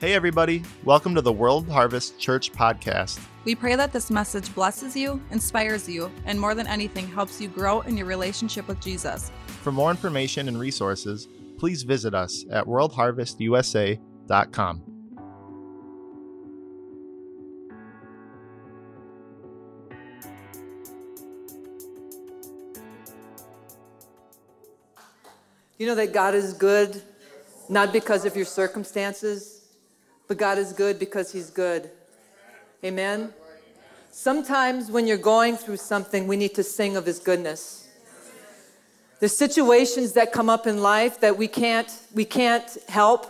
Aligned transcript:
Hey, 0.00 0.14
everybody. 0.14 0.62
Welcome 0.84 1.16
to 1.16 1.20
the 1.20 1.32
World 1.32 1.68
Harvest 1.68 2.20
Church 2.20 2.52
podcast. 2.52 3.18
We 3.44 3.56
pray 3.56 3.74
that 3.74 3.92
this 3.92 4.12
message 4.12 4.54
blesses 4.54 4.94
you, 4.94 5.20
inspires 5.32 5.88
you, 5.88 6.08
and 6.24 6.38
more 6.38 6.54
than 6.54 6.68
anything, 6.68 7.08
helps 7.08 7.40
you 7.40 7.48
grow 7.48 7.80
in 7.80 7.96
your 7.96 8.06
relationship 8.06 8.68
with 8.68 8.80
Jesus. 8.80 9.32
For 9.62 9.72
more 9.72 9.90
information 9.90 10.46
and 10.46 10.60
resources, 10.60 11.26
please 11.58 11.82
visit 11.82 12.14
us 12.14 12.44
at 12.48 12.64
worldharvestusa.com. 12.66 14.82
You 25.76 25.86
know 25.88 25.96
that 25.96 26.12
God 26.12 26.36
is 26.36 26.52
good, 26.52 27.02
not 27.68 27.92
because 27.92 28.24
of 28.24 28.36
your 28.36 28.46
circumstances, 28.46 29.57
but 30.28 30.36
God 30.36 30.58
is 30.58 30.72
good 30.72 30.98
because 30.98 31.32
He's 31.32 31.50
good. 31.50 31.90
Amen? 32.84 33.32
Sometimes 34.12 34.90
when 34.90 35.06
you're 35.06 35.16
going 35.16 35.56
through 35.56 35.78
something, 35.78 36.26
we 36.26 36.36
need 36.36 36.54
to 36.54 36.62
sing 36.62 36.96
of 36.96 37.06
His 37.06 37.18
goodness. 37.18 37.88
There's 39.20 39.36
situations 39.36 40.12
that 40.12 40.32
come 40.32 40.48
up 40.48 40.66
in 40.66 40.80
life 40.80 41.18
that 41.20 41.36
we 41.36 41.48
can't, 41.48 41.90
we 42.14 42.24
can't 42.24 42.76
help. 42.88 43.26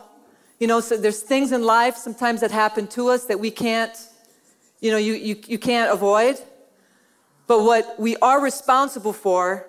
You 0.59 0.66
know, 0.66 0.80
so 0.80 0.97
there's 0.97 1.23
things 1.23 1.53
in 1.53 1.62
life 1.62 1.97
sometimes 1.97 2.41
that 2.41 2.51
happen 2.51 2.87
to 2.89 3.09
us 3.09 3.25
that 3.27 3.41
we 3.41 3.51
can't, 3.51 3.97
you 4.80 4.91
know, 4.91 4.98
you, 4.98 5.15
you, 5.15 5.41
you 5.47 5.59
can't 5.59 5.91
avoid. 5.91 6.37
But 7.47 7.62
what 7.62 7.98
we 7.98 8.17
are 8.17 8.42
responsible 8.42 9.15
for 9.15 9.67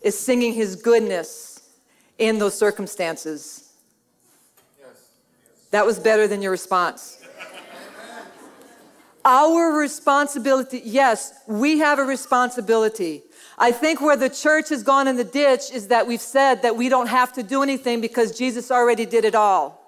is 0.00 0.18
singing 0.18 0.54
His 0.54 0.76
goodness 0.76 1.68
in 2.18 2.38
those 2.38 2.58
circumstances. 2.58 3.67
That 5.70 5.84
was 5.84 5.98
better 5.98 6.26
than 6.26 6.42
your 6.42 6.50
response. 6.50 7.18
Our 9.24 9.72
responsibility, 9.72 10.80
yes, 10.84 11.34
we 11.46 11.78
have 11.78 11.98
a 11.98 12.04
responsibility. 12.04 13.22
I 13.58 13.72
think 13.72 14.00
where 14.00 14.16
the 14.16 14.30
church 14.30 14.68
has 14.70 14.82
gone 14.82 15.08
in 15.08 15.16
the 15.16 15.24
ditch 15.24 15.70
is 15.72 15.88
that 15.88 16.06
we've 16.06 16.20
said 16.20 16.62
that 16.62 16.76
we 16.76 16.88
don't 16.88 17.08
have 17.08 17.32
to 17.34 17.42
do 17.42 17.62
anything 17.62 18.00
because 18.00 18.38
Jesus 18.38 18.70
already 18.70 19.04
did 19.04 19.24
it 19.24 19.34
all. 19.34 19.84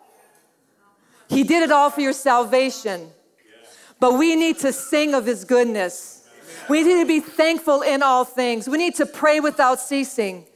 He 1.29 1.45
did 1.45 1.63
it 1.63 1.71
all 1.71 1.91
for 1.91 2.01
your 2.01 2.13
salvation. 2.13 3.09
But 4.01 4.19
we 4.19 4.35
need 4.35 4.59
to 4.59 4.73
sing 4.73 5.15
of 5.15 5.27
his 5.27 5.45
goodness. 5.45 6.29
We 6.69 6.83
need 6.83 7.01
to 7.01 7.07
be 7.07 7.21
thankful 7.21 7.83
in 7.83 8.03
all 8.03 8.25
things. 8.25 8.69
We 8.69 8.79
need 8.79 8.97
to 8.97 9.07
pray 9.07 9.39
without 9.39 9.79
ceasing. 9.79 10.47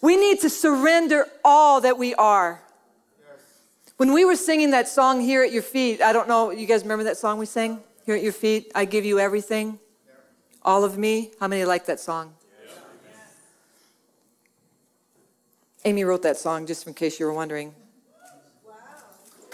We 0.00 0.16
need 0.16 0.40
to 0.40 0.50
surrender 0.50 1.26
all 1.44 1.80
that 1.80 1.98
we 1.98 2.14
are. 2.14 2.62
When 3.96 4.12
we 4.12 4.26
were 4.26 4.36
singing 4.36 4.72
that 4.72 4.88
song 4.88 5.22
here 5.22 5.42
at 5.42 5.52
your 5.52 5.62
feet, 5.62 6.02
I 6.02 6.12
don't 6.12 6.28
know, 6.28 6.50
you 6.50 6.66
guys 6.66 6.82
remember 6.82 7.04
that 7.04 7.16
song 7.16 7.38
we 7.38 7.46
sang? 7.46 7.80
Here 8.04 8.14
at 8.14 8.22
your 8.22 8.32
feet, 8.32 8.70
I 8.74 8.84
give 8.84 9.06
you 9.06 9.18
everything, 9.18 9.78
all 10.62 10.84
of 10.84 10.98
me. 10.98 11.30
How 11.40 11.48
many 11.48 11.64
like 11.64 11.86
that 11.86 11.98
song? 11.98 12.34
Amy 15.86 16.04
wrote 16.04 16.22
that 16.22 16.36
song, 16.36 16.66
just 16.66 16.86
in 16.86 16.92
case 16.92 17.18
you 17.18 17.24
were 17.24 17.32
wondering. 17.32 17.74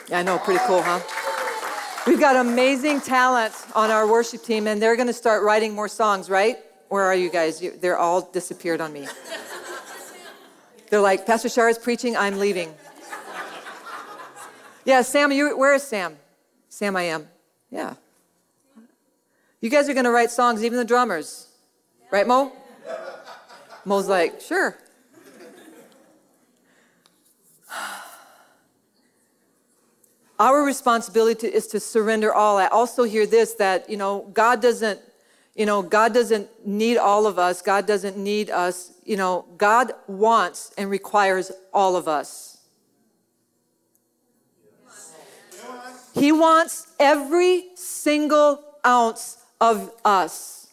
Yeah, 0.08 0.18
I 0.18 0.22
know, 0.24 0.38
pretty 0.38 0.60
cool, 0.66 0.82
huh? 0.82 1.00
We've 2.04 2.18
got 2.18 2.34
amazing 2.34 3.00
talent 3.02 3.54
on 3.76 3.92
our 3.92 4.10
worship 4.10 4.42
team, 4.42 4.66
and 4.66 4.82
they're 4.82 4.96
going 4.96 5.06
to 5.06 5.12
start 5.12 5.44
writing 5.44 5.72
more 5.72 5.88
songs, 5.88 6.28
right? 6.28 6.56
Where 6.88 7.04
are 7.04 7.14
you 7.14 7.30
guys? 7.30 7.62
You, 7.62 7.78
they're 7.80 7.98
all 7.98 8.22
disappeared 8.22 8.80
on 8.80 8.92
me. 8.92 9.06
They're 10.90 11.00
like, 11.00 11.24
Pastor 11.24 11.48
Shar 11.48 11.70
is 11.70 11.78
preaching, 11.78 12.18
I'm 12.18 12.38
leaving. 12.38 12.74
Yeah, 14.84 15.02
Sam, 15.02 15.32
you, 15.32 15.56
where 15.56 15.74
is 15.74 15.82
Sam? 15.82 16.16
Sam, 16.68 16.96
I 16.96 17.02
am. 17.02 17.28
Yeah. 17.70 17.94
You 19.60 19.70
guys 19.70 19.88
are 19.88 19.94
going 19.94 20.04
to 20.04 20.10
write 20.10 20.30
songs, 20.30 20.64
even 20.64 20.78
the 20.78 20.84
drummers. 20.84 21.46
Right, 22.10 22.26
Mo? 22.26 22.52
Mo's 23.84 24.08
like, 24.08 24.40
sure. 24.40 24.76
Our 30.38 30.64
responsibility 30.64 31.46
is 31.46 31.68
to 31.68 31.78
surrender 31.78 32.34
all. 32.34 32.58
I 32.58 32.66
also 32.66 33.04
hear 33.04 33.26
this 33.26 33.54
that, 33.54 33.88
you 33.88 33.96
know, 33.96 34.28
God 34.32 34.60
doesn't, 34.60 34.98
you 35.54 35.66
know, 35.66 35.82
God 35.82 36.12
doesn't 36.12 36.66
need 36.66 36.98
all 36.98 37.26
of 37.26 37.38
us. 37.38 37.62
God 37.62 37.86
doesn't 37.86 38.16
need 38.16 38.50
us. 38.50 38.90
You 39.04 39.16
know, 39.16 39.44
God 39.56 39.92
wants 40.08 40.72
and 40.76 40.90
requires 40.90 41.52
all 41.72 41.94
of 41.94 42.08
us. 42.08 42.51
He 46.14 46.32
wants 46.32 46.86
every 46.98 47.64
single 47.74 48.62
ounce 48.84 49.38
of 49.60 49.90
us. 50.04 50.68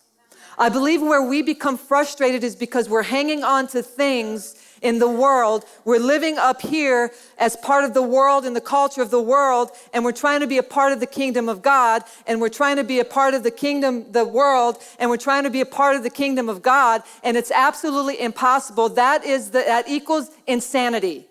I 0.58 0.68
believe 0.68 1.02
where 1.02 1.24
we 1.24 1.42
become 1.42 1.78
frustrated 1.78 2.44
is 2.44 2.56
because 2.56 2.90
we're 2.90 3.04
hanging 3.04 3.46
on 3.46 3.68
to 3.68 3.82
things 3.82 4.56
in 4.82 5.00
the 5.00 5.08
world. 5.08 5.64
We're 5.86 6.00
living 6.00 6.38
up 6.38 6.62
here 6.62 7.12
as 7.38 7.56
part 7.56 7.86
of 7.86 7.94
the 7.94 8.02
world 8.02 8.46
and 8.46 8.54
the 8.54 8.62
culture 8.62 9.02
of 9.02 9.10
the 9.10 9.22
world, 9.22 9.72
and 9.94 10.04
we're 10.04 10.12
trying 10.12 10.42
to 10.42 10.48
be 10.48 10.58
a 10.58 10.64
part 10.64 10.92
of 10.92 11.00
the 11.00 11.08
kingdom 11.08 11.48
of 11.48 11.62
God, 11.62 12.04
and 12.28 12.42
we're 12.42 12.50
trying 12.50 12.76
to 12.76 12.84
be 12.84 13.00
a 13.00 13.06
part 13.06 13.34
of 13.34 13.44
the 13.44 13.52
kingdom, 13.52 14.12
the 14.12 14.26
world, 14.26 14.84
and 15.00 15.10
we're 15.10 15.18
trying 15.18 15.44
to 15.44 15.50
be 15.50 15.62
a 15.62 15.66
part 15.66 15.96
of 15.96 16.04
the 16.04 16.10
kingdom 16.10 16.50
of 16.50 16.62
God, 16.62 17.04
and 17.24 17.38
it's 17.38 17.52
absolutely 17.52 18.20
impossible. 18.20 18.90
That 18.90 19.24
is 19.24 19.52
the, 19.52 19.60
that 19.60 19.88
equals 19.88 20.30
insanity. 20.46 21.29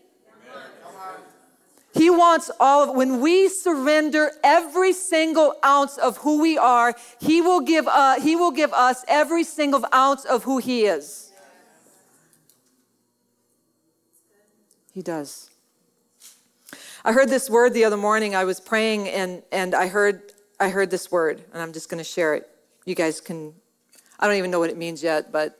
He 1.98 2.10
wants 2.10 2.48
all 2.60 2.88
of 2.88 2.94
when 2.94 3.20
we 3.20 3.48
surrender 3.48 4.30
every 4.44 4.92
single 4.92 5.56
ounce 5.64 5.98
of 5.98 6.18
who 6.18 6.40
we 6.40 6.56
are, 6.56 6.94
he 7.20 7.42
will 7.42 7.60
give 7.60 7.88
uh, 7.88 8.20
he 8.20 8.36
will 8.36 8.52
give 8.52 8.72
us 8.72 9.04
every 9.08 9.42
single 9.42 9.84
ounce 9.92 10.24
of 10.24 10.44
who 10.44 10.58
he 10.58 10.84
is. 10.84 11.32
He 14.94 15.02
does. 15.02 15.50
I 17.04 17.10
heard 17.10 17.30
this 17.30 17.50
word 17.50 17.74
the 17.74 17.84
other 17.84 17.96
morning. 17.96 18.36
I 18.36 18.44
was 18.44 18.60
praying 18.60 19.08
and 19.08 19.42
and 19.50 19.74
I 19.74 19.88
heard 19.88 20.22
I 20.60 20.68
heard 20.68 20.90
this 20.90 21.10
word 21.10 21.42
and 21.52 21.60
I'm 21.60 21.72
just 21.72 21.88
going 21.88 21.98
to 21.98 22.08
share 22.08 22.36
it. 22.36 22.48
You 22.84 22.94
guys 22.94 23.20
can 23.20 23.54
I 24.20 24.28
don't 24.28 24.36
even 24.36 24.52
know 24.52 24.60
what 24.60 24.70
it 24.70 24.76
means 24.76 25.02
yet, 25.02 25.32
but 25.32 25.58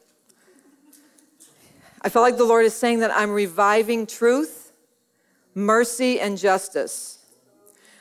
I 2.01 2.09
felt 2.11 2.23
like 2.23 2.37
the 2.37 2.45
Lord 2.45 2.65
is 2.65 2.75
saying 2.75 3.01
that 3.01 3.11
I'm 3.11 3.33
reviving 3.33 4.07
truth 4.07 4.58
mercy, 5.59 6.21
and 6.21 6.39
justice. 6.39 7.19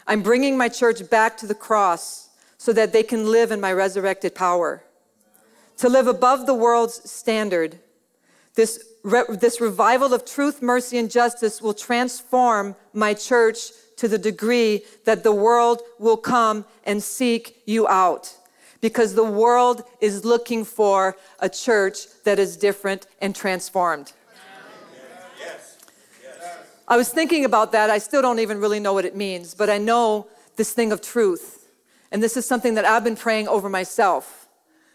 I'm 0.05 0.21
bringing 0.21 0.57
my 0.57 0.69
church 0.69 1.09
back 1.09 1.37
to 1.37 1.47
the 1.47 1.55
cross 1.55 2.29
so 2.57 2.71
that 2.73 2.93
they 2.93 3.03
can 3.03 3.31
live 3.31 3.51
in 3.51 3.59
my 3.59 3.73
resurrected 3.73 4.35
power. 4.35 4.83
To 5.77 5.89
live 5.89 6.07
above 6.07 6.45
the 6.45 6.53
world's 6.53 7.09
standard, 7.09 7.79
this, 8.55 8.83
re- 9.03 9.25
this 9.29 9.59
revival 9.59 10.13
of 10.13 10.25
truth, 10.25 10.61
mercy, 10.61 10.97
and 10.97 11.11
justice 11.11 11.61
will 11.61 11.73
transform 11.73 12.75
my 12.93 13.13
church 13.13 13.71
to 13.97 14.07
the 14.07 14.17
degree 14.17 14.83
that 15.05 15.23
the 15.23 15.33
world 15.33 15.81
will 15.99 16.17
come 16.17 16.65
and 16.83 17.01
seek 17.01 17.61
you 17.65 17.87
out. 17.87 18.35
Because 18.81 19.15
the 19.15 19.23
world 19.23 19.83
is 20.01 20.23
looking 20.23 20.63
for 20.63 21.17
a 21.39 21.49
church 21.49 21.97
that 22.23 22.37
is 22.37 22.55
different 22.55 23.07
and 23.19 23.35
transformed. 23.35 24.13
I 26.87 26.95
was 26.95 27.09
thinking 27.09 27.43
about 27.43 27.73
that. 27.73 27.89
I 27.89 27.97
still 27.97 28.21
don't 28.21 28.39
even 28.39 28.59
really 28.59 28.79
know 28.79 28.93
what 28.93 29.05
it 29.05 29.15
means, 29.15 29.53
but 29.53 29.69
I 29.69 29.77
know 29.77 30.27
this 30.55 30.71
thing 30.71 30.91
of 30.91 31.01
truth. 31.01 31.69
And 32.11 32.23
this 32.23 32.37
is 32.37 32.45
something 32.45 32.75
that 32.75 32.85
I've 32.85 33.03
been 33.03 33.17
praying 33.17 33.47
over 33.47 33.67
myself. 33.67 34.47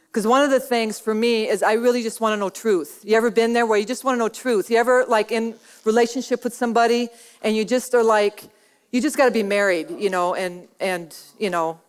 Because 0.07 0.27
one 0.27 0.43
of 0.43 0.51
the 0.51 0.61
things 0.61 0.99
for 0.99 1.15
me 1.15 1.49
is 1.49 1.63
I 1.63 1.75
really 1.75 2.03
just 2.03 2.21
want 2.21 2.35
to 2.35 2.37
know 2.37 2.51
truth. 2.51 3.03
You 3.03 3.17
ever 3.17 3.31
been 3.31 3.53
there 3.55 3.65
where 3.65 3.79
you 3.79 3.87
just 3.87 4.05
want 4.05 4.17
to 4.17 4.19
know 4.19 4.29
truth? 4.29 4.71
You 4.71 4.77
ever 4.77 5.05
like 5.07 5.33
in 5.33 5.55
relationship 5.85 6.45
with 6.45 6.55
somebody 6.55 7.09
and 7.43 7.57
you 7.57 7.65
just 7.65 7.95
are 7.95 8.03
like, 8.03 8.45
you 8.91 9.01
just 9.01 9.17
got 9.17 9.25
to 9.25 9.31
be 9.31 9.43
married, 9.43 9.91
you 9.91 10.11
know, 10.11 10.35
and 10.35 10.69
and 10.81 11.17
you 11.39 11.49
know, 11.49 11.81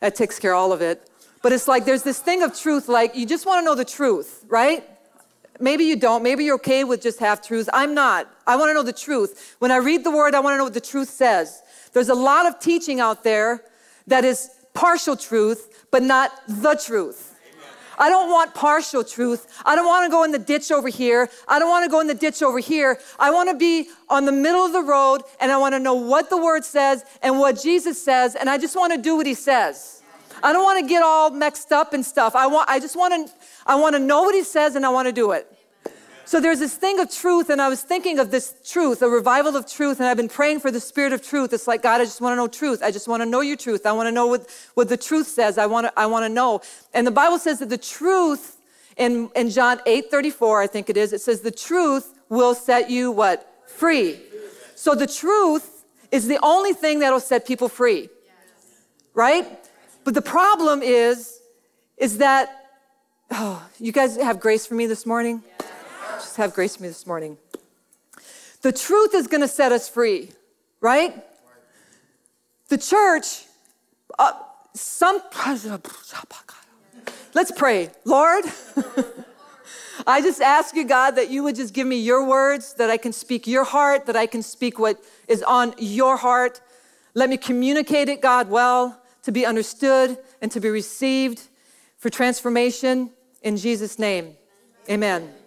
that 0.00 0.16
takes 0.16 0.40
care 0.40 0.54
of 0.54 0.58
all 0.58 0.72
of 0.72 0.82
it. 0.82 1.08
But 1.40 1.52
it's 1.52 1.68
like 1.68 1.84
there's 1.84 2.02
this 2.02 2.18
thing 2.18 2.42
of 2.42 2.58
truth, 2.58 2.88
like 2.88 3.14
you 3.14 3.26
just 3.26 3.46
want 3.46 3.60
to 3.60 3.64
know 3.64 3.76
the 3.76 3.84
truth, 3.84 4.44
right? 4.48 4.84
Maybe 5.60 5.84
you 5.84 5.94
don't. 5.94 6.22
Maybe 6.24 6.44
you're 6.44 6.56
okay 6.56 6.82
with 6.82 7.00
just 7.00 7.20
half 7.20 7.46
truths. 7.46 7.68
I'm 7.72 7.94
not. 7.94 8.28
I 8.48 8.56
want 8.56 8.70
to 8.70 8.74
know 8.74 8.82
the 8.82 8.94
truth. 8.94 9.56
When 9.58 9.70
I 9.70 9.76
read 9.76 10.02
the 10.02 10.10
word, 10.10 10.34
I 10.34 10.40
want 10.40 10.54
to 10.54 10.58
know 10.58 10.64
what 10.64 10.74
the 10.74 10.80
truth 10.80 11.10
says. 11.10 11.62
There's 11.92 12.08
a 12.08 12.14
lot 12.14 12.46
of 12.46 12.58
teaching 12.58 12.98
out 12.98 13.22
there 13.22 13.62
that 14.06 14.24
is 14.24 14.50
partial 14.72 15.16
truth, 15.16 15.86
but 15.90 16.02
not 16.02 16.32
the 16.48 16.74
truth. 16.74 17.36
I 17.98 18.08
don't 18.08 18.30
want 18.30 18.54
partial 18.54 19.04
truth. 19.04 19.60
I 19.66 19.74
don't 19.74 19.86
want 19.86 20.06
to 20.06 20.10
go 20.10 20.24
in 20.24 20.30
the 20.30 20.38
ditch 20.38 20.70
over 20.70 20.88
here. 20.88 21.28
I 21.46 21.58
don't 21.58 21.68
want 21.68 21.84
to 21.84 21.90
go 21.90 22.00
in 22.00 22.06
the 22.06 22.14
ditch 22.14 22.42
over 22.42 22.58
here. 22.58 22.98
I 23.18 23.30
want 23.30 23.50
to 23.50 23.56
be 23.56 23.88
on 24.08 24.24
the 24.24 24.32
middle 24.32 24.64
of 24.64 24.72
the 24.72 24.82
road 24.82 25.22
and 25.40 25.52
I 25.52 25.58
want 25.58 25.74
to 25.74 25.80
know 25.80 25.94
what 25.94 26.30
the 26.30 26.36
word 26.36 26.64
says 26.64 27.04
and 27.22 27.38
what 27.38 27.60
Jesus 27.60 28.02
says, 28.02 28.34
and 28.34 28.48
I 28.48 28.56
just 28.56 28.76
want 28.76 28.94
to 28.94 29.02
do 29.02 29.16
what 29.16 29.26
he 29.26 29.34
says. 29.34 30.02
I 30.42 30.52
don't 30.52 30.62
want 30.62 30.80
to 30.80 30.88
get 30.88 31.02
all 31.02 31.30
mixed 31.30 31.72
up 31.72 31.92
and 31.92 32.06
stuff. 32.06 32.36
I 32.36 32.46
want 32.46 32.70
I 32.70 32.78
just 32.78 32.96
want 32.96 33.28
to 33.28 33.34
I 33.66 33.74
want 33.74 33.96
to 33.96 33.98
know 33.98 34.22
what 34.22 34.34
he 34.34 34.44
says 34.44 34.76
and 34.76 34.86
I 34.86 34.88
want 34.88 35.06
to 35.06 35.12
do 35.12 35.32
it. 35.32 35.52
So 36.28 36.40
there's 36.40 36.58
this 36.58 36.74
thing 36.74 37.00
of 37.00 37.10
truth, 37.10 37.48
and 37.48 37.58
I 37.58 37.70
was 37.70 37.80
thinking 37.80 38.18
of 38.18 38.30
this 38.30 38.54
truth, 38.62 39.00
a 39.00 39.08
revival 39.08 39.56
of 39.56 39.66
truth, 39.66 39.98
and 39.98 40.06
I've 40.06 40.18
been 40.18 40.28
praying 40.28 40.60
for 40.60 40.70
the 40.70 40.78
spirit 40.78 41.14
of 41.14 41.26
truth. 41.26 41.54
It's 41.54 41.66
like, 41.66 41.82
God, 41.82 42.02
I 42.02 42.04
just 42.04 42.20
want 42.20 42.32
to 42.32 42.36
know 42.36 42.46
truth. 42.46 42.82
I 42.82 42.90
just 42.90 43.08
want 43.08 43.22
to 43.22 43.26
know 43.26 43.40
your 43.40 43.56
truth. 43.56 43.86
I 43.86 43.92
want 43.92 44.08
to 44.08 44.12
know 44.12 44.26
what, 44.26 44.46
what 44.74 44.90
the 44.90 44.98
truth 44.98 45.26
says. 45.26 45.56
I 45.56 45.64
want 45.64 45.86
to, 45.86 45.98
I 45.98 46.04
want 46.04 46.26
to 46.26 46.28
know. 46.28 46.60
And 46.92 47.06
the 47.06 47.10
Bible 47.10 47.38
says 47.38 47.60
that 47.60 47.70
the 47.70 47.78
truth 47.78 48.58
in, 48.98 49.30
in 49.34 49.48
John 49.48 49.80
8 49.86 50.10
34, 50.10 50.60
I 50.60 50.66
think 50.66 50.90
it 50.90 50.98
is, 50.98 51.14
it 51.14 51.22
says 51.22 51.40
the 51.40 51.50
truth 51.50 52.12
will 52.28 52.54
set 52.54 52.90
you 52.90 53.10
what? 53.10 53.50
Free. 53.66 54.20
So 54.74 54.94
the 54.94 55.06
truth 55.06 55.86
is 56.12 56.28
the 56.28 56.40
only 56.42 56.74
thing 56.74 56.98
that'll 56.98 57.20
set 57.20 57.46
people 57.46 57.70
free. 57.70 58.10
Right? 59.14 59.46
But 60.04 60.12
the 60.12 60.20
problem 60.20 60.82
is, 60.82 61.40
is 61.96 62.18
that, 62.18 62.66
oh, 63.30 63.66
you 63.80 63.92
guys 63.92 64.16
have 64.18 64.40
grace 64.40 64.66
for 64.66 64.74
me 64.74 64.84
this 64.84 65.06
morning? 65.06 65.42
Just 66.18 66.36
have 66.36 66.52
grace 66.52 66.76
for 66.76 66.82
me 66.82 66.88
this 66.88 67.06
morning. 67.06 67.38
The 68.62 68.72
truth 68.72 69.14
is 69.14 69.28
going 69.28 69.40
to 69.40 69.48
set 69.48 69.70
us 69.70 69.88
free, 69.88 70.32
right? 70.80 71.14
The 72.68 72.78
church, 72.78 73.44
uh, 74.18 74.32
some, 74.74 75.20
let's 77.34 77.52
pray. 77.52 77.90
Lord, 78.04 78.44
I 80.06 80.20
just 80.20 80.40
ask 80.40 80.74
you, 80.74 80.84
God, 80.84 81.12
that 81.12 81.30
you 81.30 81.44
would 81.44 81.54
just 81.54 81.72
give 81.72 81.86
me 81.86 82.00
your 82.00 82.26
words, 82.26 82.74
that 82.74 82.90
I 82.90 82.96
can 82.96 83.12
speak 83.12 83.46
your 83.46 83.64
heart, 83.64 84.06
that 84.06 84.16
I 84.16 84.26
can 84.26 84.42
speak 84.42 84.78
what 84.78 85.02
is 85.28 85.44
on 85.44 85.72
your 85.78 86.16
heart. 86.16 86.60
Let 87.14 87.30
me 87.30 87.36
communicate 87.36 88.08
it, 88.08 88.20
God, 88.20 88.50
well, 88.50 89.00
to 89.22 89.30
be 89.30 89.46
understood 89.46 90.18
and 90.42 90.50
to 90.50 90.60
be 90.60 90.68
received 90.68 91.42
for 91.96 92.10
transformation 92.10 93.10
in 93.42 93.56
Jesus' 93.56 93.98
name. 94.00 94.36
Amen. 94.90 95.22
Amen. 95.22 95.37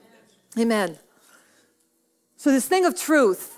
So, 2.38 2.52
this 2.52 2.68
thing 2.68 2.86
of 2.86 3.00
truth, 3.00 3.56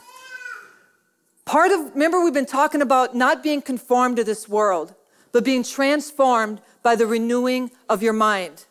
part 1.45 1.71
of, 1.71 1.93
remember, 1.93 2.23
we've 2.23 2.33
been 2.33 2.45
talking 2.45 2.81
about 2.81 3.15
not 3.15 3.41
being 3.41 3.61
conformed 3.61 4.17
to 4.17 4.23
this 4.23 4.47
world, 4.47 4.93
but 5.31 5.43
being 5.43 5.63
transformed 5.63 6.61
by 6.83 6.95
the 6.95 7.07
renewing 7.07 7.71
of 7.89 8.03
your 8.03 8.13
mind. 8.13 8.65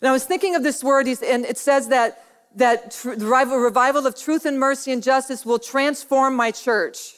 And 0.00 0.08
I 0.08 0.12
was 0.12 0.24
thinking 0.24 0.54
of 0.54 0.62
this 0.62 0.84
word, 0.84 1.08
and 1.08 1.44
it 1.44 1.58
says 1.58 1.88
that, 1.88 2.24
that 2.54 2.92
tr- 2.92 3.16
the 3.16 3.26
revival 3.26 4.06
of 4.06 4.16
truth 4.16 4.46
and 4.46 4.58
mercy 4.58 4.92
and 4.92 5.02
justice 5.02 5.44
will 5.44 5.58
transform 5.58 6.36
my 6.36 6.52
church. 6.52 7.14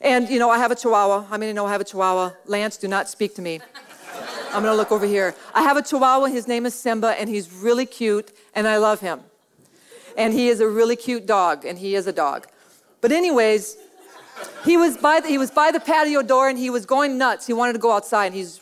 And, 0.00 0.28
you 0.28 0.38
know, 0.38 0.50
I 0.50 0.58
have 0.58 0.70
a 0.70 0.74
chihuahua. 0.74 1.24
How 1.24 1.36
many 1.36 1.52
know 1.52 1.66
I 1.66 1.72
have 1.72 1.80
a 1.80 1.84
chihuahua? 1.84 2.32
Lance, 2.46 2.76
do 2.76 2.88
not 2.88 3.08
speak 3.08 3.34
to 3.36 3.42
me. 3.42 3.60
I'm 4.52 4.62
gonna 4.62 4.74
look 4.74 4.92
over 4.92 5.06
here. 5.06 5.34
I 5.54 5.62
have 5.62 5.76
a 5.76 5.82
chihuahua, 5.82 6.26
his 6.26 6.48
name 6.48 6.66
is 6.66 6.74
Simba, 6.74 7.18
and 7.18 7.28
he's 7.28 7.52
really 7.52 7.86
cute, 7.86 8.32
and 8.54 8.66
I 8.68 8.76
love 8.78 9.00
him. 9.00 9.20
And 10.16 10.34
he 10.34 10.48
is 10.48 10.60
a 10.60 10.68
really 10.68 10.96
cute 10.96 11.26
dog, 11.26 11.64
and 11.64 11.78
he 11.78 11.94
is 11.94 12.06
a 12.06 12.12
dog. 12.12 12.46
But, 13.00 13.12
anyways, 13.12 13.76
he 14.64 14.76
was 14.76 14.96
by 14.96 15.20
the, 15.20 15.28
he 15.28 15.38
was 15.38 15.50
by 15.50 15.70
the 15.70 15.80
patio 15.80 16.22
door 16.22 16.48
and 16.48 16.58
he 16.58 16.70
was 16.70 16.86
going 16.86 17.18
nuts. 17.18 17.46
He 17.46 17.52
wanted 17.52 17.74
to 17.74 17.78
go 17.78 17.92
outside. 17.92 18.26
And 18.26 18.34
he's 18.34 18.60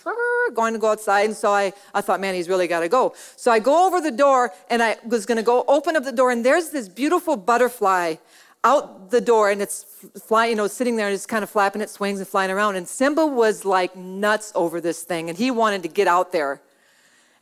going 0.55 0.73
to 0.73 0.79
go 0.79 0.91
outside. 0.91 1.27
And 1.27 1.37
so 1.37 1.53
I, 1.53 1.73
I 1.95 2.01
thought, 2.01 2.21
man, 2.21 2.35
he's 2.35 2.49
really 2.49 2.67
got 2.67 2.81
to 2.81 2.89
go. 2.89 3.15
So 3.37 3.51
I 3.51 3.59
go 3.59 3.87
over 3.87 4.01
the 4.01 4.11
door 4.11 4.53
and 4.71 4.83
I 4.83 4.97
was 5.07 5.27
going 5.27 5.37
to 5.37 5.43
go 5.43 5.65
open 5.69 5.97
up 5.97 6.05
the 6.05 6.13
door. 6.13 6.31
And 6.31 6.45
there's 6.45 6.71
this 6.71 6.89
beautiful 6.89 7.37
butterfly 7.37 8.17
out 8.65 9.11
the 9.11 9.21
door 9.21 9.51
and 9.51 9.63
it's 9.63 9.85
flying, 10.21 10.51
you 10.51 10.57
know, 10.57 10.67
sitting 10.67 10.97
there 10.97 11.07
and 11.07 11.15
it's 11.15 11.27
kind 11.27 11.45
of 11.45 11.51
flapping 11.51 11.81
its 11.81 12.01
wings 12.01 12.19
and 12.19 12.29
flying 12.29 12.51
around. 12.51 12.77
And 12.77 12.89
Simba 12.89 13.27
was 13.27 13.65
like 13.65 13.97
nuts 13.97 14.53
over 14.55 14.81
this 14.81 15.03
thing 15.03 15.29
and 15.29 15.39
he 15.39 15.51
wanted 15.51 15.83
to 15.85 15.89
get 15.89 16.09
out 16.09 16.33
there. 16.33 16.61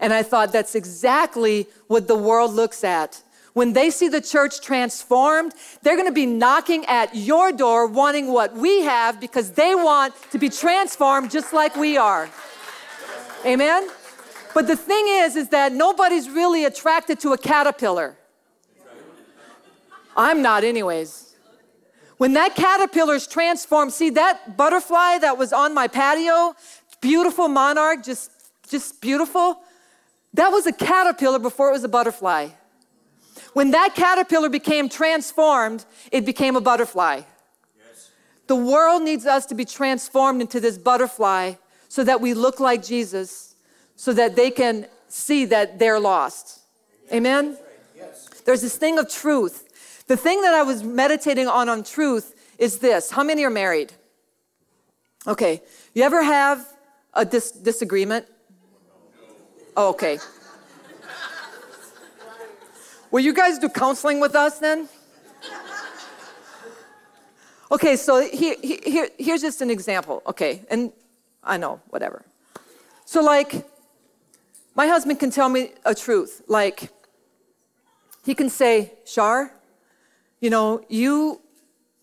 And 0.01 0.13
I 0.13 0.23
thought 0.23 0.53
that's 0.53 0.75
exactly 0.75 1.67
what 1.87 2.09
the 2.09 2.17
world 2.17 2.53
looks 2.53 2.85
at. 2.85 3.23
When 3.55 3.73
they 3.73 3.89
see 3.89 4.09
the 4.09 4.21
church 4.21 4.61
transformed, 4.61 5.55
they're 5.83 5.97
to 6.05 6.13
be 6.13 6.27
knocking 6.27 6.85
at 6.87 7.15
your 7.15 7.53
door 7.53 7.87
wanting 7.87 8.31
what 8.31 8.55
we 8.55 8.83
have 8.83 9.19
because 9.19 9.53
they 9.53 9.75
want 9.75 10.15
to 10.31 10.39
be 10.39 10.51
transformed 10.51 11.31
just 11.31 11.55
like 11.55 11.75
we 11.75 11.97
are. 11.97 12.29
Amen? 13.47 13.89
But 14.53 14.67
the 14.67 14.77
thing 14.77 15.05
is, 15.09 15.37
is 15.37 15.49
that 15.51 15.73
nobody's 15.73 16.29
really 16.29 16.67
attracted 16.67 17.21
to 17.21 17.33
a 17.33 17.39
caterpillar. 17.39 18.17
I'm 20.17 20.43
not, 20.43 20.65
anyways. 20.65 21.35
When 22.19 22.33
that 22.35 22.55
caterpillar 22.55 23.15
is 23.15 23.27
transformed, 23.27 23.93
see 23.93 24.11
that 24.11 24.57
butterfly 24.57 25.19
that 25.19 25.37
was 25.37 25.53
on 25.53 25.75
my 25.75 25.89
patio, 25.89 26.55
beautiful 27.01 27.49
monarch, 27.49 28.03
just, 28.05 28.31
just 28.69 29.01
beautiful. 29.01 29.61
That 30.37 30.51
was 30.51 30.67
a 30.67 30.73
caterpillar 30.73 31.39
before 31.39 31.71
it 31.71 31.73
was 31.73 31.85
a 31.85 31.89
butterfly. 31.89 32.49
When 33.55 33.71
that 33.71 33.95
caterpillar 33.95 34.51
became 34.51 34.91
transformed, 34.91 35.87
it 36.13 36.27
became 36.27 36.57
a 36.57 36.61
butterfly. 36.61 37.23
Yes. 37.79 38.11
The 38.47 38.55
world 38.55 39.03
needs 39.03 39.25
us 39.25 39.47
to 39.47 39.55
be 39.55 39.65
transformed 39.65 40.43
into 40.43 40.61
this 40.61 40.77
butterfly 40.77 41.55
so 41.89 42.05
that 42.05 42.21
we 42.21 42.35
look 42.35 42.61
like 42.61 42.85
Jesus, 42.85 43.55
so 43.97 44.13
that 44.13 44.37
they 44.37 44.51
can 44.51 44.87
see 45.09 45.47
that 45.47 45.79
they're 45.79 45.99
lost. 45.99 46.61
Amen? 47.11 47.57
Yes. 47.97 48.29
There's 48.45 48.61
this 48.61 48.77
thing 48.77 48.99
of 48.99 49.11
truth. 49.11 50.05
The 50.07 50.19
thing 50.19 50.43
that 50.43 50.53
I 50.53 50.63
was 50.63 50.85
meditating 50.85 51.49
on 51.49 51.71
on 51.71 51.83
truth 51.83 52.35
is 52.59 52.81
this. 52.81 53.11
How 53.11 53.25
many 53.25 53.43
are 53.45 53.51
married? 53.51 53.95
Okay. 55.27 55.63
You 55.95 56.03
ever 56.03 56.23
have 56.23 56.63
a 57.15 57.25
dis- 57.25 57.53
disagreement? 57.53 58.27
Oh, 59.77 59.91
okay. 59.91 60.19
Will 63.11 63.21
you 63.21 63.35
guys 63.35 63.59
do 63.59 63.69
counseling 63.69 64.21
with 64.21 64.35
us 64.35 64.59
then? 64.59 64.89
Okay, 67.71 67.97
so 67.97 68.21
here, 68.21 68.55
here, 68.63 69.09
here's 69.19 69.43
just 69.43 69.61
an 69.61 69.71
example. 69.71 70.23
Okay, 70.27 70.65
and 70.71 70.93
I 71.43 71.57
know, 71.57 71.81
whatever. 71.91 72.25
So, 73.05 73.23
like, 73.23 73.67
my 74.75 74.87
husband 74.87 75.21
can 75.21 75.31
tell 75.31 75.49
me 75.49 75.73
a 75.85 75.95
truth. 75.95 76.43
Like, 76.47 76.91
he 78.25 78.35
can 78.35 78.49
say, 78.49 78.93
Shar, 79.05 79.53
you 80.41 80.49
know, 80.49 80.85
you, 80.89 81.41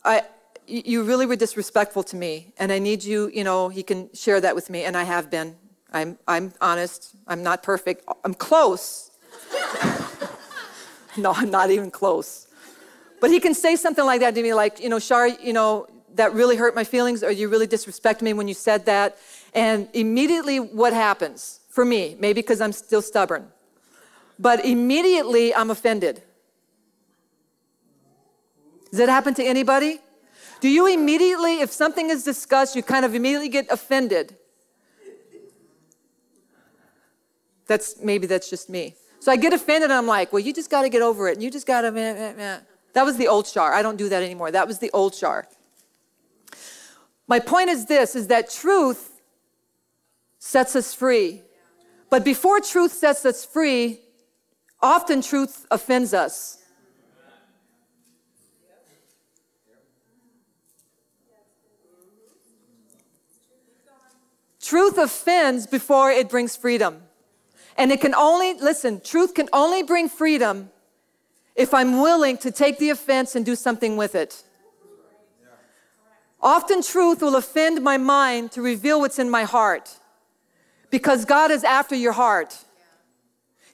I, 0.03 0.23
you 0.67 1.03
really 1.03 1.25
were 1.25 1.35
disrespectful 1.35 2.03
to 2.03 2.15
me, 2.15 2.53
and 2.57 2.71
I 2.71 2.79
need 2.79 3.03
you, 3.03 3.29
you 3.33 3.43
know, 3.43 3.69
he 3.69 3.83
can 3.83 4.09
share 4.13 4.39
that 4.41 4.55
with 4.55 4.69
me, 4.69 4.83
and 4.83 4.95
I 4.95 5.03
have 5.03 5.29
been. 5.31 5.55
I'm, 5.94 6.18
I'm 6.28 6.54
honest. 6.60 7.16
I'm 7.28 7.44
not 7.44 7.63
perfect. 7.63 8.04
I'm 8.24 8.34
close. 8.34 9.12
no, 11.18 11.31
I'm 11.31 11.51
not 11.51 11.69
even 11.72 11.92
close. 11.92 12.48
But 13.22 13.31
he 13.31 13.40
can 13.40 13.54
say 13.54 13.75
something 13.75 14.06
like 14.06 14.19
that 14.22 14.36
to 14.36 14.44
me, 14.44 14.54
like, 14.54 14.80
you 14.80 14.90
know, 14.90 15.00
Shar, 15.00 15.28
you 15.28 15.54
know, 15.54 15.88
that 16.16 16.34
really 16.34 16.56
hurt 16.56 16.75
my 16.75 16.84
feelings, 16.84 17.24
or 17.24 17.31
you 17.31 17.48
really 17.48 17.68
disrespect 17.68 18.21
me 18.21 18.33
when 18.33 18.47
you 18.47 18.54
said 18.54 18.85
that. 18.85 19.18
And 19.54 19.88
immediately, 19.94 20.59
what 20.59 20.94
happens 20.94 21.59
for 21.69 21.85
me, 21.85 22.18
maybe 22.19 22.42
because 22.42 22.62
I'm 22.62 22.71
still 22.71 23.02
stubborn, 23.02 23.47
but 24.38 24.66
immediately 24.66 25.56
I'm 25.56 25.71
offended. 25.71 26.21
Does 28.92 29.00
that 29.00 29.09
happen 29.09 29.33
to 29.35 29.44
anybody? 29.44 30.00
Do 30.59 30.69
you 30.69 30.88
immediately, 30.88 31.62
if 31.62 31.71
something 31.71 32.09
is 32.09 32.23
discussed, 32.23 32.76
you 32.76 32.83
kind 32.83 33.06
of 33.06 33.16
immediately 33.16 33.50
get 33.50 33.66
offended? 33.71 34.35
That's 37.67 37.99
maybe 38.01 38.27
that's 38.27 38.49
just 38.49 38.69
me. 38.69 38.95
So 39.19 39.31
I 39.31 39.37
get 39.37 39.53
offended 39.53 39.83
and 39.89 39.93
I'm 39.93 40.07
like, 40.07 40.33
well, 40.33 40.41
you 40.41 40.53
just 40.53 40.69
got 40.69 40.81
to 40.81 40.89
get 40.89 41.01
over 41.01 41.29
it. 41.29 41.35
And 41.35 41.43
you 41.43 41.49
just 41.49 41.65
got 41.65 41.81
to, 41.81 42.63
that 42.93 43.05
was 43.05 43.15
the 43.15 43.27
old 43.27 43.47
Shar. 43.47 43.73
I 43.73 43.81
don't 43.81 43.95
do 43.95 44.09
that 44.09 44.21
anymore. 44.21 44.51
That 44.51 44.67
was 44.67 44.79
the 44.79 44.91
old 44.91 45.15
Shar. 45.15 45.47
My 47.25 47.39
point 47.39 47.69
is 47.69 47.85
this, 47.85 48.17
is 48.17 48.27
that 48.27 48.49
truth 48.49 49.21
sets 50.39 50.75
us 50.75 50.93
free. 50.93 51.41
But 52.09 52.25
before 52.25 52.59
truth 52.59 52.91
sets 52.91 53.25
us 53.25 53.45
free, 53.45 54.01
often 54.81 55.21
truth 55.21 55.65
offends 55.71 56.13
us. 56.13 56.59
Truth 64.61 64.97
offends 64.97 65.65
before 65.65 66.11
it 66.11 66.29
brings 66.29 66.57
freedom. 66.57 67.03
And 67.77 67.92
it 67.92 68.01
can 68.01 68.13
only, 68.13 68.53
listen, 68.53 69.01
truth 69.01 69.33
can 69.33 69.49
only 69.51 69.83
bring 69.83 70.09
freedom 70.09 70.69
if 71.56 71.73
I'm 71.73 72.01
willing 72.01 72.37
to 72.39 72.51
take 72.51 72.77
the 72.80 72.89
offense 72.89 73.35
and 73.35 73.45
do 73.45 73.56
something 73.56 73.97
with 73.97 74.15
it. 74.15 74.44
Often 76.42 76.83
truth 76.83 77.21
will 77.21 77.35
offend 77.35 77.81
my 77.81 77.97
mind 77.97 78.51
to 78.51 78.61
reveal 78.61 78.99
what's 78.99 79.18
in 79.18 79.30
my 79.30 79.44
heart 79.44 79.97
because 80.89 81.25
God 81.25 81.51
is 81.51 81.63
after 81.63 81.95
your 81.95 82.11
heart. 82.11 82.57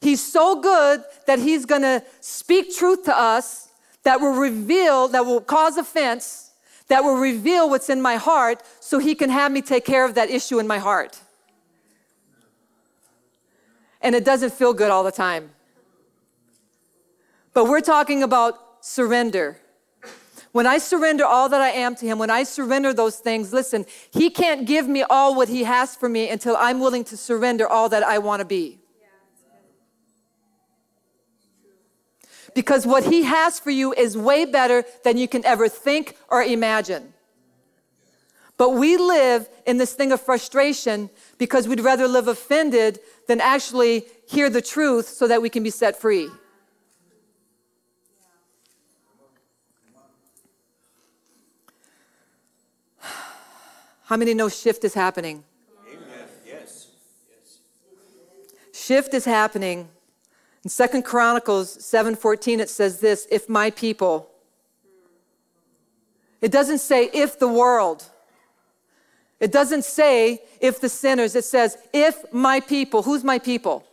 He's 0.02 0.22
so 0.22 0.62
good 0.62 1.04
that 1.26 1.40
He's 1.40 1.66
gonna 1.66 2.04
speak 2.22 2.76
truth 2.76 3.06
to 3.06 3.18
us 3.18 3.70
that 4.04 4.22
will 4.22 4.40
reveal, 4.40 5.08
that 5.10 5.26
will 5.26 5.42
cause 5.42 5.78
offense, 5.78 6.52
that 6.88 7.04
will 7.04 7.18
reveal 7.18 7.70
what's 7.70 7.90
in 7.90 8.02
my 8.02 8.16
heart 8.16 8.62
so 8.80 9.00
He 9.00 9.16
can 9.16 9.30
have 9.30 9.52
me 9.52 9.62
take 9.62 9.84
care 9.84 10.06
of 10.06 10.16
that 10.16 10.30
issue 10.30 10.60
in 10.60 10.68
my 10.68 10.78
heart 10.78 11.20
and 14.02 14.16
it 14.16 14.26
doesn't 14.26 14.54
feel 14.54 14.74
good 14.74 14.92
all 14.92 15.04
the 15.04 15.12
time. 15.12 15.52
But 17.54 17.66
we're 17.66 17.82
talking 17.82 18.24
about 18.24 18.84
surrender. 18.86 19.58
When 20.52 20.66
I 20.66 20.78
surrender 20.78 21.26
all 21.26 21.50
that 21.50 21.62
I 21.62 21.70
am 21.70 21.96
to 21.96 22.06
Him, 22.06 22.18
when 22.18 22.30
I 22.30 22.44
surrender 22.44 22.94
those 22.94 23.18
things, 23.18 23.54
listen, 23.54 23.86
He 24.12 24.30
can't 24.30 24.66
give 24.66 24.88
me 24.88 25.04
all 25.04 25.36
what 25.36 25.50
He 25.50 25.64
has 25.64 25.96
for 25.96 26.10
me 26.10 26.30
until 26.30 26.56
I'm 26.58 26.80
willing 26.80 27.04
to 27.06 27.18
surrender 27.18 27.68
all 27.68 27.90
that 27.90 28.04
I 28.04 28.18
want 28.18 28.40
to 28.40 28.46
be. 28.46 28.80
Because 32.56 32.88
what 32.88 33.04
He 33.06 33.24
has 33.24 33.60
for 33.60 33.70
you 33.70 33.94
is 33.94 34.18
way 34.18 34.46
better 34.46 34.84
than 35.04 35.18
you 35.18 35.28
can 35.28 35.46
ever 35.46 35.70
think 35.70 36.16
or 36.30 36.42
imagine. 36.42 37.14
But 38.60 38.72
we 38.72 38.98
live 38.98 39.48
in 39.66 39.78
this 39.78 39.94
thing 39.94 40.12
of 40.12 40.20
frustration 40.20 41.10
because 41.38 41.66
we'd 41.66 41.80
rather 41.80 42.10
live 42.10 42.28
offended 42.28 43.00
than 43.26 43.40
actually 43.40 44.04
hear 44.28 44.50
the 44.50 44.62
truth 44.62 45.08
so 45.08 45.30
that 45.30 45.42
we 45.42 45.50
can 45.50 45.64
be 45.64 45.70
set 45.70 45.98
free. 45.98 46.30
How 54.08 54.18
many 54.18 54.34
know 54.34 54.50
shift 54.50 54.84
is 54.84 54.94
happening? 54.94 55.46
Amen. 55.88 56.28
Yes. 56.46 56.88
yes. 57.30 57.60
Shift 58.74 59.14
is 59.14 59.24
happening. 59.24 59.88
In 60.66 60.70
Second 60.70 61.04
Chronicles 61.04 61.78
7:14 61.78 62.60
it 62.60 62.70
says 62.70 63.00
this, 63.00 63.26
if 63.32 63.48
my 63.48 63.72
people. 63.72 64.30
It 66.42 66.52
doesn't 66.52 66.80
say 66.80 67.10
if 67.14 67.40
the 67.40 67.48
world. 67.48 68.10
It 69.40 69.52
doesn't 69.52 69.86
say 69.86 70.42
if 70.60 70.82
the 70.82 70.90
sinners. 70.90 71.36
It 71.36 71.46
says 71.46 71.78
if 71.94 72.32
my 72.34 72.60
people. 72.60 73.04
Who's 73.04 73.24
my 73.24 73.40
people? 73.40 73.86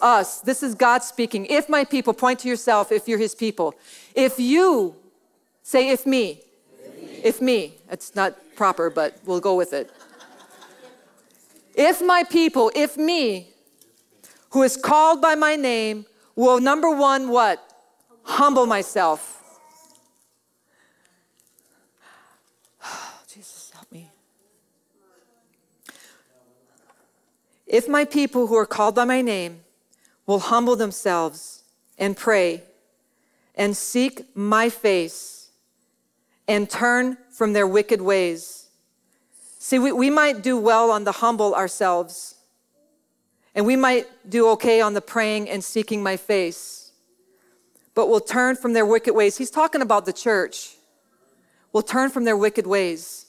Us. 0.00 0.40
This 0.40 0.62
is 0.62 0.74
God 0.74 1.02
speaking. 1.02 1.46
If 1.46 1.68
my 1.68 1.84
people, 1.84 2.12
point 2.12 2.40
to 2.40 2.48
yourself 2.48 2.90
if 2.90 3.06
you're 3.06 3.18
his 3.18 3.34
people. 3.34 3.74
If 4.14 4.38
you 4.38 4.96
say 5.62 5.90
if 5.90 6.06
me. 6.06 6.40
If 6.84 7.00
me. 7.00 7.20
If 7.22 7.40
me. 7.40 7.74
It's 7.90 8.14
not 8.14 8.36
proper, 8.56 8.90
but 8.90 9.18
we'll 9.24 9.40
go 9.40 9.54
with 9.54 9.72
it. 9.72 9.90
if 11.74 12.02
my 12.02 12.24
people, 12.24 12.70
if 12.74 12.96
me, 12.96 13.48
who 14.50 14.62
is 14.62 14.76
called 14.76 15.20
by 15.22 15.34
my 15.34 15.56
name, 15.56 16.06
will 16.36 16.60
number 16.60 16.90
one, 16.90 17.28
what? 17.28 17.58
Humble 18.24 18.66
myself. 18.66 19.38
Jesus, 23.28 23.70
help 23.74 23.90
me. 23.90 24.10
If 27.72 27.88
my 27.88 28.04
people 28.04 28.48
who 28.48 28.54
are 28.56 28.66
called 28.66 28.94
by 28.94 29.06
my 29.06 29.22
name 29.22 29.62
will 30.26 30.40
humble 30.40 30.76
themselves 30.76 31.64
and 31.96 32.14
pray 32.14 32.62
and 33.54 33.74
seek 33.74 34.26
my 34.36 34.68
face 34.68 35.50
and 36.46 36.68
turn 36.68 37.16
from 37.30 37.54
their 37.54 37.66
wicked 37.66 38.02
ways. 38.02 38.68
See, 39.58 39.78
we, 39.78 39.90
we 39.90 40.10
might 40.10 40.42
do 40.42 40.58
well 40.58 40.90
on 40.90 41.04
the 41.04 41.12
humble 41.12 41.54
ourselves, 41.54 42.34
and 43.54 43.64
we 43.64 43.76
might 43.76 44.06
do 44.28 44.48
okay 44.50 44.82
on 44.82 44.92
the 44.92 45.00
praying 45.00 45.48
and 45.48 45.64
seeking 45.64 46.02
my 46.02 46.18
face, 46.18 46.92
but 47.94 48.08
we'll 48.10 48.20
turn 48.20 48.54
from 48.54 48.74
their 48.74 48.84
wicked 48.84 49.14
ways. 49.14 49.38
He's 49.38 49.50
talking 49.50 49.80
about 49.80 50.04
the 50.04 50.12
church. 50.12 50.76
We'll 51.72 51.82
turn 51.82 52.10
from 52.10 52.24
their 52.24 52.36
wicked 52.36 52.66
ways. 52.66 53.26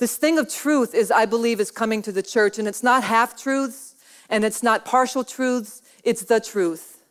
This 0.00 0.16
thing 0.16 0.38
of 0.38 0.52
truth 0.52 0.94
is, 0.94 1.12
I 1.12 1.26
believe, 1.26 1.60
is 1.60 1.70
coming 1.70 2.02
to 2.02 2.10
the 2.10 2.22
church, 2.22 2.58
and 2.58 2.66
it's 2.66 2.82
not 2.82 3.04
half 3.04 3.40
truths 3.40 3.94
and 4.30 4.44
it's 4.44 4.62
not 4.62 4.84
partial 4.84 5.24
truths, 5.24 5.82
it's 6.04 6.24
the 6.24 6.40
truth. 6.40 7.04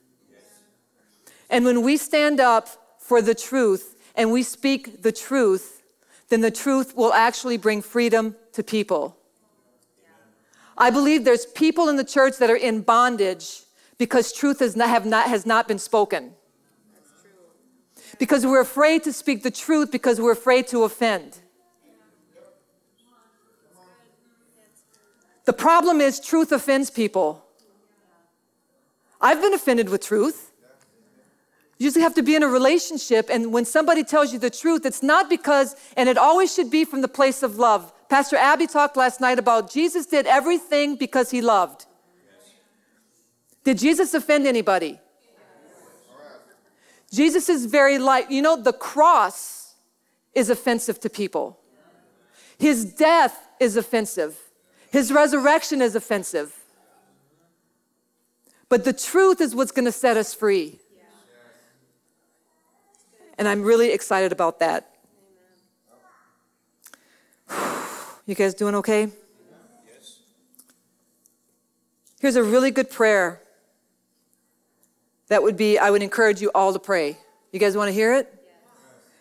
And 1.49 1.65
when 1.65 1.81
we 1.81 1.97
stand 1.97 2.39
up 2.39 2.69
for 2.97 3.21
the 3.21 3.35
truth, 3.35 3.95
and 4.15 4.31
we 4.31 4.43
speak 4.43 5.01
the 5.01 5.11
truth, 5.11 5.83
then 6.29 6.41
the 6.41 6.51
truth 6.51 6.95
will 6.95 7.13
actually 7.13 7.57
bring 7.57 7.81
freedom 7.81 8.35
to 8.53 8.63
people. 8.63 9.17
I 10.77 10.89
believe 10.89 11.25
there's 11.25 11.45
people 11.45 11.89
in 11.89 11.95
the 11.95 12.03
church 12.03 12.37
that 12.37 12.49
are 12.49 12.55
in 12.55 12.81
bondage 12.81 13.61
because 13.97 14.31
truth 14.31 14.59
has 14.59 14.75
not, 14.75 15.05
not, 15.05 15.27
has 15.27 15.45
not 15.45 15.67
been 15.67 15.79
spoken. 15.79 16.33
Because 18.17 18.45
we're 18.45 18.61
afraid 18.61 19.03
to 19.03 19.13
speak 19.13 19.43
the 19.43 19.51
truth 19.51 19.91
because 19.91 20.19
we're 20.19 20.31
afraid 20.31 20.67
to 20.67 20.83
offend. 20.83 21.39
The 25.49 25.53
problem 25.53 25.99
is 25.99 26.19
truth 26.19 26.51
offends 26.51 26.91
people. 26.91 27.43
I've 29.19 29.41
been 29.41 29.55
offended 29.55 29.89
with 29.89 30.05
truth. 30.05 30.51
You 31.79 31.85
usually 31.85 32.03
have 32.03 32.13
to 32.13 32.21
be 32.21 32.35
in 32.35 32.43
a 32.43 32.47
relationship, 32.47 33.31
and 33.31 33.51
when 33.51 33.65
somebody 33.65 34.03
tells 34.03 34.31
you 34.31 34.37
the 34.37 34.51
truth, 34.51 34.85
it's 34.85 35.01
not 35.01 35.27
because, 35.27 35.75
and 35.97 36.07
it 36.07 36.19
always 36.19 36.53
should 36.53 36.69
be 36.69 36.85
from 36.85 37.01
the 37.01 37.07
place 37.07 37.41
of 37.41 37.57
love. 37.57 37.91
Pastor 38.09 38.35
Abby 38.35 38.67
talked 38.67 38.95
last 38.95 39.19
night 39.19 39.39
about 39.39 39.71
Jesus 39.71 40.05
did 40.05 40.27
everything 40.27 40.95
because 40.97 41.31
he 41.31 41.41
loved. 41.41 41.87
Did 43.63 43.79
Jesus 43.79 44.13
offend 44.13 44.45
anybody? 44.45 44.99
Jesus 47.11 47.49
is 47.49 47.65
very 47.65 47.97
light. 47.97 48.29
You 48.29 48.43
know, 48.43 48.55
the 48.55 48.73
cross 48.73 49.73
is 50.35 50.51
offensive 50.51 50.99
to 50.99 51.09
people. 51.09 51.59
His 52.59 52.85
death 52.85 53.47
is 53.59 53.77
offensive. 53.77 54.37
His 54.91 55.11
resurrection 55.11 55.81
is 55.81 55.95
offensive. 55.95 56.55
But 58.69 58.85
the 58.85 58.93
truth 58.93 59.41
is 59.41 59.55
what's 59.55 59.71
going 59.71 59.85
to 59.85 59.91
set 59.91 60.17
us 60.17 60.33
free. 60.33 60.79
And 63.37 63.47
I'm 63.47 63.63
really 63.63 63.91
excited 63.91 64.31
about 64.31 64.59
that. 64.59 64.95
You 68.25 68.35
guys 68.35 68.53
doing 68.53 68.75
okay? 68.75 69.09
Here's 72.19 72.35
a 72.35 72.43
really 72.43 72.69
good 72.69 72.91
prayer 72.91 73.41
that 75.29 75.41
would 75.41 75.57
be, 75.57 75.79
I 75.79 75.89
would 75.89 76.03
encourage 76.03 76.39
you 76.39 76.51
all 76.53 76.71
to 76.71 76.77
pray. 76.77 77.17
You 77.51 77.59
guys 77.59 77.75
want 77.75 77.87
to 77.87 77.91
hear 77.91 78.13
it? 78.13 78.31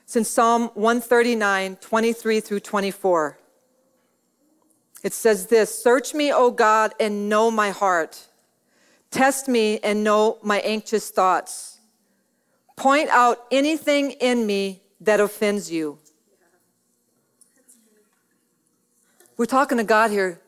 It's 0.05 0.17
in 0.17 0.25
Psalm 0.25 0.71
139, 0.75 1.77
23 1.77 2.41
through 2.41 2.61
24. 2.61 3.39
It 5.03 5.13
says 5.13 5.47
this 5.47 5.83
Search 5.83 6.15
me, 6.15 6.33
O 6.33 6.51
God, 6.51 6.95
and 6.99 7.29
know 7.29 7.51
my 7.51 7.71
heart. 7.71 8.27
Test 9.11 9.49
me 9.49 9.79
and 9.79 10.05
know 10.05 10.39
my 10.43 10.59
anxious 10.61 11.11
thoughts 11.11 11.79
Point 12.79 13.09
out 13.11 13.45
anything 13.51 14.13
in 14.13 14.47
me 14.47 14.83
that 15.01 15.19
offends 15.19 15.69
you. 15.69 15.99
We're 19.37 19.47
talking 19.47 19.79
to 19.79 19.85
God 19.85 20.13
here. 20.13 20.41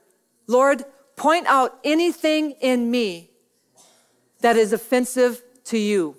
Lord, 0.46 0.84
point 1.16 1.46
out 1.48 1.80
anything 1.82 2.52
in 2.60 2.88
me 2.88 3.30
that 4.42 4.56
is 4.56 4.72
offensive 4.72 5.42
to 5.64 5.78
you. 5.78 6.16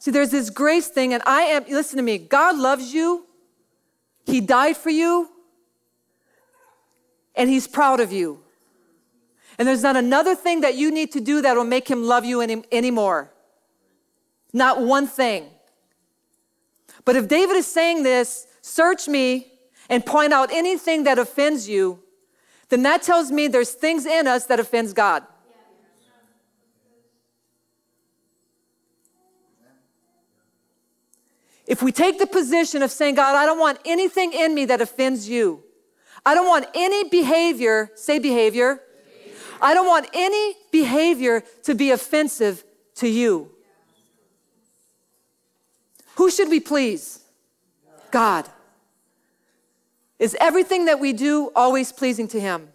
See, 0.00 0.10
there's 0.10 0.30
this 0.30 0.50
grace 0.50 0.88
thing, 0.88 1.14
and 1.14 1.22
I 1.26 1.42
am, 1.42 1.64
listen 1.68 1.96
to 1.98 2.02
me, 2.02 2.18
God 2.18 2.58
loves 2.58 2.92
you. 2.92 3.26
He 4.26 4.40
died 4.40 4.76
for 4.76 4.90
you, 4.90 5.29
and 7.40 7.48
He's 7.48 7.66
proud 7.66 8.00
of 8.00 8.12
you. 8.12 8.38
And 9.58 9.66
there's 9.66 9.82
not 9.82 9.96
another 9.96 10.34
thing 10.34 10.60
that 10.60 10.74
you 10.74 10.90
need 10.90 11.10
to 11.12 11.22
do 11.22 11.40
that 11.40 11.56
will 11.56 11.64
make 11.64 11.88
Him 11.88 12.04
love 12.04 12.26
you 12.26 12.42
any, 12.42 12.62
anymore. 12.70 13.32
Not 14.52 14.82
one 14.82 15.06
thing. 15.06 15.46
But 17.06 17.16
if 17.16 17.28
David 17.28 17.56
is 17.56 17.66
saying 17.66 18.02
this, 18.02 18.46
search 18.60 19.08
me 19.08 19.50
and 19.88 20.04
point 20.04 20.34
out 20.34 20.52
anything 20.52 21.04
that 21.04 21.18
offends 21.18 21.66
you, 21.66 22.00
then 22.68 22.82
that 22.82 23.02
tells 23.02 23.32
me 23.32 23.48
there's 23.48 23.72
things 23.72 24.04
in 24.04 24.26
us 24.26 24.44
that 24.44 24.60
offends 24.60 24.92
God. 24.92 25.24
If 31.66 31.82
we 31.82 31.90
take 31.90 32.18
the 32.18 32.26
position 32.26 32.82
of 32.82 32.90
saying, 32.90 33.14
God, 33.14 33.34
I 33.34 33.46
don't 33.46 33.58
want 33.58 33.78
anything 33.86 34.34
in 34.34 34.54
me 34.54 34.66
that 34.66 34.82
offends 34.82 35.26
you. 35.26 35.64
I 36.24 36.34
don't 36.34 36.46
want 36.46 36.66
any 36.74 37.08
behavior, 37.08 37.90
say 37.94 38.18
behavior. 38.18 38.80
I 39.60 39.74
don't 39.74 39.86
want 39.86 40.08
any 40.12 40.54
behavior 40.70 41.42
to 41.64 41.74
be 41.74 41.90
offensive 41.90 42.64
to 42.96 43.08
you. 43.08 43.50
Who 46.16 46.30
should 46.30 46.48
we 46.48 46.60
please? 46.60 47.20
God. 48.10 48.48
Is 50.18 50.36
everything 50.40 50.84
that 50.84 51.00
we 51.00 51.12
do 51.12 51.50
always 51.56 51.92
pleasing 51.92 52.28
to 52.28 52.40
Him? 52.40 52.68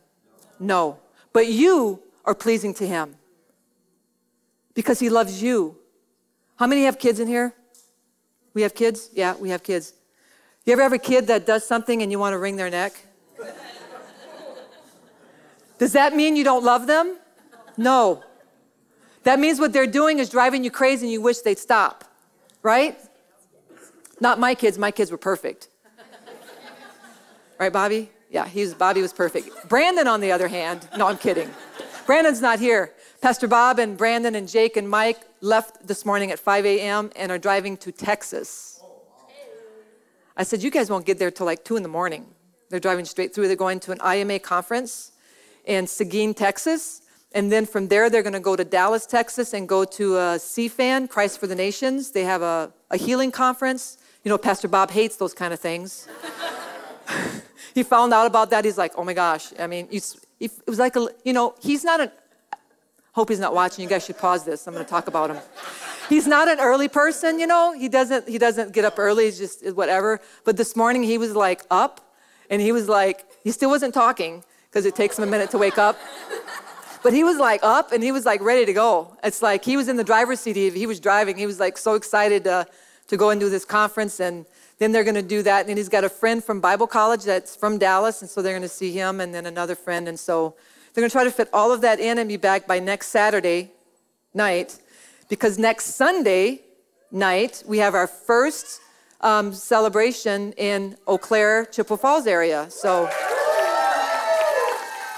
No. 0.59 0.99
But 1.31 1.47
you 1.47 2.01
are 2.23 2.33
pleasing 2.33 2.73
to 2.75 2.87
Him 2.87 3.15
because 4.73 4.99
He 4.99 5.09
loves 5.09 5.43
you. 5.43 5.77
How 6.55 6.65
many 6.65 6.85
have 6.85 6.97
kids 6.97 7.19
in 7.19 7.27
here? 7.27 7.53
We 8.53 8.63
have 8.63 8.73
kids? 8.73 9.09
Yeah, 9.13 9.35
we 9.35 9.49
have 9.49 9.61
kids. 9.61 9.93
You 10.65 10.73
ever 10.73 10.81
have 10.81 10.93
a 10.93 10.97
kid 10.97 11.27
that 11.27 11.45
does 11.45 11.67
something 11.67 12.01
and 12.01 12.11
you 12.11 12.17
want 12.17 12.33
to 12.33 12.39
wring 12.39 12.55
their 12.55 12.71
neck? 12.71 12.93
Does 15.77 15.93
that 15.93 16.15
mean 16.15 16.35
you 16.35 16.43
don't 16.43 16.63
love 16.63 16.87
them? 16.87 17.17
No. 17.77 18.23
That 19.23 19.39
means 19.39 19.59
what 19.59 19.73
they're 19.73 19.87
doing 19.87 20.19
is 20.19 20.29
driving 20.29 20.63
you 20.63 20.71
crazy 20.71 21.05
and 21.05 21.11
you 21.11 21.21
wish 21.21 21.39
they'd 21.39 21.57
stop, 21.57 22.05
right? 22.61 22.97
Not 24.21 24.39
my 24.39 24.55
kids, 24.55 24.77
my 24.77 24.91
kids 24.91 25.11
were 25.11 25.17
perfect. 25.17 25.69
Right, 27.59 27.71
Bobby? 27.71 28.11
Yeah, 28.29 28.47
he's, 28.47 28.73
Bobby 28.73 29.01
was 29.01 29.13
perfect. 29.13 29.69
Brandon, 29.69 30.07
on 30.07 30.21
the 30.21 30.31
other 30.31 30.47
hand, 30.47 30.87
no, 30.97 31.07
I'm 31.07 31.17
kidding. 31.17 31.49
Brandon's 32.05 32.41
not 32.41 32.59
here. 32.59 32.93
Pastor 33.21 33.47
Bob 33.47 33.79
and 33.79 33.97
Brandon 33.97 34.35
and 34.35 34.47
Jake 34.47 34.77
and 34.77 34.89
Mike 34.89 35.19
left 35.41 35.87
this 35.87 36.05
morning 36.05 36.31
at 36.31 36.39
5 36.39 36.65
a.m. 36.65 37.11
and 37.15 37.31
are 37.31 37.37
driving 37.37 37.77
to 37.77 37.91
Texas. 37.91 38.79
I 40.37 40.43
said, 40.43 40.61
You 40.61 40.69
guys 40.69 40.89
won't 40.89 41.05
get 41.05 41.17
there 41.17 41.31
till 41.31 41.45
like 41.45 41.63
2 41.63 41.77
in 41.77 41.83
the 41.83 41.89
morning. 41.89 42.27
They're 42.69 42.79
driving 42.79 43.05
straight 43.05 43.33
through. 43.33 43.47
They're 43.47 43.55
going 43.55 43.79
to 43.81 43.91
an 43.91 43.99
IMA 44.01 44.39
conference 44.39 45.13
in 45.65 45.87
Seguin, 45.87 46.33
Texas. 46.33 47.01
And 47.33 47.51
then 47.51 47.65
from 47.65 47.89
there, 47.89 48.09
they're 48.09 48.23
going 48.23 48.33
to 48.33 48.39
go 48.39 48.55
to 48.55 48.63
Dallas, 48.63 49.05
Texas, 49.05 49.53
and 49.53 49.67
go 49.67 49.83
to 49.83 50.15
uh, 50.15 50.35
a 50.35 50.37
CFAN, 50.37 51.09
Christ 51.09 51.39
for 51.39 51.47
the 51.47 51.55
Nations. 51.55 52.11
They 52.11 52.23
have 52.23 52.41
a, 52.41 52.71
a 52.91 52.97
healing 52.97 53.31
conference. 53.31 53.97
You 54.23 54.29
know, 54.29 54.37
Pastor 54.37 54.69
Bob 54.69 54.89
hates 54.91 55.17
those 55.17 55.33
kind 55.33 55.53
of 55.53 55.59
things. 55.59 56.07
he 57.73 57.83
found 57.83 58.13
out 58.13 58.25
about 58.25 58.51
that. 58.51 58.63
He's 58.63 58.77
like, 58.77 58.93
oh 58.95 59.03
my 59.03 59.13
gosh. 59.13 59.51
I 59.59 59.67
mean, 59.67 59.87
it's, 59.91 60.17
it 60.39 60.51
was 60.65 60.79
like, 60.79 60.95
a, 60.95 61.09
you 61.25 61.33
know, 61.33 61.55
he's 61.61 61.83
not 61.83 61.99
an, 61.99 62.11
hope 63.11 63.29
he's 63.29 63.39
not 63.39 63.53
watching. 63.53 63.83
You 63.83 63.89
guys 63.89 64.05
should 64.05 64.17
pause 64.17 64.45
this. 64.45 64.65
I'm 64.65 64.73
going 64.73 64.85
to 64.85 64.89
talk 64.89 65.07
about 65.07 65.29
him. 65.29 65.39
He's 66.07 66.27
not 66.27 66.47
an 66.47 66.59
early 66.59 66.87
person, 66.87 67.39
you 67.39 67.47
know. 67.47 67.73
He 67.73 67.89
doesn't, 67.89 68.29
he 68.29 68.37
doesn't 68.37 68.71
get 68.71 68.85
up 68.85 68.97
early. 68.97 69.25
He's 69.25 69.37
just 69.37 69.75
whatever. 69.75 70.21
But 70.45 70.55
this 70.55 70.75
morning 70.75 71.03
he 71.03 71.17
was 71.17 71.35
like 71.35 71.63
up 71.69 72.13
and 72.49 72.61
he 72.61 72.71
was 72.71 72.87
like, 72.87 73.25
he 73.43 73.51
still 73.51 73.69
wasn't 73.69 73.93
talking 73.93 74.43
because 74.75 74.85
it 74.85 74.93
takes 74.93 75.17
him 75.17 75.23
a 75.23 75.27
minute 75.27 75.49
to 75.49 75.57
wake 75.57 75.77
up. 75.77 75.97
But 77.01 77.13
he 77.13 77.23
was 77.23 77.37
like 77.37 77.61
up 77.63 77.93
and 77.93 78.03
he 78.03 78.11
was 78.11 78.25
like 78.25 78.41
ready 78.41 78.65
to 78.65 78.73
go. 78.73 79.15
It's 79.23 79.41
like 79.41 79.63
he 79.63 79.77
was 79.77 79.87
in 79.87 79.95
the 79.95 80.03
driver's 80.03 80.41
seat. 80.41 80.57
He, 80.57 80.69
he 80.69 80.85
was 80.85 80.99
driving. 80.99 81.37
He 81.37 81.45
was 81.45 81.61
like 81.61 81.77
so 81.77 81.93
excited 81.93 82.43
to, 82.43 82.67
to 83.07 83.15
go 83.15 83.29
and 83.29 83.39
do 83.39 83.49
this 83.49 83.63
conference. 83.63 84.19
And 84.19 84.45
then 84.79 84.91
they're 84.91 85.05
going 85.05 85.15
to 85.15 85.21
do 85.21 85.41
that. 85.43 85.69
And 85.69 85.77
he's 85.77 85.87
got 85.87 86.03
a 86.03 86.09
friend 86.09 86.43
from 86.43 86.59
Bible 86.59 86.87
college 86.87 87.23
that's 87.23 87.55
from 87.55 87.77
Dallas. 87.77 88.21
And 88.21 88.29
so 88.29 88.41
they're 88.41 88.51
going 88.51 88.63
to 88.63 88.67
see 88.67 88.91
him 88.91 89.21
and 89.21 89.33
then 89.33 89.45
another 89.45 89.75
friend. 89.75 90.09
And 90.09 90.19
so 90.19 90.55
they're 90.93 91.03
going 91.03 91.09
to 91.09 91.13
try 91.13 91.23
to 91.23 91.31
fit 91.31 91.47
all 91.53 91.71
of 91.71 91.79
that 91.79 92.01
in 92.01 92.17
and 92.17 92.27
be 92.27 92.35
back 92.35 92.67
by 92.67 92.79
next 92.79 93.07
Saturday 93.07 93.71
night. 94.33 94.77
Because 95.29 95.57
next 95.57 95.95
Sunday 95.95 96.63
night, 97.11 97.63
we 97.65 97.77
have 97.77 97.95
our 97.95 98.07
first 98.07 98.81
um, 99.21 99.53
celebration 99.53 100.51
in 100.57 100.97
Eau 101.07 101.17
Claire, 101.17 101.63
Chippewa 101.63 101.95
Falls 101.95 102.27
area. 102.27 102.69
So 102.69 103.09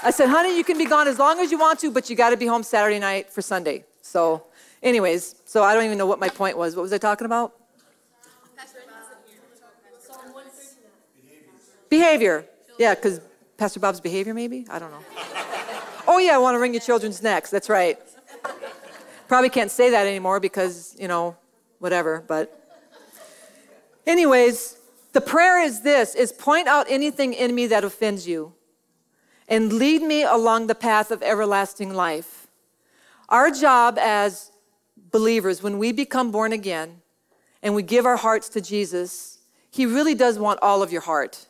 I 0.08 0.10
said, 0.10 0.30
honey, 0.30 0.56
you 0.56 0.64
can 0.64 0.78
be 0.78 0.86
gone 0.86 1.06
as 1.06 1.18
long 1.18 1.38
as 1.38 1.50
you 1.50 1.58
want 1.58 1.80
to, 1.80 1.90
but 1.90 2.08
you 2.08 2.16
got 2.16 2.30
to 2.30 2.38
be 2.38 2.46
home 2.46 2.62
Saturday 2.62 2.98
night 2.98 3.30
for 3.30 3.42
Sunday. 3.42 3.84
So, 4.00 4.44
anyways, 4.82 5.42
so 5.44 5.62
I 5.62 5.74
don't 5.74 5.84
even 5.84 5.98
know 5.98 6.06
what 6.06 6.18
my 6.18 6.30
point 6.30 6.56
was. 6.56 6.74
What 6.74 6.80
was 6.80 6.94
I 6.94 6.96
talking 6.96 7.26
about? 7.26 7.52
Behavior. 11.90 12.46
Yeah, 12.78 12.94
because 12.94 13.20
Pastor 13.58 13.80
Bob's 13.80 14.00
behavior, 14.00 14.32
maybe? 14.32 14.64
I 14.70 14.78
don't 14.78 14.90
know. 14.90 15.02
oh, 16.06 16.16
yeah, 16.16 16.36
I 16.36 16.38
want 16.38 16.54
to 16.54 16.58
wring 16.58 16.72
your 16.72 16.80
children's 16.80 17.22
necks. 17.22 17.50
That's 17.50 17.68
right. 17.68 17.98
Probably 19.28 19.50
can't 19.50 19.70
say 19.70 19.90
that 19.90 20.06
anymore 20.06 20.40
because, 20.40 20.96
you 20.98 21.06
know, 21.06 21.36
whatever, 21.80 22.24
but. 22.26 22.54
Anyways, 24.06 24.78
the 25.12 25.20
prayer 25.20 25.62
is 25.62 25.82
this 25.82 26.14
is 26.14 26.32
point 26.32 26.66
out 26.66 26.86
anything 26.88 27.34
in 27.34 27.54
me 27.54 27.66
that 27.66 27.84
offends 27.84 28.26
you 28.26 28.54
and 29.48 29.72
lead 29.72 30.02
me 30.02 30.22
along 30.22 30.66
the 30.66 30.74
path 30.74 31.10
of 31.10 31.22
everlasting 31.22 31.94
life. 31.94 32.46
Our 33.28 33.50
job 33.50 33.98
as 33.98 34.52
believers, 35.10 35.62
when 35.62 35.78
we 35.78 35.90
become 35.90 36.30
born 36.30 36.52
again 36.52 37.00
and 37.62 37.74
we 37.74 37.82
give 37.82 38.06
our 38.06 38.16
hearts 38.16 38.48
to 38.50 38.60
Jesus, 38.60 39.38
He 39.70 39.86
really 39.86 40.14
does 40.14 40.38
want 40.38 40.60
all 40.62 40.82
of 40.82 40.92
your 40.92 41.00
heart. 41.00 41.46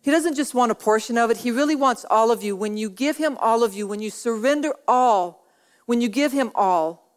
He 0.00 0.12
doesn't 0.12 0.36
just 0.36 0.54
want 0.54 0.70
a 0.70 0.74
portion 0.76 1.18
of 1.18 1.30
it, 1.30 1.38
He 1.38 1.50
really 1.50 1.76
wants 1.76 2.04
all 2.08 2.30
of 2.30 2.42
you. 2.42 2.54
When 2.54 2.76
you 2.76 2.88
give 2.88 3.16
Him 3.16 3.36
all 3.40 3.64
of 3.64 3.74
you, 3.74 3.86
when 3.86 4.00
you 4.00 4.10
surrender 4.10 4.72
all, 4.86 5.44
when 5.86 6.00
you 6.00 6.08
give 6.08 6.32
Him 6.32 6.52
all, 6.54 7.12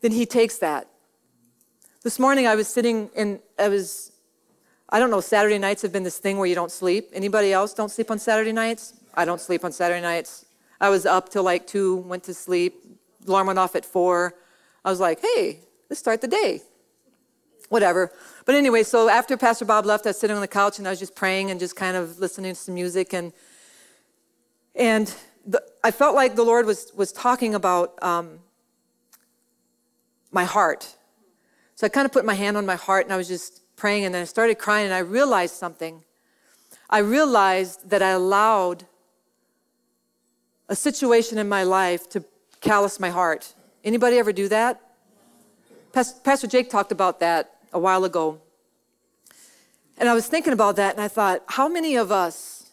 then 0.00 0.12
He 0.12 0.24
takes 0.24 0.58
that. 0.58 0.88
This 2.02 2.18
morning 2.18 2.46
I 2.46 2.54
was 2.54 2.68
sitting 2.68 3.10
in, 3.14 3.40
I 3.58 3.68
was 3.68 4.12
I 4.88 5.00
don't 5.00 5.10
know, 5.10 5.20
Saturday 5.20 5.58
nights 5.58 5.82
have 5.82 5.92
been 5.92 6.04
this 6.04 6.18
thing 6.18 6.38
where 6.38 6.46
you 6.46 6.54
don't 6.54 6.70
sleep. 6.70 7.10
Anybody 7.12 7.52
else 7.52 7.74
don't 7.74 7.90
sleep 7.90 8.10
on 8.10 8.18
Saturday 8.18 8.52
nights? 8.52 8.94
I 9.14 9.24
don't 9.24 9.40
sleep 9.40 9.64
on 9.64 9.72
Saturday 9.72 10.00
nights. 10.00 10.46
I 10.80 10.90
was 10.90 11.06
up 11.06 11.28
till 11.28 11.42
like 11.42 11.66
2, 11.66 11.96
went 11.96 12.22
to 12.24 12.34
sleep. 12.34 12.84
Alarm 13.26 13.48
went 13.48 13.58
off 13.58 13.74
at 13.74 13.84
4. 13.84 14.34
I 14.84 14.90
was 14.90 15.00
like, 15.00 15.20
hey, 15.20 15.60
let's 15.90 15.98
start 15.98 16.20
the 16.20 16.28
day. 16.28 16.62
Whatever. 17.68 18.12
But 18.44 18.54
anyway, 18.54 18.84
so 18.84 19.08
after 19.08 19.36
Pastor 19.36 19.64
Bob 19.64 19.86
left, 19.86 20.06
I 20.06 20.10
was 20.10 20.20
sitting 20.20 20.36
on 20.36 20.40
the 20.40 20.48
couch 20.48 20.78
and 20.78 20.86
I 20.86 20.90
was 20.90 21.00
just 21.00 21.16
praying 21.16 21.50
and 21.50 21.58
just 21.58 21.74
kind 21.74 21.96
of 21.96 22.20
listening 22.20 22.52
to 22.52 22.60
some 22.60 22.74
music. 22.74 23.12
And, 23.12 23.32
and 24.76 25.12
the, 25.44 25.60
I 25.82 25.90
felt 25.90 26.14
like 26.14 26.36
the 26.36 26.44
Lord 26.44 26.64
was, 26.64 26.92
was 26.94 27.10
talking 27.10 27.56
about 27.56 28.00
um, 28.04 28.38
my 30.30 30.44
heart. 30.44 30.94
So 31.74 31.86
I 31.86 31.88
kind 31.88 32.06
of 32.06 32.12
put 32.12 32.24
my 32.24 32.34
hand 32.34 32.56
on 32.56 32.64
my 32.64 32.76
heart 32.76 33.04
and 33.04 33.12
I 33.12 33.16
was 33.16 33.26
just 33.26 33.62
praying 33.76 34.04
and 34.04 34.14
then 34.14 34.22
I 34.22 34.24
started 34.24 34.58
crying 34.58 34.86
and 34.86 34.94
I 34.94 34.98
realized 34.98 35.54
something. 35.54 36.02
I 36.88 36.98
realized 36.98 37.88
that 37.90 38.02
I 38.02 38.10
allowed 38.10 38.86
a 40.68 40.74
situation 40.74 41.38
in 41.38 41.48
my 41.48 41.62
life 41.62 42.08
to 42.10 42.24
callous 42.60 42.98
my 42.98 43.10
heart. 43.10 43.54
Anybody 43.84 44.18
ever 44.18 44.32
do 44.32 44.48
that? 44.48 44.80
Pastor 45.92 46.46
Jake 46.46 46.68
talked 46.70 46.92
about 46.92 47.20
that 47.20 47.56
a 47.72 47.78
while 47.78 48.04
ago. 48.04 48.40
And 49.98 50.08
I 50.08 50.14
was 50.14 50.26
thinking 50.26 50.52
about 50.52 50.76
that 50.76 50.94
and 50.94 51.00
I 51.00 51.08
thought, 51.08 51.42
how 51.46 51.68
many 51.68 51.96
of 51.96 52.12
us 52.12 52.70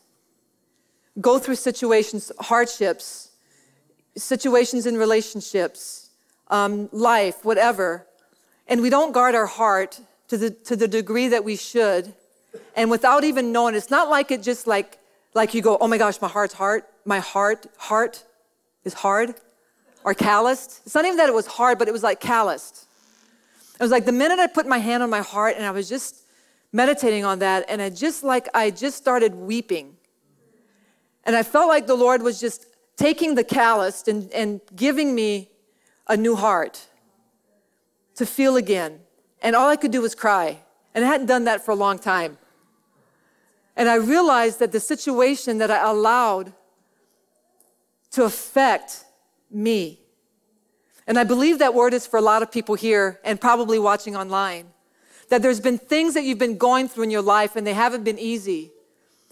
go 1.22 1.40
through 1.40 1.56
situations, 1.56 2.32
hardships, 2.40 3.32
situations 4.16 4.86
in 4.86 4.98
relationships, 4.98 6.10
um, 6.50 6.90
life, 6.92 7.46
whatever, 7.46 8.06
and 8.68 8.82
we 8.82 8.90
don't 8.90 9.12
guard 9.12 9.36
our 9.36 9.46
heart 9.46 10.00
to 10.34 10.38
the, 10.40 10.50
to 10.50 10.76
the 10.76 10.88
degree 10.88 11.28
that 11.28 11.44
we 11.44 11.56
should. 11.56 12.12
And 12.76 12.90
without 12.90 13.24
even 13.24 13.52
knowing, 13.52 13.76
it's 13.76 13.92
not 13.92 14.10
like 14.10 14.32
it 14.32 14.42
just 14.42 14.66
like, 14.66 14.98
like 15.36 15.54
you 15.54 15.62
go, 15.62 15.78
oh 15.80 15.88
my 15.88 16.00
gosh, 16.00 16.20
my 16.22 16.28
heart's 16.28 16.56
hard. 16.56 16.82
My 17.06 17.20
heart, 17.20 17.68
heart 17.78 18.24
is 18.84 18.96
hard 18.96 19.36
or 20.04 20.16
calloused. 20.16 20.82
It's 20.88 20.96
not 20.96 21.06
even 21.06 21.18
that 21.18 21.30
it 21.30 21.36
was 21.36 21.46
hard, 21.46 21.78
but 21.78 21.88
it 21.88 21.92
was 21.92 22.02
like 22.02 22.20
calloused. 22.20 22.88
It 23.76 23.84
was 23.84 23.92
like 23.92 24.06
the 24.06 24.12
minute 24.12 24.40
I 24.40 24.48
put 24.48 24.66
my 24.66 24.80
hand 24.80 25.04
on 25.04 25.12
my 25.12 25.22
heart 25.22 25.56
and 25.56 25.68
I 25.68 25.70
was 25.70 25.88
just 25.88 26.24
meditating 26.72 27.24
on 27.24 27.38
that, 27.38 27.66
and 27.70 27.80
I 27.80 27.92
just 27.92 28.24
like, 28.24 28.48
I 28.56 28.72
just 28.72 28.98
started 28.98 29.36
weeping. 29.36 29.96
And 31.26 31.36
I 31.36 31.44
felt 31.44 31.68
like 31.68 31.86
the 31.86 31.94
Lord 31.94 32.24
was 32.24 32.40
just 32.40 32.66
taking 32.96 33.36
the 33.36 33.44
calloused 33.44 34.08
and, 34.08 34.34
and 34.34 34.62
giving 34.76 35.14
me 35.14 35.52
a 36.08 36.18
new 36.18 36.36
heart 36.36 36.88
to 38.16 38.26
feel 38.26 38.58
again 38.58 39.02
and 39.44 39.56
all 39.56 39.70
I 39.70 39.76
could 39.76 39.92
do 39.92 40.02
was 40.02 40.16
cry. 40.16 40.60
And 40.96 41.04
I 41.04 41.08
hadn't 41.08 41.28
done 41.28 41.44
that 41.44 41.64
for 41.64 41.72
a 41.72 41.76
long 41.76 42.00
time. 42.00 42.38
And 43.76 43.90
I 43.90 43.96
realized 43.96 44.60
that 44.60 44.72
the 44.72 44.80
situation 44.80 45.58
that 45.58 45.70
I 45.70 45.90
allowed 45.90 46.54
to 48.12 48.24
affect 48.24 49.06
me, 49.52 50.00
and 51.06 51.20
I 51.20 51.24
believe 51.24 51.60
that 51.60 51.74
word 51.74 51.94
is 51.94 52.08
for 52.08 52.18
a 52.18 52.22
lot 52.22 52.42
of 52.42 52.52
people 52.52 52.76
here 52.76 53.20
and 53.24 53.42
probably 53.42 53.80
watching 53.80 54.16
online, 54.16 54.68
that 55.30 55.42
there's 55.42 55.60
been 55.60 55.78
things 55.78 56.14
that 56.14 56.24
you've 56.24 56.38
been 56.38 56.58
going 56.58 56.88
through 56.88 57.04
in 57.04 57.12
your 57.12 57.22
life 57.22 57.56
and 57.56 57.66
they 57.66 57.74
haven't 57.74 58.04
been 58.04 58.20
easy. 58.20 58.72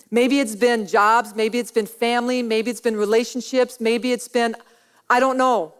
Maybe 0.09 0.39
it's 0.39 0.55
been 0.55 0.87
jobs, 0.87 1.35
maybe 1.35 1.59
it's 1.59 1.71
been 1.71 1.85
family, 1.85 2.41
maybe 2.43 2.69
it's 2.71 2.81
been 2.81 2.97
relationships, 2.97 3.79
maybe 3.79 4.11
it's 4.11 4.27
been, 4.27 4.55
I 5.09 5.19
don't 5.19 5.37
know, 5.37 5.73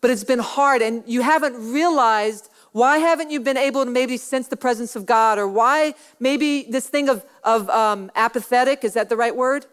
but 0.00 0.10
it's 0.10 0.24
been 0.24 0.38
hard 0.38 0.80
and 0.80 1.02
you 1.06 1.22
haven't 1.22 1.72
realized 1.72 2.48
why 2.74 2.98
haven't 2.98 3.30
you 3.30 3.38
been 3.38 3.56
able 3.56 3.84
to 3.84 3.90
maybe 3.92 4.16
sense 4.16 4.48
the 4.48 4.56
presence 4.56 4.96
of 4.96 5.06
God? 5.06 5.38
Or 5.38 5.46
why 5.46 5.94
maybe 6.18 6.64
this 6.64 6.88
thing 6.88 7.08
of, 7.08 7.24
of 7.44 7.70
um, 7.70 8.10
apathetic, 8.16 8.82
is 8.82 8.94
that 8.94 9.08
the 9.08 9.16
right 9.16 9.34
word? 9.34 9.66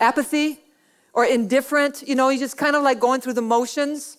Apathy? 0.00 0.58
Or 1.12 1.24
indifferent? 1.24 2.02
You 2.04 2.16
know, 2.16 2.30
you 2.30 2.38
just 2.40 2.58
kind 2.58 2.74
of 2.74 2.82
like 2.82 2.98
going 2.98 3.20
through 3.20 3.34
the 3.34 3.42
motions. 3.42 4.18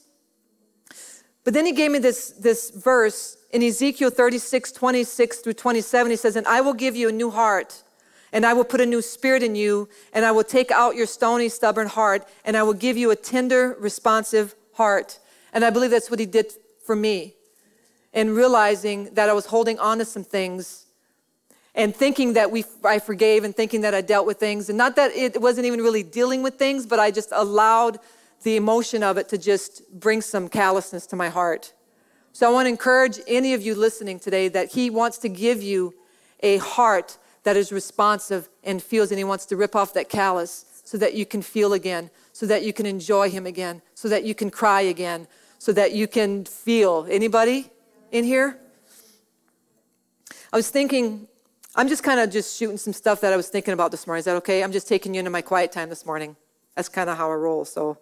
But 1.43 1.53
then 1.53 1.65
he 1.65 1.73
gave 1.73 1.91
me 1.91 1.99
this, 1.99 2.29
this 2.29 2.69
verse 2.69 3.35
in 3.51 3.61
Ezekiel 3.61 4.09
36, 4.09 4.71
26 4.71 5.39
through 5.39 5.53
27. 5.53 6.11
He 6.11 6.15
says, 6.15 6.37
And 6.37 6.47
I 6.47 6.61
will 6.61 6.73
give 6.73 6.95
you 6.95 7.09
a 7.09 7.11
new 7.11 7.29
heart, 7.29 7.83
and 8.31 8.45
I 8.45 8.53
will 8.53 8.63
put 8.63 8.79
a 8.79 8.85
new 8.85 9.01
spirit 9.01 9.43
in 9.43 9.55
you, 9.55 9.89
and 10.13 10.23
I 10.23 10.31
will 10.31 10.45
take 10.45 10.71
out 10.71 10.95
your 10.95 11.07
stony, 11.07 11.49
stubborn 11.49 11.87
heart, 11.87 12.25
and 12.45 12.55
I 12.55 12.63
will 12.63 12.73
give 12.73 12.95
you 12.95 13.11
a 13.11 13.17
tender, 13.17 13.75
responsive 13.81 14.55
heart. 14.75 15.19
And 15.51 15.65
I 15.65 15.71
believe 15.71 15.91
that's 15.91 16.09
what 16.09 16.21
he 16.21 16.25
did 16.25 16.53
for 16.85 16.95
me 16.95 17.35
and 18.13 18.35
realizing 18.35 19.13
that 19.13 19.29
I 19.29 19.33
was 19.33 19.45
holding 19.45 19.79
on 19.79 19.99
to 19.99 20.05
some 20.05 20.23
things 20.23 20.85
and 21.75 21.95
thinking 21.95 22.33
that 22.33 22.51
we, 22.51 22.65
I 22.83 22.99
forgave 22.99 23.43
and 23.43 23.55
thinking 23.55 23.81
that 23.81 23.93
I 23.93 24.01
dealt 24.01 24.25
with 24.25 24.37
things. 24.37 24.69
And 24.69 24.77
not 24.77 24.95
that 24.95 25.11
it 25.11 25.39
wasn't 25.39 25.67
even 25.67 25.79
really 25.79 26.03
dealing 26.03 26.41
with 26.41 26.55
things, 26.55 26.85
but 26.85 26.99
I 26.99 27.11
just 27.11 27.29
allowed 27.31 27.99
the 28.43 28.55
emotion 28.55 29.03
of 29.03 29.17
it 29.17 29.29
to 29.29 29.37
just 29.37 29.83
bring 29.99 30.21
some 30.21 30.47
callousness 30.47 31.05
to 31.07 31.15
my 31.15 31.29
heart. 31.29 31.73
So 32.31 32.49
I 32.49 32.53
want 32.53 32.65
to 32.65 32.69
encourage 32.69 33.19
any 33.27 33.53
of 33.53 33.61
you 33.61 33.75
listening 33.75 34.19
today 34.19 34.47
that 34.49 34.69
He 34.71 34.89
wants 34.89 35.17
to 35.19 35.29
give 35.29 35.61
you 35.61 35.93
a 36.41 36.57
heart 36.57 37.17
that 37.43 37.57
is 37.57 37.71
responsive 37.71 38.49
and 38.63 38.81
feels, 38.81 39.11
and 39.11 39.17
He 39.17 39.23
wants 39.23 39.45
to 39.47 39.57
rip 39.57 39.75
off 39.75 39.93
that 39.93 40.09
callous 40.09 40.65
so 40.83 40.97
that 40.97 41.13
you 41.13 41.25
can 41.25 41.41
feel 41.41 41.73
again, 41.73 42.09
so 42.33 42.45
that 42.45 42.63
you 42.63 42.73
can 42.73 42.85
enjoy 42.85 43.29
Him 43.29 43.45
again, 43.45 43.81
so 43.93 44.07
that 44.09 44.23
you 44.23 44.33
can 44.33 44.49
cry 44.49 44.81
again, 44.81 45.27
so 45.57 45.71
that 45.73 45.93
you 45.93 46.07
can 46.07 46.45
feel. 46.45 47.05
Anybody 47.09 47.69
in 48.11 48.23
here? 48.23 48.59
I 50.51 50.57
was 50.57 50.69
thinking, 50.69 51.27
I'm 51.75 51.87
just 51.87 52.03
kind 52.03 52.19
of 52.19 52.31
just 52.31 52.57
shooting 52.57 52.77
some 52.77 52.93
stuff 52.93 53.21
that 53.21 53.31
I 53.33 53.37
was 53.37 53.49
thinking 53.49 53.73
about 53.73 53.91
this 53.91 54.07
morning. 54.07 54.19
Is 54.19 54.25
that 54.25 54.35
okay? 54.37 54.63
I'm 54.63 54.71
just 54.71 54.87
taking 54.87 55.13
you 55.13 55.19
into 55.19 55.31
my 55.31 55.41
quiet 55.41 55.71
time 55.71 55.89
this 55.89 56.05
morning. 56.05 56.35
That's 56.75 56.89
kind 56.89 57.09
of 57.09 57.17
how 57.17 57.29
I 57.29 57.35
roll. 57.35 57.65
So. 57.65 57.97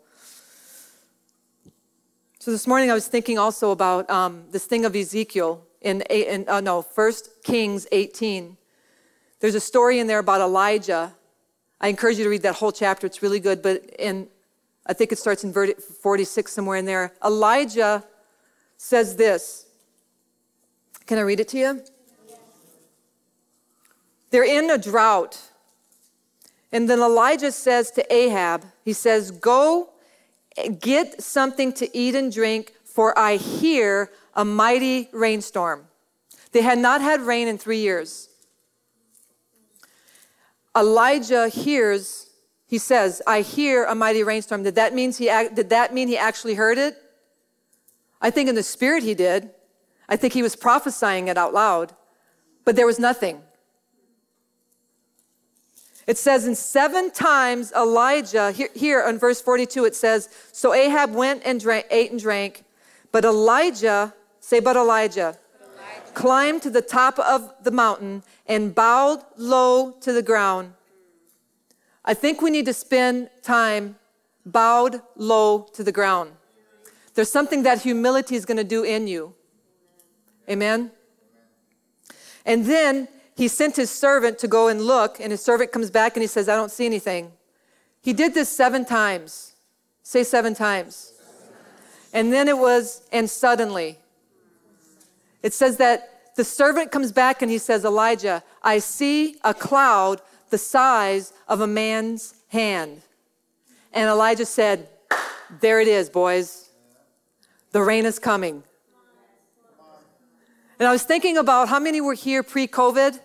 So 2.40 2.52
this 2.52 2.66
morning 2.66 2.90
I 2.90 2.94
was 2.94 3.08
thinking 3.08 3.38
also 3.38 3.72
about 3.72 4.10
um, 4.10 4.46
this 4.52 4.64
thing 4.64 4.86
of 4.86 4.96
Ezekiel 4.96 5.66
in, 5.82 6.02
in 6.04 6.48
uh, 6.48 6.62
no, 6.62 6.82
First 6.82 7.44
Kings 7.44 7.86
18. 7.92 8.56
There's 9.42 9.56
a 9.56 9.60
story 9.60 10.00
in 10.00 10.08
there 10.08 10.20
about 10.20 10.40
Elijah. 10.40 11.14
I 11.82 11.90
encourage 11.90 12.18
you 12.18 12.24
to 12.24 12.30
read 12.30 12.44
that 12.44 12.56
whole 12.56 12.72
chapter. 12.72 13.06
It's 13.06 13.22
really 13.22 13.42
good. 13.42 13.62
But 13.62 13.84
in, 14.00 14.30
I 14.86 14.94
think 14.94 15.12
it 15.12 15.20
starts 15.20 15.44
in 15.44 15.54
46 15.54 16.52
somewhere 16.52 16.78
in 16.78 16.86
there. 16.86 17.14
Elijah 17.24 18.04
says 18.78 19.18
this. 19.18 19.67
Can 21.08 21.18
I 21.18 21.22
read 21.22 21.40
it 21.40 21.48
to 21.50 21.58
you? 21.58 21.84
They're 24.30 24.46
in 24.46 24.70
a 24.70 24.78
drought. 24.78 25.42
And 26.72 26.90
then 26.90 27.00
Elijah 27.00 27.52
says 27.52 27.90
to 27.92 28.14
Ahab, 28.14 28.66
he 28.84 28.94
says, 28.94 29.32
Go 29.32 29.90
Get 30.80 31.22
something 31.22 31.72
to 31.74 31.96
eat 31.96 32.16
and 32.16 32.34
drink, 32.34 32.74
for 32.84 33.18
I 33.18 33.36
hear 33.36 34.12
a 34.34 34.44
mighty 34.44 35.08
rainstorm. 35.12 35.86
They 36.52 36.62
had 36.62 36.80
not 36.80 37.02
had 37.02 37.22
rain 37.22 37.48
in 37.48 37.60
three 37.60 37.80
years. 37.80 38.30
Elijah 40.76 41.48
hears, 41.48 42.32
he 42.66 42.80
says, 42.80 43.22
I 43.28 43.42
hear 43.42 43.86
a 43.86 43.94
mighty 43.94 44.24
rainstorm. 44.24 44.64
Did 44.64 44.76
that, 44.76 44.96
mean 44.96 45.14
he, 45.14 45.26
did 45.26 45.70
that 45.70 45.94
mean 45.94 46.08
he 46.08 46.18
actually 46.18 46.56
heard 46.56 46.80
it? 46.80 46.98
I 48.20 48.32
think 48.32 48.50
in 48.50 48.56
the 48.56 48.64
spirit 48.64 49.04
he 49.04 49.14
did. 49.14 49.52
I 50.10 50.16
think 50.16 50.34
he 50.34 50.42
was 50.42 50.56
prophesying 50.56 51.28
it 51.28 51.38
out 51.38 51.54
loud, 51.54 51.94
but 52.66 52.76
there 52.76 52.86
was 52.86 53.00
nothing. 53.00 53.42
It 56.08 56.18
says 56.18 56.48
in 56.48 56.56
seven 56.56 57.12
times 57.12 57.74
Elijah, 57.74 58.54
here, 58.54 58.70
here 58.74 59.06
in 59.08 59.20
verse 59.20 59.42
42, 59.42 59.84
it 59.84 59.96
says, 59.96 60.30
So 60.54 60.74
Ahab 60.74 61.14
went 61.14 61.44
and 61.46 61.60
drank, 61.60 61.86
ate 61.92 62.12
and 62.12 62.20
drank, 62.20 62.64
but 63.12 63.26
Elijah, 63.26 64.14
say, 64.40 64.62
but 64.62 64.78
Elijah, 64.78 65.38
but 65.60 65.68
Elijah, 65.68 66.14
climbed 66.14 66.62
to 66.62 66.70
the 66.70 66.82
top 66.82 67.20
of 67.20 67.54
the 67.64 67.72
mountain 67.72 68.24
and 68.46 68.74
bowed 68.74 69.20
low 69.36 69.92
to 70.00 70.14
the 70.14 70.22
ground. 70.22 70.74
I 72.06 72.14
think 72.14 72.42
we 72.42 72.52
need 72.52 72.66
to 72.68 72.74
spend 72.74 73.30
time 73.44 73.98
bowed 74.46 75.02
low 75.18 75.68
to 75.74 75.84
the 75.84 75.92
ground. 75.92 76.32
There's 77.16 77.32
something 77.32 77.64
that 77.64 77.82
humility 77.82 78.38
is 78.38 78.46
going 78.46 78.58
to 78.58 78.64
do 78.64 78.84
in 78.84 79.08
you. 79.08 79.36
Amen? 80.50 80.92
And 82.46 82.66
then 82.66 83.08
he 83.36 83.48
sent 83.48 83.76
his 83.76 83.92
servant 83.92 84.40
to 84.40 84.48
go 84.48 84.68
and 84.68 84.82
look, 84.82 85.20
and 85.20 85.32
his 85.32 85.44
servant 85.44 85.72
comes 85.72 85.92
back 85.92 86.16
and 86.16 86.22
he 86.22 86.28
says, 86.28 86.50
I 86.50 86.56
don't 86.56 86.72
see 86.72 86.86
anything. 86.86 87.32
He 88.02 88.14
did 88.14 88.34
this 88.34 88.50
seven 88.50 88.86
times. 88.86 89.54
Say 90.02 90.24
seven 90.24 90.56
times. 90.56 91.14
And 92.14 92.32
then 92.32 92.48
it 92.48 92.58
was, 92.58 93.02
and 93.12 93.30
suddenly. 93.30 93.98
It 95.44 95.54
says 95.54 95.78
that 95.78 96.36
the 96.36 96.44
servant 96.44 96.92
comes 96.92 97.12
back 97.12 97.42
and 97.42 97.52
he 97.52 97.58
says, 97.58 97.84
Elijah, 97.84 98.44
I 98.64 98.80
see 98.80 99.36
a 99.44 99.54
cloud 99.54 100.22
the 100.50 100.58
size 100.58 101.34
of 101.48 101.62
a 101.62 101.68
man's 101.68 102.34
hand. 102.48 103.02
And 103.92 104.10
Elijah 104.10 104.46
said, 104.46 104.88
There 105.60 105.82
it 105.82 105.88
is, 105.88 106.10
boys. 106.10 106.70
The 107.72 107.82
rain 107.82 108.06
is 108.06 108.20
coming. 108.20 108.64
And 110.80 110.88
I 110.88 110.92
was 110.92 111.02
thinking 111.04 111.38
about 111.38 111.70
how 111.70 111.80
many 111.80 112.02
were 112.02 112.14
here 112.14 112.44
pre 112.44 112.68
COVID 112.68 113.20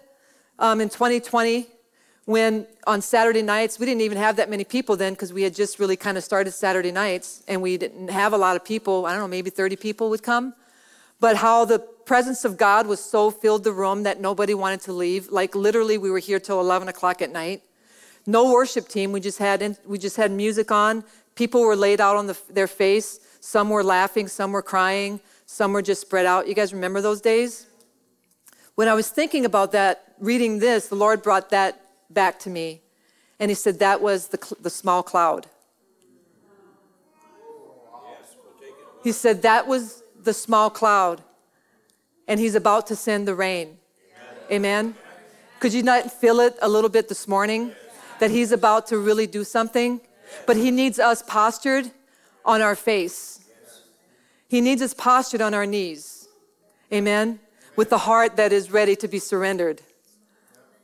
um, 0.58 0.80
in 0.80 0.88
2020 0.88 1.66
when 2.24 2.66
on 2.86 3.02
Saturday 3.02 3.42
nights, 3.42 3.78
we 3.78 3.84
didn't 3.84 4.00
even 4.00 4.16
have 4.16 4.36
that 4.36 4.48
many 4.48 4.64
people 4.64 4.96
then 4.96 5.12
because 5.12 5.32
we 5.34 5.42
had 5.42 5.54
just 5.54 5.78
really 5.78 5.96
kind 5.96 6.16
of 6.16 6.24
started 6.24 6.52
Saturday 6.52 6.92
nights 6.92 7.42
and 7.48 7.60
we 7.60 7.76
didn't 7.76 8.08
have 8.08 8.32
a 8.32 8.38
lot 8.38 8.56
of 8.56 8.64
people. 8.64 9.04
I 9.04 9.10
don't 9.10 9.20
know, 9.20 9.28
maybe 9.28 9.50
30 9.50 9.76
people 9.76 10.08
would 10.10 10.22
come. 10.22 10.54
But 11.20 11.36
how 11.36 11.66
the 11.66 11.78
presence 11.78 12.46
of 12.46 12.56
God 12.56 12.86
was 12.86 13.04
so 13.04 13.30
filled 13.30 13.64
the 13.64 13.72
room 13.72 14.04
that 14.04 14.18
nobody 14.18 14.54
wanted 14.54 14.80
to 14.82 14.92
leave. 14.92 15.28
Like 15.28 15.54
literally, 15.54 15.98
we 15.98 16.10
were 16.10 16.20
here 16.20 16.40
till 16.40 16.58
11 16.58 16.88
o'clock 16.88 17.20
at 17.20 17.30
night. 17.30 17.62
No 18.24 18.50
worship 18.50 18.88
team. 18.88 19.12
We 19.12 19.20
just 19.20 19.38
had 19.38 19.76
we 19.84 19.98
just 19.98 20.16
had 20.16 20.30
music 20.30 20.70
on. 20.70 21.04
People 21.34 21.62
were 21.62 21.76
laid 21.76 22.00
out 22.00 22.16
on 22.16 22.28
the, 22.28 22.38
their 22.48 22.66
face. 22.66 23.20
Some 23.40 23.68
were 23.68 23.84
laughing. 23.84 24.26
Some 24.28 24.52
were 24.52 24.62
crying. 24.62 25.20
Some 25.52 25.74
were 25.74 25.82
just 25.82 26.00
spread 26.00 26.24
out. 26.24 26.48
You 26.48 26.54
guys 26.54 26.72
remember 26.72 27.02
those 27.02 27.20
days? 27.20 27.66
When 28.74 28.88
I 28.88 28.94
was 28.94 29.10
thinking 29.10 29.44
about 29.44 29.72
that, 29.72 30.14
reading 30.18 30.60
this, 30.60 30.88
the 30.88 30.94
Lord 30.94 31.22
brought 31.22 31.50
that 31.50 31.78
back 32.08 32.38
to 32.40 32.48
me. 32.48 32.80
And 33.38 33.50
He 33.50 33.54
said 33.54 33.78
that 33.80 34.00
was 34.00 34.28
the, 34.28 34.56
the 34.62 34.70
small 34.70 35.02
cloud. 35.02 35.48
He 39.04 39.12
said 39.12 39.42
that 39.42 39.66
was 39.66 40.02
the 40.18 40.32
small 40.32 40.70
cloud. 40.70 41.22
And 42.26 42.40
He's 42.40 42.54
about 42.54 42.86
to 42.86 42.96
send 42.96 43.28
the 43.28 43.34
rain. 43.34 43.76
Amen. 44.50 44.94
Could 45.60 45.74
you 45.74 45.82
not 45.82 46.10
feel 46.10 46.40
it 46.40 46.56
a 46.62 46.68
little 46.68 46.88
bit 46.88 47.10
this 47.10 47.28
morning? 47.28 47.72
That 48.20 48.30
He's 48.30 48.52
about 48.52 48.86
to 48.86 48.96
really 48.96 49.26
do 49.26 49.44
something? 49.44 50.00
But 50.46 50.56
He 50.56 50.70
needs 50.70 50.98
us 50.98 51.20
postured 51.20 51.90
on 52.42 52.62
our 52.62 52.74
face. 52.74 53.41
He 54.52 54.60
needs 54.60 54.82
us 54.82 54.92
postured 54.92 55.40
on 55.40 55.54
our 55.54 55.64
knees. 55.64 56.28
Amen 56.92 57.40
with 57.74 57.88
the 57.88 57.96
heart 57.96 58.36
that 58.36 58.52
is 58.52 58.70
ready 58.70 58.94
to 58.96 59.08
be 59.08 59.18
surrendered. 59.18 59.80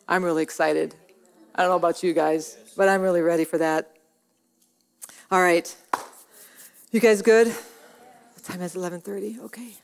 I'm 0.09 0.25
really 0.25 0.43
excited. 0.43 0.95
I 1.55 1.61
don't 1.61 1.73
know 1.73 1.77
about 1.77 2.03
you 2.03 2.15
guys, 2.15 2.57
but 2.79 2.89
I'm 2.89 3.03
really 3.03 3.21
ready 3.21 3.45
for 3.45 3.59
that. 3.59 3.95
All 5.31 5.43
right. 5.43 5.77
You 6.93 7.01
guys 7.01 7.21
good? 7.21 7.49
The 8.37 8.41
time 8.41 8.63
is 8.63 8.75
11:30. 8.75 9.39
Okay. 9.41 9.75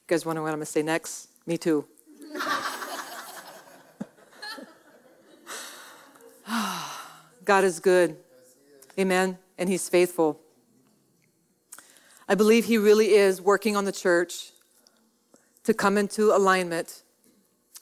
You 0.00 0.08
guys 0.08 0.26
wonder 0.26 0.42
what 0.42 0.48
I'm 0.48 0.56
going 0.56 0.66
to 0.66 0.72
say 0.72 0.82
next? 0.82 1.28
Me 1.46 1.56
too. 1.56 1.86
God 7.44 7.64
is 7.64 7.80
good. 7.80 8.16
Amen. 8.98 9.38
And 9.58 9.68
He's 9.68 9.88
faithful. 9.88 10.40
I 12.28 12.34
believe 12.34 12.66
He 12.66 12.78
really 12.78 13.14
is 13.14 13.40
working 13.40 13.76
on 13.76 13.84
the 13.84 13.92
church 13.92 14.52
to 15.64 15.74
come 15.74 15.98
into 15.98 16.32
alignment 16.32 17.02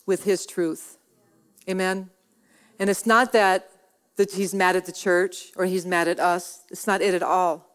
with 0.06 0.24
His 0.24 0.46
truth. 0.46 0.98
Amen. 1.68 2.10
And 2.78 2.90
it's 2.90 3.06
not 3.06 3.32
that, 3.32 3.70
that 4.16 4.32
He's 4.32 4.54
mad 4.54 4.76
at 4.76 4.86
the 4.86 4.92
church 4.92 5.52
or 5.56 5.64
He's 5.66 5.86
mad 5.86 6.08
at 6.08 6.20
us. 6.20 6.62
It's 6.70 6.86
not 6.86 7.00
it 7.00 7.14
at 7.14 7.22
all. 7.22 7.70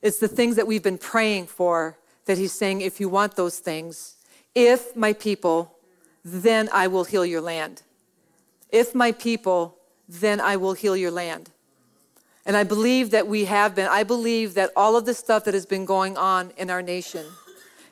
It's 0.00 0.18
the 0.18 0.28
things 0.28 0.56
that 0.56 0.66
we've 0.66 0.82
been 0.82 0.98
praying 0.98 1.46
for 1.46 1.98
that 2.26 2.38
He's 2.38 2.52
saying, 2.52 2.80
if 2.80 3.00
you 3.00 3.08
want 3.08 3.36
those 3.36 3.58
things, 3.58 4.16
if 4.54 4.94
my 4.94 5.12
people, 5.12 5.78
then 6.24 6.68
I 6.72 6.86
will 6.86 7.04
heal 7.04 7.24
your 7.24 7.40
land. 7.40 7.82
If 8.70 8.94
my 8.94 9.12
people, 9.12 9.78
then 10.20 10.40
I 10.40 10.56
will 10.56 10.74
heal 10.74 10.96
your 10.96 11.10
land. 11.10 11.50
And 12.44 12.56
I 12.56 12.64
believe 12.64 13.10
that 13.10 13.28
we 13.28 13.44
have 13.44 13.74
been. 13.74 13.86
I 13.86 14.02
believe 14.02 14.54
that 14.54 14.70
all 14.76 14.96
of 14.96 15.04
the 15.04 15.14
stuff 15.14 15.44
that 15.44 15.54
has 15.54 15.64
been 15.64 15.84
going 15.84 16.16
on 16.16 16.52
in 16.56 16.70
our 16.70 16.82
nation 16.82 17.24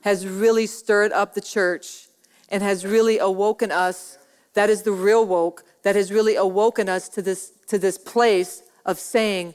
has 0.02 0.26
really 0.26 0.66
stirred 0.66 1.12
up 1.12 1.34
the 1.34 1.40
church 1.40 2.08
and 2.48 2.62
has 2.62 2.84
really 2.84 3.18
awoken 3.18 3.70
us. 3.70 4.18
That 4.54 4.68
is 4.68 4.82
the 4.82 4.92
real 4.92 5.24
woke, 5.24 5.64
that 5.82 5.94
has 5.94 6.10
really 6.10 6.34
awoken 6.34 6.88
us 6.88 7.08
to 7.10 7.22
this, 7.22 7.52
to 7.68 7.78
this 7.78 7.96
place 7.96 8.62
of 8.84 8.98
saying, 8.98 9.54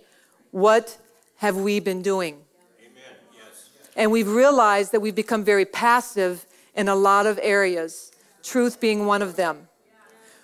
What 0.52 0.98
have 1.38 1.58
we 1.58 1.82
been 1.82 2.02
doing? 2.02 2.36
Amen. 2.80 3.04
Yes. 3.36 3.70
And 3.98 4.12
we've 4.12 4.30
realized 4.30 4.94
that 4.94 5.02
we've 5.02 5.16
become 5.16 5.44
very 5.44 5.66
passive 5.66 6.46
in 6.74 6.88
a 6.88 6.96
lot 6.96 7.26
of 7.26 7.38
areas, 7.42 8.12
truth 8.44 8.80
being 8.80 9.06
one 9.06 9.22
of 9.22 9.36
them, 9.36 9.68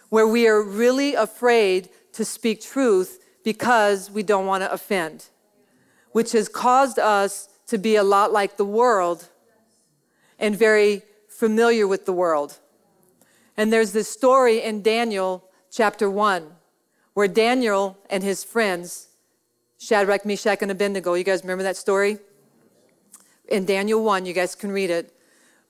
where 0.09 0.27
we 0.27 0.47
are 0.47 0.61
really 0.61 1.13
afraid 1.13 1.89
to 2.13 2.25
speak 2.25 2.61
truth 2.61 3.23
because 3.43 4.11
we 4.11 4.23
don't 4.23 4.45
want 4.45 4.63
to 4.63 4.71
offend, 4.71 5.25
which 6.11 6.31
has 6.33 6.47
caused 6.47 6.99
us 6.99 7.49
to 7.67 7.77
be 7.77 7.95
a 7.95 8.03
lot 8.03 8.31
like 8.31 8.57
the 8.57 8.65
world 8.65 9.29
and 10.37 10.55
very 10.55 11.03
familiar 11.27 11.87
with 11.87 12.05
the 12.05 12.13
world. 12.13 12.59
And 13.57 13.71
there's 13.71 13.93
this 13.93 14.09
story 14.09 14.61
in 14.61 14.81
Daniel 14.81 15.43
chapter 15.71 16.09
1 16.09 16.51
where 17.13 17.27
Daniel 17.27 17.97
and 18.09 18.23
his 18.23 18.43
friends, 18.43 19.09
Shadrach, 19.77 20.25
Meshach, 20.25 20.61
and 20.61 20.71
Abednego, 20.71 21.13
you 21.13 21.23
guys 21.23 21.43
remember 21.43 21.63
that 21.63 21.77
story? 21.77 22.17
In 23.47 23.65
Daniel 23.65 24.03
1, 24.03 24.25
you 24.25 24.33
guys 24.33 24.55
can 24.55 24.71
read 24.71 24.89
it. 24.89 25.13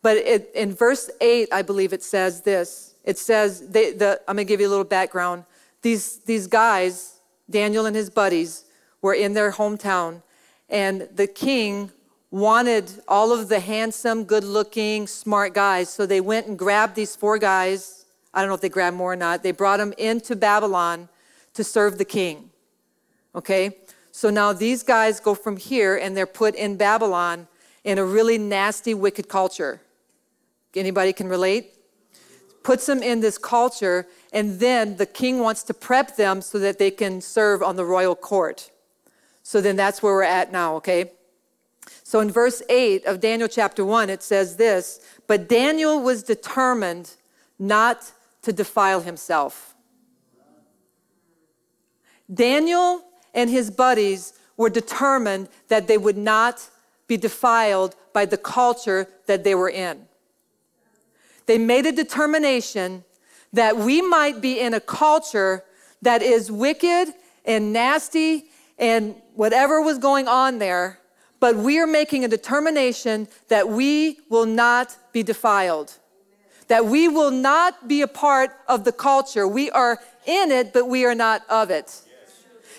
But 0.01 0.17
it, 0.17 0.51
in 0.53 0.73
verse 0.73 1.09
8, 1.19 1.49
I 1.51 1.61
believe 1.61 1.93
it 1.93 2.03
says 2.03 2.41
this. 2.41 2.95
It 3.03 3.17
says, 3.17 3.67
they, 3.69 3.91
the, 3.91 4.21
I'm 4.27 4.35
going 4.35 4.45
to 4.45 4.51
give 4.51 4.59
you 4.59 4.67
a 4.67 4.69
little 4.69 4.83
background. 4.83 5.45
These, 5.81 6.19
these 6.19 6.47
guys, 6.47 7.19
Daniel 7.49 7.85
and 7.85 7.95
his 7.95 8.09
buddies, 8.09 8.65
were 9.01 9.13
in 9.13 9.33
their 9.33 9.51
hometown, 9.51 10.21
and 10.69 11.07
the 11.13 11.27
king 11.27 11.91
wanted 12.29 12.89
all 13.07 13.33
of 13.33 13.49
the 13.49 13.59
handsome, 13.59 14.23
good 14.23 14.43
looking, 14.43 15.05
smart 15.05 15.53
guys. 15.53 15.89
So 15.89 16.05
they 16.05 16.21
went 16.21 16.47
and 16.47 16.57
grabbed 16.57 16.95
these 16.95 17.15
four 17.15 17.37
guys. 17.37 18.05
I 18.33 18.39
don't 18.39 18.47
know 18.47 18.55
if 18.55 18.61
they 18.61 18.69
grabbed 18.69 18.95
more 18.95 19.11
or 19.11 19.17
not. 19.17 19.43
They 19.43 19.51
brought 19.51 19.77
them 19.77 19.93
into 19.97 20.35
Babylon 20.35 21.09
to 21.53 21.63
serve 21.63 21.97
the 21.97 22.05
king. 22.05 22.49
Okay? 23.35 23.75
So 24.13 24.29
now 24.29 24.53
these 24.53 24.81
guys 24.83 25.19
go 25.19 25.35
from 25.35 25.57
here 25.57 25.97
and 25.97 26.15
they're 26.15 26.25
put 26.25 26.55
in 26.55 26.77
Babylon 26.77 27.47
in 27.83 27.97
a 27.97 28.05
really 28.05 28.37
nasty, 28.37 28.93
wicked 28.93 29.27
culture. 29.27 29.81
Anybody 30.73 31.11
can 31.11 31.27
relate? 31.27 31.73
Puts 32.63 32.85
them 32.85 33.01
in 33.01 33.21
this 33.21 33.37
culture, 33.37 34.07
and 34.31 34.59
then 34.59 34.97
the 34.97 35.05
king 35.05 35.39
wants 35.39 35.63
to 35.63 35.73
prep 35.73 36.15
them 36.15 36.41
so 36.41 36.59
that 36.59 36.77
they 36.77 36.91
can 36.91 37.21
serve 37.21 37.63
on 37.63 37.75
the 37.75 37.85
royal 37.85 38.15
court. 38.15 38.71
So 39.43 39.61
then 39.61 39.75
that's 39.75 40.03
where 40.03 40.13
we're 40.13 40.23
at 40.23 40.51
now, 40.51 40.75
okay? 40.75 41.11
So 42.03 42.19
in 42.19 42.29
verse 42.29 42.61
8 42.69 43.05
of 43.05 43.19
Daniel 43.19 43.47
chapter 43.47 43.83
1, 43.83 44.09
it 44.09 44.21
says 44.21 44.57
this 44.57 44.99
But 45.27 45.49
Daniel 45.49 46.01
was 46.01 46.23
determined 46.23 47.15
not 47.57 48.11
to 48.43 48.53
defile 48.53 49.01
himself. 49.01 49.75
Daniel 52.33 53.01
and 53.33 53.49
his 53.49 53.69
buddies 53.71 54.33
were 54.57 54.69
determined 54.69 55.49
that 55.67 55.87
they 55.87 55.97
would 55.97 56.17
not 56.17 56.69
be 57.07 57.17
defiled 57.17 57.95
by 58.13 58.25
the 58.25 58.37
culture 58.37 59.07
that 59.25 59.43
they 59.43 59.55
were 59.55 59.69
in. 59.69 60.07
They 61.51 61.57
made 61.57 61.85
a 61.85 61.91
determination 61.91 63.03
that 63.51 63.75
we 63.75 64.01
might 64.01 64.39
be 64.39 64.61
in 64.61 64.73
a 64.73 64.79
culture 64.79 65.65
that 66.01 66.21
is 66.21 66.49
wicked 66.49 67.13
and 67.43 67.73
nasty 67.73 68.45
and 68.79 69.15
whatever 69.35 69.81
was 69.81 69.97
going 69.97 70.29
on 70.29 70.59
there, 70.59 70.99
but 71.41 71.57
we 71.57 71.77
are 71.77 71.85
making 71.85 72.23
a 72.23 72.29
determination 72.29 73.27
that 73.49 73.67
we 73.67 74.19
will 74.29 74.45
not 74.45 74.95
be 75.11 75.23
defiled, 75.23 75.97
that 76.69 76.85
we 76.85 77.09
will 77.09 77.31
not 77.31 77.85
be 77.85 78.01
a 78.01 78.07
part 78.07 78.51
of 78.69 78.85
the 78.85 78.93
culture. 78.93 79.45
We 79.45 79.69
are 79.71 79.99
in 80.25 80.51
it, 80.51 80.71
but 80.71 80.87
we 80.87 81.03
are 81.03 81.15
not 81.15 81.41
of 81.49 81.69
it. 81.69 81.99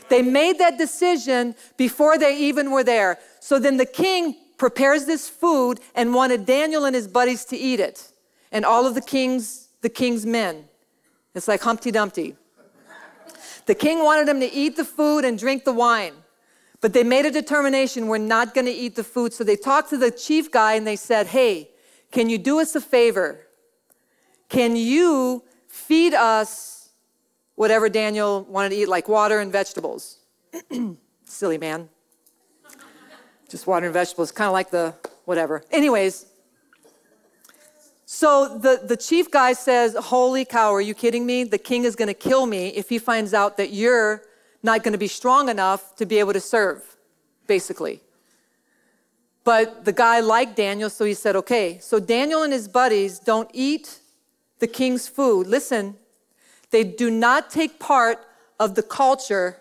They 0.09 0.23
made 0.23 0.59
that 0.61 0.79
decision 0.79 1.57
before 1.77 2.17
they 2.17 2.39
even 2.39 2.71
were 2.71 2.85
there. 2.85 3.19
So 3.39 3.59
then 3.59 3.77
the 3.77 3.85
king 3.85 4.35
prepares 4.57 5.05
this 5.05 5.29
food 5.29 5.79
and 5.95 6.15
wanted 6.15 6.47
Daniel 6.47 6.87
and 6.87 6.97
his 6.97 7.07
buddies 7.07 7.45
to 7.47 7.57
eat 7.59 7.79
it, 7.79 8.09
and 8.53 8.65
all 8.65 8.87
of 8.87 8.95
the 8.95 9.01
king's 9.01 9.69
the 9.81 9.89
king's 9.89 10.25
men. 10.25 10.65
It's 11.35 11.49
like 11.49 11.61
Humpty 11.63 11.91
Dumpty. 11.91 12.37
The 13.67 13.75
king 13.75 14.03
wanted 14.03 14.29
them 14.29 14.41
to 14.41 14.53
eat 14.53 14.77
the 14.77 14.85
food 14.85 15.25
and 15.25 15.39
drink 15.39 15.65
the 15.65 15.73
wine. 15.73 16.15
But 16.81 16.93
they 16.93 17.05
made 17.05 17.27
a 17.27 17.31
determination 17.31 18.09
we're 18.09 18.19
not 18.19 18.55
going 18.55 18.67
to 18.67 18.73
eat 18.73 18.97
the 18.97 19.05
food. 19.05 19.33
So 19.33 19.45
they 19.45 19.57
talked 19.57 19.91
to 19.91 19.97
the 19.97 20.11
chief 20.11 20.51
guy 20.51 20.75
and 20.75 20.87
they 20.87 20.97
said, 20.97 21.29
Hey, 21.29 21.71
can 22.11 22.29
you 22.29 22.39
do 22.39 22.61
us 22.61 22.75
a 22.75 22.81
favor? 22.81 23.47
Can 24.49 24.77
you 24.77 25.45
feed 25.69 26.13
us 26.13 26.91
whatever 27.55 27.89
Daniel 27.89 28.43
wanted 28.45 28.71
to 28.71 28.77
eat, 28.77 28.89
like 28.89 29.09
water 29.09 29.39
and 29.39 29.51
vegetables? 29.53 30.19
Silly 31.25 31.57
man. 31.57 31.89
Just 33.49 33.67
water 33.67 33.87
and 33.87 33.95
vegetables, 33.95 34.33
kind 34.33 34.49
of 34.49 34.53
like 34.53 34.71
the 34.71 34.95
whatever. 35.25 35.63
Anyways, 35.71 36.27
so 38.15 38.59
the, 38.59 38.79
the 38.85 38.95
chief 38.95 39.31
guy 39.31 39.55
says, 39.55 39.97
Holy 39.99 40.45
cow, 40.45 40.75
are 40.75 40.83
you 40.83 40.93
kidding 40.93 41.25
me? 41.25 41.45
The 41.45 41.57
king 41.57 41.85
is 41.85 41.97
going 41.97 42.09
to 42.09 42.15
kill 42.29 42.45
me 42.45 42.69
if 42.69 42.91
he 42.91 42.99
finds 42.99 43.33
out 43.33 43.57
that 43.57 43.73
you're 43.73 44.23
not 44.63 44.83
going 44.83 44.93
to 44.93 44.99
be 44.99 45.09
strong 45.09 45.49
enough 45.49 45.97
to 45.97 46.05
be 46.05 46.19
able 46.19 46.35
to 46.35 46.41
serve, 46.41 46.85
basically. 47.47 48.03
But 49.45 49.87
the 49.87 49.95
guy 49.95 50.21
liked 50.21 50.57
Daniel, 50.57 50.91
so 50.91 51.07
he 51.07 51.15
said, 51.15 51.37
okay. 51.37 51.79
So 51.81 51.99
Daniel 51.99 52.43
and 52.43 52.53
his 52.53 52.69
buddies 52.69 53.19
don't 53.19 53.49
eat 53.55 54.01
the 54.59 54.67
king's 54.67 55.09
food. 55.09 55.47
Listen, 55.47 55.97
they 56.71 56.85
do 56.85 57.11
not 57.11 57.49
take 57.49 57.81
part 57.81 58.19
of 58.61 58.75
the 58.75 58.83
culture. 58.83 59.57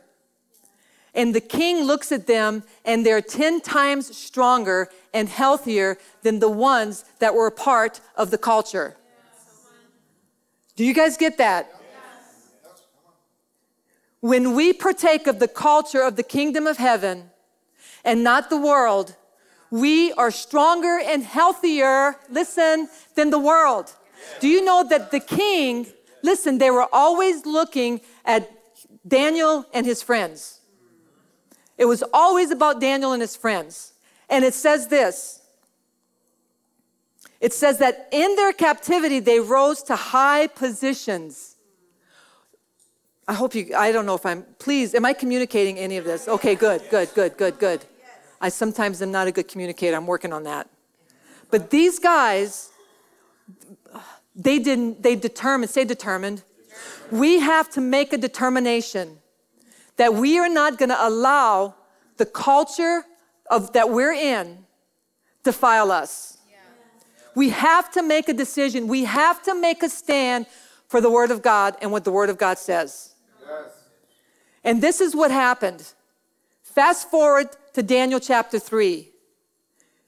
And 1.13 1.35
the 1.35 1.41
king 1.41 1.83
looks 1.83 2.11
at 2.11 2.25
them, 2.25 2.63
and 2.85 3.05
they're 3.05 3.21
10 3.21 3.61
times 3.61 4.15
stronger 4.15 4.89
and 5.13 5.27
healthier 5.27 5.97
than 6.21 6.39
the 6.39 6.49
ones 6.49 7.03
that 7.19 7.35
were 7.35 7.47
a 7.47 7.51
part 7.51 7.99
of 8.15 8.31
the 8.31 8.37
culture. 8.37 8.95
Do 10.75 10.85
you 10.85 10.93
guys 10.93 11.17
get 11.17 11.37
that? 11.37 11.69
When 14.21 14.55
we 14.55 14.71
partake 14.71 15.27
of 15.27 15.39
the 15.39 15.47
culture 15.47 16.01
of 16.01 16.15
the 16.15 16.23
kingdom 16.23 16.65
of 16.65 16.77
heaven 16.77 17.31
and 18.05 18.23
not 18.23 18.49
the 18.49 18.57
world, 18.57 19.15
we 19.69 20.13
are 20.13 20.31
stronger 20.31 20.99
and 21.03 21.23
healthier, 21.23 22.17
listen, 22.29 22.87
than 23.15 23.31
the 23.31 23.39
world. 23.39 23.93
Do 24.39 24.47
you 24.47 24.63
know 24.63 24.83
that 24.87 25.11
the 25.11 25.19
king, 25.19 25.87
listen, 26.23 26.57
they 26.57 26.71
were 26.71 26.87
always 26.93 27.45
looking 27.45 28.01
at 28.23 28.49
Daniel 29.07 29.65
and 29.73 29.85
his 29.85 30.01
friends. 30.01 30.60
It 31.81 31.85
was 31.85 32.03
always 32.13 32.51
about 32.51 32.79
Daniel 32.79 33.11
and 33.11 33.21
his 33.21 33.35
friends. 33.35 33.93
And 34.29 34.45
it 34.45 34.53
says 34.53 34.87
this 34.87 35.41
it 37.41 37.51
says 37.51 37.79
that 37.79 38.07
in 38.11 38.35
their 38.35 38.53
captivity, 38.53 39.19
they 39.19 39.39
rose 39.39 39.83
to 39.83 39.95
high 39.95 40.47
positions 40.47 41.51
I 43.31 43.33
hope 43.33 43.55
you, 43.55 43.73
I 43.77 43.93
don't 43.93 44.05
know 44.05 44.15
if 44.15 44.25
I'm, 44.25 44.43
please, 44.59 44.93
am 44.93 45.05
I 45.05 45.13
communicating 45.13 45.77
any 45.77 45.95
of 45.95 46.03
this? 46.03 46.27
Okay, 46.27 46.53
good, 46.53 46.81
good, 46.89 47.13
good, 47.13 47.37
good, 47.37 47.57
good. 47.59 47.85
I 48.41 48.49
sometimes 48.49 49.01
am 49.01 49.09
not 49.09 49.25
a 49.25 49.31
good 49.31 49.47
communicator. 49.47 49.95
I'm 49.95 50.05
working 50.05 50.33
on 50.33 50.43
that. 50.43 50.69
But 51.49 51.69
these 51.69 51.97
guys, 51.97 52.71
they 54.35 54.59
didn't, 54.59 55.01
they 55.01 55.15
determined, 55.15 55.69
say 55.69 55.85
determined. 55.85 56.43
We 57.09 57.39
have 57.39 57.69
to 57.69 57.79
make 57.79 58.11
a 58.11 58.17
determination 58.17 59.19
that 60.01 60.15
we 60.15 60.39
are 60.39 60.49
not 60.49 60.79
going 60.79 60.89
to 60.89 61.07
allow 61.07 61.75
the 62.17 62.25
culture 62.25 63.03
of, 63.51 63.71
that 63.73 63.91
we're 63.91 64.11
in 64.11 64.65
defile 65.43 65.91
us. 65.91 66.39
We 67.35 67.49
have 67.49 67.91
to 67.91 68.01
make 68.01 68.27
a 68.27 68.33
decision. 68.33 68.87
We 68.87 69.03
have 69.03 69.43
to 69.43 69.53
make 69.53 69.83
a 69.83 69.89
stand 69.89 70.47
for 70.87 71.01
the 71.01 71.11
Word 71.11 71.29
of 71.29 71.43
God 71.43 71.77
and 71.83 71.91
what 71.91 72.03
the 72.03 72.11
Word 72.11 72.31
of 72.31 72.39
God 72.39 72.57
says. 72.57 73.13
Yes. 73.47 73.69
And 74.63 74.81
this 74.81 75.01
is 75.01 75.15
what 75.15 75.29
happened. 75.29 75.93
Fast 76.63 77.11
forward 77.11 77.49
to 77.73 77.83
Daniel 77.83 78.19
chapter 78.19 78.57
3. 78.57 79.07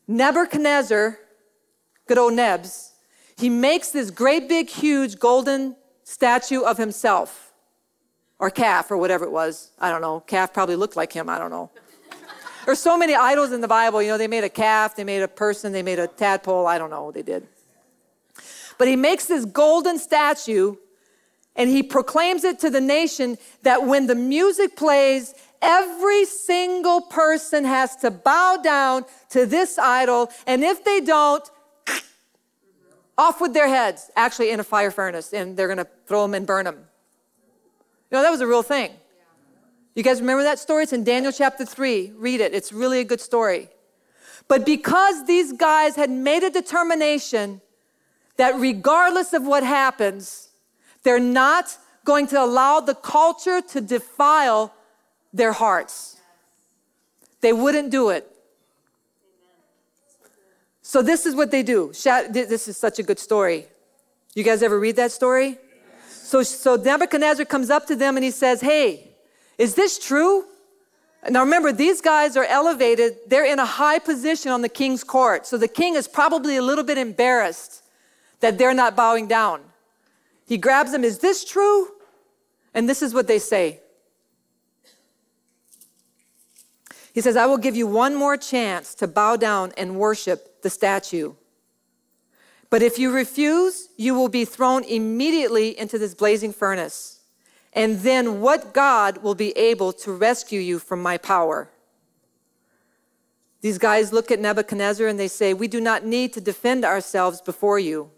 Nebuchadnezzar, 0.07 1.19
good 2.07 2.17
old 2.17 2.33
Nebs, 2.33 2.93
he 3.37 3.47
makes 3.47 3.91
this 3.91 4.09
great 4.09 4.49
big 4.49 4.71
huge 4.71 5.19
golden 5.19 5.75
statue 6.03 6.61
of 6.61 6.79
himself 6.79 7.42
or 8.43 8.49
calf 8.49 8.91
or 8.91 8.97
whatever 8.97 9.23
it 9.23 9.31
was. 9.31 9.71
I 9.79 9.89
don't 9.89 10.01
know. 10.01 10.19
Calf 10.19 10.53
probably 10.53 10.75
looked 10.75 10.97
like 10.97 11.13
him. 11.13 11.29
I 11.29 11.37
don't 11.39 11.49
know. 11.49 11.71
There's 12.65 12.79
so 12.79 12.97
many 12.97 13.15
idols 13.15 13.53
in 13.53 13.61
the 13.61 13.69
Bible. 13.69 14.01
You 14.01 14.09
know, 14.09 14.17
they 14.17 14.27
made 14.27 14.43
a 14.43 14.49
calf, 14.49 14.97
they 14.97 15.05
made 15.05 15.21
a 15.21 15.29
person, 15.29 15.71
they 15.71 15.81
made 15.81 15.97
a 15.97 16.07
tadpole. 16.07 16.67
I 16.67 16.77
don't 16.77 16.89
know 16.89 17.05
what 17.05 17.13
they 17.13 17.21
did. 17.21 17.47
But 18.77 18.89
he 18.89 18.97
makes 18.97 19.27
this 19.27 19.45
golden 19.45 19.97
statue 19.97 20.75
and 21.55 21.69
he 21.69 21.83
proclaims 21.83 22.43
it 22.43 22.59
to 22.59 22.69
the 22.69 22.81
nation 22.81 23.37
that 23.61 23.87
when 23.87 24.07
the 24.07 24.15
music 24.15 24.75
plays, 24.75 25.33
every 25.61 26.25
single 26.25 26.99
person 26.99 27.63
has 27.63 27.95
to 27.97 28.11
bow 28.11 28.57
down 28.61 29.05
to 29.29 29.45
this 29.45 29.79
idol. 29.79 30.29
And 30.45 30.65
if 30.65 30.83
they 30.83 30.99
don't, 30.99 31.49
off 33.17 33.39
with 33.39 33.53
their 33.53 33.69
heads, 33.69 34.11
actually 34.17 34.49
in 34.49 34.59
a 34.59 34.65
fire 34.65 34.91
furnace, 34.91 35.31
and 35.31 35.55
they're 35.55 35.67
going 35.67 35.77
to 35.77 35.87
throw 36.07 36.23
them 36.23 36.33
and 36.33 36.45
burn 36.45 36.65
them. 36.65 36.79
Know, 38.13 38.21
that 38.21 38.29
was 38.29 38.41
a 38.41 38.47
real 38.47 38.61
thing. 38.61 38.91
You 39.95 40.03
guys 40.03 40.21
remember 40.21 40.43
that 40.43 40.59
story? 40.59 40.83
It's 40.83 40.93
in 40.93 41.03
Daniel 41.03 41.31
chapter 41.31 41.65
3. 41.65 42.13
Read 42.15 42.41
it, 42.41 42.53
it's 42.53 42.71
really 42.71 42.99
a 42.99 43.03
good 43.03 43.19
story. 43.19 43.69
But 44.47 44.67
because 44.67 45.25
these 45.25 45.51
guys 45.51 45.95
had 45.95 46.11
made 46.11 46.43
a 46.43 46.51
determination 46.51 47.59
that 48.37 48.55
regardless 48.59 49.33
of 49.33 49.47
what 49.47 49.63
happens, 49.63 50.49
they're 51.01 51.19
not 51.19 51.75
going 52.05 52.27
to 52.27 52.39
allow 52.41 52.79
the 52.79 52.93
culture 52.93 53.61
to 53.61 53.81
defile 53.81 54.73
their 55.33 55.51
hearts. 55.51 56.17
They 57.41 57.51
wouldn't 57.51 57.89
do 57.89 58.09
it. 58.09 58.29
So 60.83 61.01
this 61.01 61.25
is 61.25 61.33
what 61.33 61.49
they 61.49 61.63
do. 61.63 61.93
This 61.93 62.67
is 62.67 62.77
such 62.77 62.99
a 62.99 63.03
good 63.03 63.17
story. 63.17 63.65
You 64.35 64.43
guys 64.43 64.61
ever 64.61 64.79
read 64.79 64.97
that 64.97 65.11
story? 65.11 65.57
So, 66.33 66.41
so 66.41 66.75
Nebuchadnezzar 66.77 67.45
comes 67.45 67.69
up 67.69 67.85
to 67.85 67.95
them 67.95 68.17
and 68.17 68.23
he 68.23 68.31
says, 68.31 68.59
Hey, 68.59 69.11
is 69.59 69.75
this 69.75 69.99
true? 69.99 70.45
Now 71.29 71.41
remember, 71.41 71.71
these 71.71 72.01
guys 72.01 72.35
are 72.35 72.45
elevated. 72.45 73.17
They're 73.27 73.45
in 73.45 73.59
a 73.59 73.67
high 73.67 73.99
position 73.99 74.51
on 74.51 74.63
the 74.63 74.67
king's 74.67 75.03
court. 75.03 75.45
So 75.45 75.59
the 75.59 75.67
king 75.67 75.93
is 75.93 76.07
probably 76.07 76.57
a 76.57 76.63
little 76.63 76.83
bit 76.83 76.97
embarrassed 76.97 77.83
that 78.39 78.57
they're 78.57 78.73
not 78.73 78.95
bowing 78.95 79.27
down. 79.27 79.61
He 80.47 80.57
grabs 80.57 80.91
them, 80.91 81.03
Is 81.03 81.19
this 81.19 81.45
true? 81.45 81.89
And 82.73 82.89
this 82.89 83.03
is 83.03 83.13
what 83.13 83.27
they 83.27 83.37
say. 83.37 83.79
He 87.13 87.21
says, 87.21 87.37
I 87.37 87.45
will 87.45 87.59
give 87.59 87.75
you 87.75 87.85
one 87.85 88.15
more 88.15 88.37
chance 88.37 88.95
to 88.95 89.07
bow 89.07 89.35
down 89.35 89.71
and 89.77 89.97
worship 89.97 90.63
the 90.63 90.71
statue. 90.71 91.33
But 92.73 92.81
if 92.81 92.97
you 92.97 93.11
refuse, 93.11 93.89
you 93.97 94.15
will 94.15 94.29
be 94.29 94.45
thrown 94.45 94.83
immediately 94.85 95.77
into 95.77 95.99
this 95.99 96.15
blazing 96.15 96.51
furnace. 96.51 97.19
And 97.71 97.99
then 97.99 98.41
what 98.41 98.73
God 98.73 99.19
will 99.19 99.35
be 99.35 99.51
able 99.51 99.93
to 99.93 100.11
rescue 100.11 100.59
you 100.59 100.79
from 100.79 100.99
my 100.99 101.19
power? 101.19 101.69
These 103.61 103.77
guys 103.77 104.11
look 104.11 104.31
at 104.31 104.39
Nebuchadnezzar 104.39 105.05
and 105.05 105.19
they 105.19 105.27
say, 105.27 105.53
We 105.53 105.67
do 105.67 105.79
not 105.79 106.03
need 106.03 106.33
to 106.33 106.41
defend 106.41 106.83
ourselves 106.83 107.41
before 107.41 107.77
you. 107.77 108.09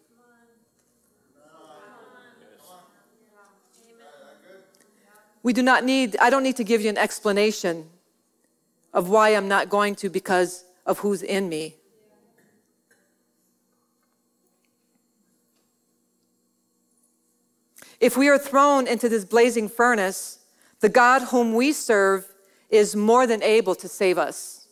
We 5.44 5.52
do 5.52 5.64
not 5.64 5.84
need, 5.84 6.16
I 6.22 6.30
don't 6.30 6.44
need 6.44 6.56
to 6.56 6.64
give 6.64 6.82
you 6.82 6.88
an 6.88 6.98
explanation 6.98 7.90
of 8.94 9.10
why 9.10 9.36
I'm 9.36 9.50
not 9.50 9.68
going 9.68 9.96
to 9.96 10.10
because 10.10 10.64
of 10.86 11.00
who's 11.00 11.24
in 11.24 11.50
me. 11.50 11.76
If 18.06 18.16
we 18.16 18.30
are 18.30 18.38
thrown 18.38 18.86
into 18.86 19.10
this 19.10 19.26
blazing 19.26 19.68
furnace, 19.68 20.38
the 20.80 20.90
God 20.90 21.24
whom 21.24 21.56
we 21.56 21.72
serve 21.72 22.28
is 22.70 22.96
more 22.96 23.26
than 23.26 23.42
able 23.42 23.74
to 23.74 23.88
save 23.88 24.20
us. 24.20 24.68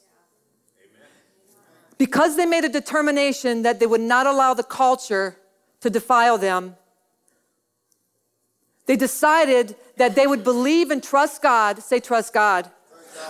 Because 1.97 2.37
they 2.37 2.45
made 2.45 2.63
a 2.63 2.69
determination 2.69 3.63
that 3.63 3.79
they 3.79 3.87
would 3.87 4.01
not 4.01 4.27
allow 4.27 4.53
the 4.53 4.61
culture 4.61 5.35
to 5.81 5.89
defile 5.89 6.37
them, 6.37 6.75
they 8.85 8.95
decided 8.95 9.77
that 9.97 10.13
they 10.13 10.27
would 10.27 10.43
believe 10.43 10.91
and 10.91 11.01
trust 11.01 11.41
God, 11.41 11.81
say, 11.81 11.99
trust 11.99 12.35
God, 12.35 12.69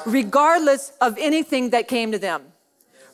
regardless 0.05 0.91
of 0.99 1.17
anything 1.17 1.69
that 1.69 1.87
came 1.87 2.11
to 2.11 2.19
them. 2.19 2.43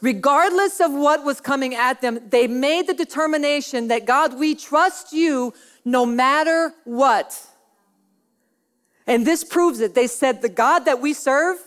Regardless 0.02 0.80
of 0.80 0.92
what 0.94 1.24
was 1.24 1.40
coming 1.40 1.76
at 1.76 2.02
them, 2.02 2.20
they 2.30 2.48
made 2.48 2.88
the 2.88 2.94
determination 2.96 3.90
that 3.90 4.06
God, 4.06 4.40
we 4.40 4.56
trust 4.56 5.14
you 5.14 5.54
no 5.86 6.06
matter 6.06 6.74
what. 6.84 7.46
And 9.08 9.26
this 9.26 9.44
proves 9.44 9.80
it. 9.80 9.96
They 9.96 10.08
said, 10.08 10.42
The 10.42 10.50
God 10.50 10.86
that 10.86 11.02
we 11.02 11.14
serve, 11.14 11.58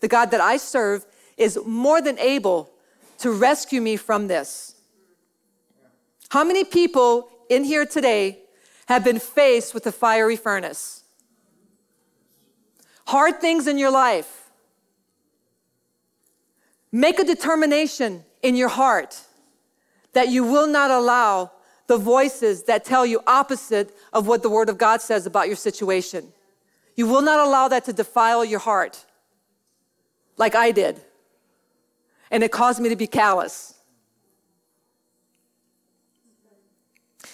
the 0.00 0.08
God 0.08 0.30
that 0.30 0.40
I 0.40 0.56
serve, 0.56 1.04
is 1.36 1.58
more 1.66 2.00
than 2.00 2.18
able 2.18 2.70
to 3.18 3.32
rescue 3.32 3.80
me 3.80 3.96
from 3.96 4.28
this. 4.28 4.76
How 6.30 6.44
many 6.44 6.64
people 6.64 7.28
in 7.48 7.64
here 7.64 7.84
today 7.84 8.38
have 8.86 9.04
been 9.04 9.18
faced 9.18 9.74
with 9.74 9.86
a 9.86 9.92
fiery 9.92 10.36
furnace? 10.36 11.04
Hard 13.06 13.40
things 13.40 13.66
in 13.66 13.78
your 13.78 13.90
life. 13.90 14.50
Make 16.90 17.18
a 17.18 17.24
determination 17.24 18.24
in 18.42 18.54
your 18.54 18.68
heart 18.68 19.20
that 20.12 20.28
you 20.28 20.44
will 20.44 20.66
not 20.66 20.90
allow 20.90 21.50
the 21.86 21.96
voices 21.96 22.64
that 22.64 22.84
tell 22.84 23.04
you 23.04 23.20
opposite 23.26 23.94
of 24.12 24.26
what 24.26 24.42
the 24.42 24.50
Word 24.50 24.68
of 24.68 24.78
God 24.78 25.00
says 25.00 25.26
about 25.26 25.46
your 25.46 25.56
situation. 25.56 26.32
You 26.96 27.06
will 27.06 27.22
not 27.22 27.40
allow 27.46 27.68
that 27.68 27.84
to 27.86 27.92
defile 27.92 28.44
your 28.44 28.60
heart 28.60 29.04
like 30.36 30.54
I 30.54 30.72
did. 30.72 31.00
And 32.30 32.42
it 32.42 32.50
caused 32.50 32.80
me 32.80 32.88
to 32.88 32.96
be 32.96 33.06
callous. 33.06 33.74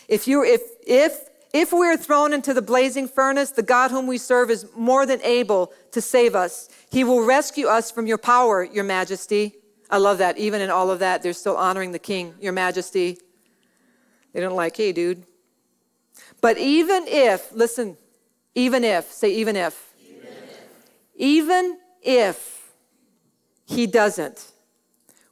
If 0.09 0.27
you 0.27 0.43
if 0.43 0.63
if 0.87 1.29
if 1.53 1.73
we 1.73 1.87
are 1.87 1.97
thrown 1.97 2.33
into 2.33 2.53
the 2.53 2.63
blazing 2.63 3.09
furnace, 3.09 3.51
the 3.51 3.63
God 3.63 3.91
whom 3.91 4.07
we 4.07 4.19
serve 4.19 4.51
is 4.51 4.67
more 4.77 5.07
than 5.07 5.21
able 5.23 5.73
to 5.93 6.01
save 6.01 6.35
us. 6.35 6.69
He 6.91 7.05
will 7.05 7.25
rescue 7.25 7.67
us 7.67 7.91
from 7.91 8.07
your 8.07 8.19
power, 8.19 8.65
your 8.65 8.85
majesty. 8.85 9.55
I 9.91 9.99
love 9.99 10.19
that. 10.19 10.37
Even 10.37 10.61
in 10.61 10.69
all 10.71 10.91
of 10.91 10.99
that, 10.99 11.23
they're 11.23 11.33
still 11.33 11.57
honoring 11.57 11.93
the 11.93 11.99
king, 11.99 12.35
your 12.41 12.53
majesty. 12.53 13.19
They 14.33 14.41
don't 14.41 14.57
like, 14.57 14.77
hey, 14.77 14.93
dude. 14.93 15.25
But 16.41 16.59
even 16.59 17.07
if, 17.07 17.53
listen, 17.53 17.97
even 18.55 18.85
if, 18.85 19.11
say, 19.11 19.31
even 19.31 19.57
if, 19.57 19.95
even 20.01 20.29
if, 20.29 20.71
even 21.17 21.79
if 22.03 22.73
he 23.67 23.87
doesn't, 23.87 24.53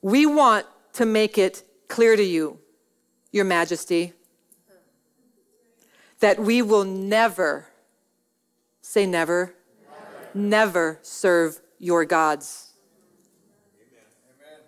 we 0.03 0.27
want 0.27 0.67
to 0.95 1.07
make 1.07 1.39
it 1.39 1.63
clear 1.89 2.17
to 2.17 2.23
you, 2.23 2.59
your 3.33 3.45
majesty, 3.45 4.13
that 6.21 6.39
we 6.39 6.63
will 6.63 6.85
never, 6.85 7.67
say 8.81 9.07
never, 9.07 9.55
never, 10.35 10.49
never 10.49 10.99
serve 11.03 11.61
your 11.79 12.05
gods. 12.05 12.73
Amen. 14.41 14.61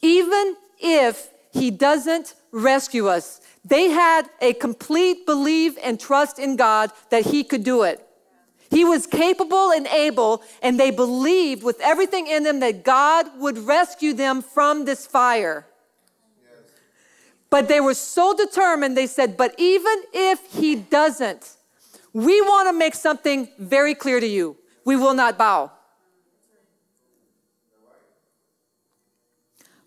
Even 0.00 0.56
if 0.80 1.30
he 1.52 1.70
doesn't 1.70 2.34
rescue 2.52 3.08
us, 3.08 3.40
they 3.64 3.90
had 3.90 4.28
a 4.40 4.54
complete 4.54 5.26
belief 5.26 5.76
and 5.82 6.00
trust 6.00 6.38
in 6.38 6.56
God 6.56 6.90
that 7.10 7.26
he 7.26 7.44
could 7.44 7.64
do 7.64 7.82
it. 7.82 8.04
He 8.70 8.84
was 8.84 9.06
capable 9.06 9.70
and 9.72 9.86
able, 9.86 10.42
and 10.62 10.78
they 10.78 10.90
believed 10.90 11.62
with 11.62 11.80
everything 11.80 12.26
in 12.26 12.42
them 12.42 12.60
that 12.60 12.84
God 12.84 13.26
would 13.38 13.58
rescue 13.58 14.12
them 14.12 14.42
from 14.42 14.84
this 14.84 15.06
fire. 15.06 15.66
But 17.50 17.68
they 17.68 17.80
were 17.80 17.94
so 17.94 18.36
determined, 18.36 18.96
they 18.96 19.06
said, 19.06 19.36
But 19.36 19.54
even 19.58 20.02
if 20.12 20.52
he 20.52 20.76
doesn't, 20.76 21.56
we 22.12 22.40
want 22.42 22.68
to 22.68 22.72
make 22.74 22.94
something 22.94 23.48
very 23.58 23.94
clear 23.94 24.20
to 24.20 24.26
you. 24.26 24.56
We 24.84 24.96
will 24.96 25.14
not 25.14 25.38
bow. 25.38 25.72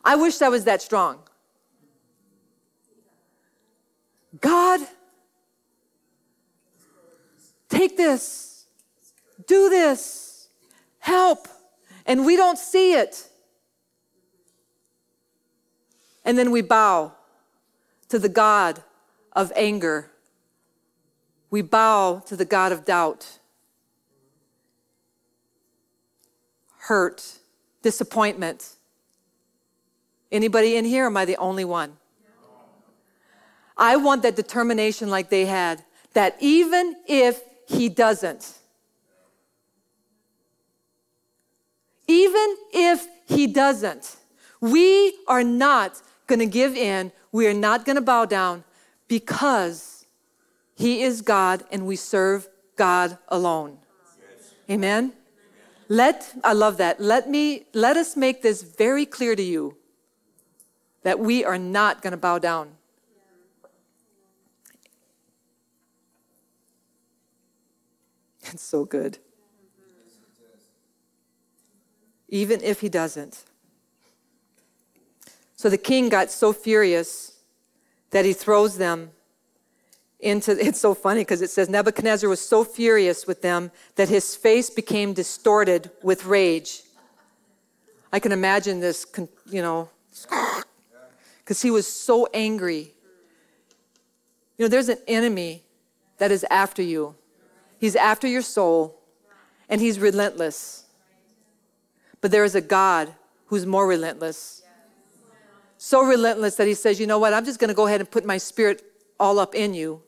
I 0.03 0.15
wish 0.15 0.41
I 0.41 0.49
was 0.49 0.63
that 0.65 0.81
strong. 0.81 1.19
God, 4.41 4.81
take 7.69 7.95
this, 7.95 8.65
do 9.47 9.69
this, 9.69 10.49
help. 10.99 11.47
And 12.05 12.25
we 12.25 12.35
don't 12.35 12.57
see 12.57 12.93
it. 12.93 13.29
And 16.25 16.37
then 16.37 16.51
we 16.51 16.61
bow 16.61 17.13
to 18.09 18.19
the 18.19 18.29
God 18.29 18.83
of 19.33 19.51
anger. 19.55 20.11
We 21.49 21.61
bow 21.61 22.23
to 22.25 22.35
the 22.35 22.45
God 22.45 22.71
of 22.71 22.85
doubt, 22.85 23.39
hurt, 26.77 27.39
disappointment. 27.81 28.75
Anybody 30.31 30.77
in 30.77 30.85
here? 30.85 31.05
am 31.05 31.17
I 31.17 31.25
the 31.25 31.37
only 31.37 31.65
one? 31.65 31.97
I 33.81 33.97
want 33.97 34.21
that 34.23 34.37
determination 34.37 35.09
like 35.09 35.29
they 35.29 35.45
had, 35.45 35.83
that 36.13 36.37
even 36.39 36.95
if 37.07 37.41
he 37.67 37.89
doesn't, 37.89 38.57
even 42.07 42.55
if 42.73 43.07
he 43.27 43.47
doesn't, 43.47 44.15
we 44.61 45.15
are 45.27 45.43
not 45.43 46.01
going 46.27 46.39
to 46.39 46.45
give 46.45 46.75
in 46.75 47.11
we 47.31 47.47
are 47.47 47.53
not 47.53 47.85
going 47.85 47.95
to 47.95 48.01
bow 48.01 48.25
down 48.25 48.63
because 49.07 50.05
He 50.75 51.01
is 51.01 51.21
God 51.21 51.63
and 51.71 51.85
we 51.85 51.95
serve 51.95 52.47
God 52.75 53.17
alone. 53.29 53.77
Amen. 54.69 55.13
Let 55.87 56.33
I 56.43 56.53
love 56.53 56.77
that. 56.77 57.01
Let 57.01 57.29
me 57.29 57.65
let 57.73 57.97
us 57.97 58.15
make 58.15 58.41
this 58.41 58.61
very 58.61 59.05
clear 59.05 59.35
to 59.35 59.41
you 59.41 59.77
that 61.03 61.19
we 61.19 61.43
are 61.43 61.57
not 61.57 62.01
going 62.01 62.11
to 62.11 62.17
bow 62.17 62.37
down. 62.39 62.71
It's 68.43 68.63
so 68.63 68.85
good. 68.85 69.17
Even 72.29 72.61
if 72.63 72.81
he 72.81 72.89
doesn't. 72.89 73.43
So 75.55 75.69
the 75.69 75.77
king 75.77 76.09
got 76.09 76.31
so 76.31 76.53
furious 76.53 77.33
that 78.11 78.25
he 78.25 78.33
throws 78.33 78.77
them 78.77 79.11
into 80.19 80.51
it's 80.65 80.79
so 80.79 80.93
funny 80.93 81.21
because 81.21 81.41
it 81.41 81.49
says 81.49 81.69
Nebuchadnezzar 81.69 82.29
was 82.29 82.41
so 82.41 82.63
furious 82.63 83.27
with 83.27 83.41
them 83.41 83.71
that 83.95 84.09
his 84.09 84.35
face 84.35 84.69
became 84.69 85.13
distorted 85.13 85.91
with 86.01 86.25
rage. 86.25 86.83
I 88.13 88.19
can 88.19 88.31
imagine 88.31 88.79
this, 88.79 89.05
you 89.49 89.61
know, 89.61 89.89
because 91.39 91.61
he 91.61 91.71
was 91.71 91.87
so 91.87 92.27
angry. 92.33 92.93
You 94.57 94.65
know, 94.65 94.67
there's 94.67 94.89
an 94.89 94.99
enemy 95.07 95.63
that 96.17 96.31
is 96.31 96.45
after 96.49 96.81
you, 96.81 97.15
he's 97.81 97.97
after 97.97 98.27
your 98.27 98.43
soul, 98.43 99.01
and 99.67 99.81
he's 99.81 99.99
relentless. 99.99 100.85
But 102.21 102.31
there 102.31 102.45
is 102.45 102.55
a 102.55 102.61
God 102.61 103.13
who's 103.47 103.65
more 103.65 103.87
relentless. 103.87 104.63
So 105.77 106.03
relentless 106.03 106.55
that 106.55 106.67
he 106.67 106.75
says, 106.75 106.99
you 106.99 107.07
know 107.07 107.17
what, 107.17 107.33
I'm 107.33 107.43
just 107.43 107.59
going 107.59 107.69
to 107.69 107.73
go 107.73 107.87
ahead 107.87 107.99
and 107.99 108.09
put 108.09 108.23
my 108.23 108.37
spirit 108.37 108.83
all 109.19 109.39
up 109.39 109.55
in 109.55 109.73
you. 109.73 110.03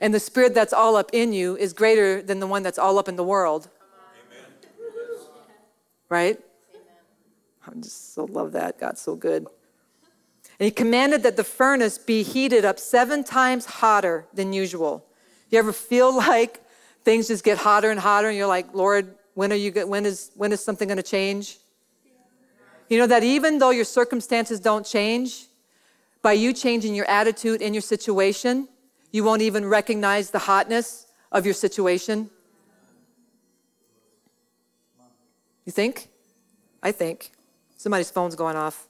And 0.00 0.14
the 0.14 0.20
spirit 0.20 0.54
that's 0.54 0.72
all 0.72 0.96
up 0.96 1.10
in 1.12 1.32
you 1.32 1.56
is 1.56 1.72
greater 1.72 2.22
than 2.22 2.38
the 2.38 2.46
one 2.46 2.62
that's 2.62 2.78
all 2.78 2.98
up 2.98 3.08
in 3.08 3.16
the 3.16 3.24
world. 3.24 3.68
Right? 6.08 6.38
I 7.66 7.74
just 7.80 8.14
so 8.14 8.24
love 8.26 8.52
that. 8.52 8.78
God's 8.78 9.00
so 9.00 9.16
good. 9.16 9.46
And 10.60 10.64
he 10.64 10.70
commanded 10.70 11.24
that 11.24 11.36
the 11.36 11.42
furnace 11.42 11.98
be 11.98 12.22
heated 12.22 12.64
up 12.64 12.78
seven 12.78 13.24
times 13.24 13.66
hotter 13.66 14.26
than 14.32 14.52
usual. 14.52 15.04
You 15.54 15.60
ever 15.60 15.72
feel 15.72 16.12
like 16.28 16.60
things 17.04 17.28
just 17.28 17.44
get 17.44 17.58
hotter 17.58 17.92
and 17.92 18.00
hotter, 18.00 18.26
and 18.26 18.36
you're 18.36 18.48
like, 18.48 18.74
Lord, 18.74 19.14
when 19.34 19.52
are 19.52 19.56
you? 19.56 19.70
When 19.86 20.04
is 20.04 20.32
when 20.34 20.52
is 20.52 20.62
something 20.62 20.88
going 20.88 20.96
to 20.96 21.02
change? 21.02 21.58
You 22.88 22.98
know 22.98 23.06
that 23.06 23.22
even 23.22 23.58
though 23.58 23.70
your 23.70 23.84
circumstances 23.84 24.58
don't 24.58 24.84
change, 24.84 25.46
by 26.22 26.32
you 26.32 26.52
changing 26.52 26.96
your 26.96 27.06
attitude 27.06 27.62
in 27.62 27.72
your 27.72 27.82
situation, 27.82 28.68
you 29.12 29.22
won't 29.22 29.42
even 29.42 29.64
recognize 29.64 30.30
the 30.30 30.40
hotness 30.40 31.06
of 31.30 31.44
your 31.44 31.54
situation. 31.54 32.28
You 35.64 35.70
think? 35.70 36.08
I 36.82 36.90
think. 36.90 37.30
Somebody's 37.76 38.10
phone's 38.10 38.34
going 38.34 38.56
off. 38.56 38.88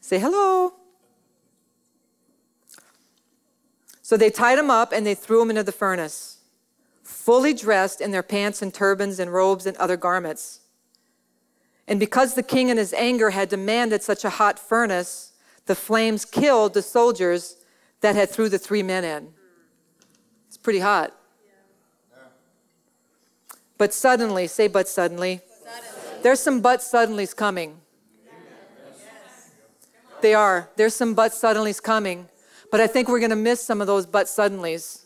Say 0.00 0.18
hello. 0.18 0.77
So 4.08 4.16
they 4.16 4.30
tied 4.30 4.58
him 4.58 4.70
up 4.70 4.90
and 4.90 5.06
they 5.06 5.14
threw 5.14 5.42
him 5.42 5.50
into 5.50 5.62
the 5.62 5.70
furnace, 5.70 6.38
fully 7.02 7.52
dressed 7.52 8.00
in 8.00 8.10
their 8.10 8.22
pants 8.22 8.62
and 8.62 8.72
turbans 8.72 9.18
and 9.18 9.30
robes 9.30 9.66
and 9.66 9.76
other 9.76 9.98
garments. 9.98 10.60
And 11.86 12.00
because 12.00 12.32
the 12.32 12.42
king 12.42 12.70
in 12.70 12.78
his 12.78 12.94
anger 12.94 13.28
had 13.28 13.50
demanded 13.50 14.02
such 14.02 14.24
a 14.24 14.30
hot 14.30 14.58
furnace, 14.58 15.34
the 15.66 15.74
flames 15.74 16.24
killed 16.24 16.72
the 16.72 16.80
soldiers 16.80 17.58
that 18.00 18.16
had 18.16 18.30
threw 18.30 18.48
the 18.48 18.58
three 18.58 18.82
men 18.82 19.04
in. 19.04 19.28
It's 20.46 20.56
pretty 20.56 20.78
hot. 20.78 21.14
But 23.76 23.92
suddenly, 23.92 24.46
say 24.46 24.68
but 24.68 24.88
suddenly. 24.88 25.42
suddenly. 25.62 26.22
There's 26.22 26.40
some 26.40 26.62
but 26.62 26.80
suddenlies 26.80 27.36
coming. 27.36 27.78
They 30.22 30.32
are. 30.32 30.70
There's 30.76 30.94
some 30.94 31.12
but 31.12 31.32
suddenlies 31.32 31.82
coming. 31.82 32.30
But 32.70 32.80
I 32.80 32.86
think 32.86 33.08
we're 33.08 33.20
going 33.20 33.30
to 33.30 33.36
miss 33.36 33.62
some 33.62 33.80
of 33.80 33.86
those 33.86 34.06
but 34.06 34.26
suddenlies 34.26 35.04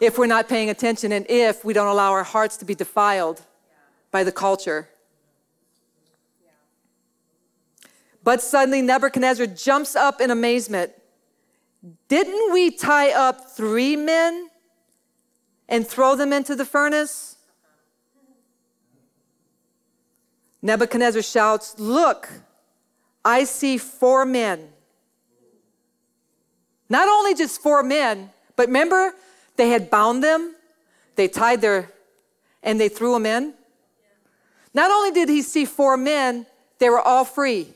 if 0.00 0.16
we're 0.16 0.26
not 0.26 0.48
paying 0.48 0.70
attention 0.70 1.12
and 1.12 1.26
if 1.28 1.64
we 1.64 1.74
don't 1.74 1.88
allow 1.88 2.12
our 2.12 2.24
hearts 2.24 2.56
to 2.56 2.64
be 2.64 2.74
defiled 2.74 3.42
by 4.10 4.24
the 4.24 4.32
culture. 4.32 4.88
But 8.22 8.42
suddenly 8.42 8.82
Nebuchadnezzar 8.82 9.46
jumps 9.46 9.96
up 9.96 10.20
in 10.20 10.30
amazement. 10.30 10.92
Didn't 12.08 12.52
we 12.52 12.70
tie 12.70 13.12
up 13.12 13.50
three 13.50 13.96
men 13.96 14.48
and 15.68 15.86
throw 15.86 16.16
them 16.16 16.32
into 16.32 16.54
the 16.54 16.64
furnace? 16.64 17.36
Nebuchadnezzar 20.62 21.22
shouts, 21.22 21.78
Look, 21.78 22.28
I 23.24 23.44
see 23.44 23.78
four 23.78 24.26
men. 24.26 24.68
Not 26.90 27.08
only 27.08 27.34
just 27.34 27.62
four 27.62 27.84
men, 27.84 28.30
but 28.56 28.66
remember, 28.66 29.14
they 29.56 29.70
had 29.70 29.88
bound 29.88 30.22
them, 30.24 30.56
they 31.14 31.28
tied 31.28 31.60
their, 31.60 31.90
and 32.64 32.80
they 32.80 32.88
threw 32.88 33.14
them 33.14 33.24
in. 33.24 33.54
Not 34.74 34.90
only 34.90 35.12
did 35.12 35.28
he 35.28 35.40
see 35.40 35.64
four 35.64 35.96
men, 35.96 36.46
they 36.80 36.90
were 36.90 37.00
all 37.00 37.24
free. 37.24 37.68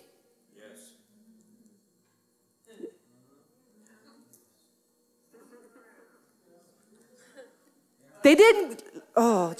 They 8.24 8.34
didn't, 8.34 8.82
oh. 9.14 9.54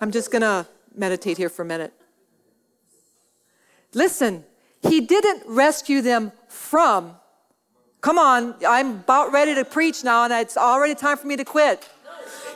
I'm 0.00 0.10
just 0.10 0.32
gonna 0.32 0.66
meditate 0.94 1.36
here 1.36 1.50
for 1.50 1.62
a 1.62 1.66
minute. 1.66 1.92
Listen, 3.92 4.44
he 4.90 5.00
didn't 5.00 5.44
rescue 5.46 6.02
them 6.02 6.32
from. 6.48 7.14
Come 8.00 8.18
on, 8.18 8.56
I'm 8.66 8.96
about 8.96 9.30
ready 9.30 9.54
to 9.54 9.64
preach 9.64 10.02
now, 10.02 10.24
and 10.24 10.32
it's 10.32 10.56
already 10.56 10.96
time 10.96 11.16
for 11.16 11.28
me 11.28 11.36
to 11.36 11.44
quit. 11.44 11.88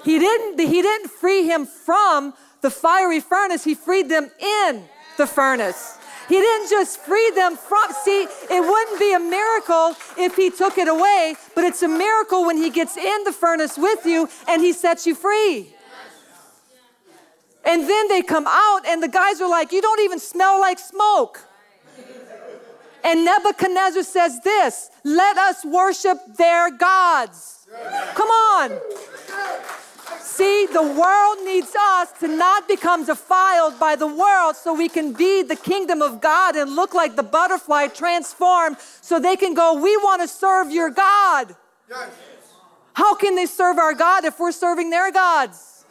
He 0.04 0.18
didn't, 0.18 0.58
he 0.58 0.82
didn't 0.82 1.10
free 1.10 1.44
him 1.44 1.64
from 1.64 2.34
the 2.60 2.70
fiery 2.70 3.20
furnace, 3.20 3.62
he 3.62 3.74
freed 3.74 4.08
them 4.08 4.30
in 4.40 4.82
the 5.16 5.26
furnace. 5.26 5.98
He 6.28 6.36
didn't 6.36 6.70
just 6.70 6.98
free 7.00 7.30
them 7.34 7.56
from, 7.56 7.92
see, 8.02 8.26
it 8.50 8.60
wouldn't 8.60 8.98
be 8.98 9.12
a 9.12 9.20
miracle 9.20 9.94
if 10.16 10.34
he 10.34 10.50
took 10.50 10.78
it 10.78 10.88
away, 10.88 11.36
but 11.54 11.62
it's 11.64 11.82
a 11.82 11.88
miracle 11.88 12.46
when 12.46 12.56
he 12.56 12.70
gets 12.70 12.96
in 12.96 13.24
the 13.24 13.32
furnace 13.32 13.78
with 13.78 14.06
you 14.06 14.28
and 14.48 14.60
he 14.60 14.72
sets 14.72 15.06
you 15.06 15.14
free. 15.14 15.72
And 17.66 17.88
then 17.88 18.08
they 18.08 18.22
come 18.22 18.46
out, 18.46 18.80
and 18.86 19.02
the 19.02 19.08
guys 19.08 19.40
are 19.40 19.48
like, 19.48 19.72
You 19.72 19.80
don't 19.80 20.00
even 20.00 20.18
smell 20.18 20.60
like 20.60 20.78
smoke. 20.78 21.40
And 23.04 23.24
Nebuchadnezzar 23.24 24.02
says 24.02 24.40
this 24.40 24.90
let 25.04 25.36
us 25.36 25.64
worship 25.64 26.18
their 26.36 26.70
gods. 26.70 27.66
Come 28.14 28.28
on. 28.28 28.78
See, 30.20 30.66
the 30.66 30.82
world 30.82 31.44
needs 31.44 31.74
us 31.78 32.12
to 32.20 32.28
not 32.28 32.66
become 32.66 33.04
defiled 33.04 33.78
by 33.78 33.94
the 33.94 34.06
world 34.06 34.56
so 34.56 34.74
we 34.74 34.88
can 34.88 35.12
be 35.12 35.42
the 35.42 35.54
kingdom 35.54 36.02
of 36.02 36.20
God 36.20 36.56
and 36.56 36.74
look 36.74 36.94
like 36.94 37.14
the 37.14 37.22
butterfly 37.22 37.88
transformed 37.88 38.78
so 39.00 39.20
they 39.20 39.36
can 39.36 39.54
go, 39.54 39.74
We 39.74 39.96
want 39.98 40.22
to 40.22 40.28
serve 40.28 40.72
your 40.72 40.90
God. 40.90 41.54
How 42.94 43.14
can 43.14 43.36
they 43.36 43.46
serve 43.46 43.78
our 43.78 43.94
God 43.94 44.24
if 44.24 44.40
we're 44.40 44.52
serving 44.52 44.90
their 44.90 45.12
gods? 45.12 45.84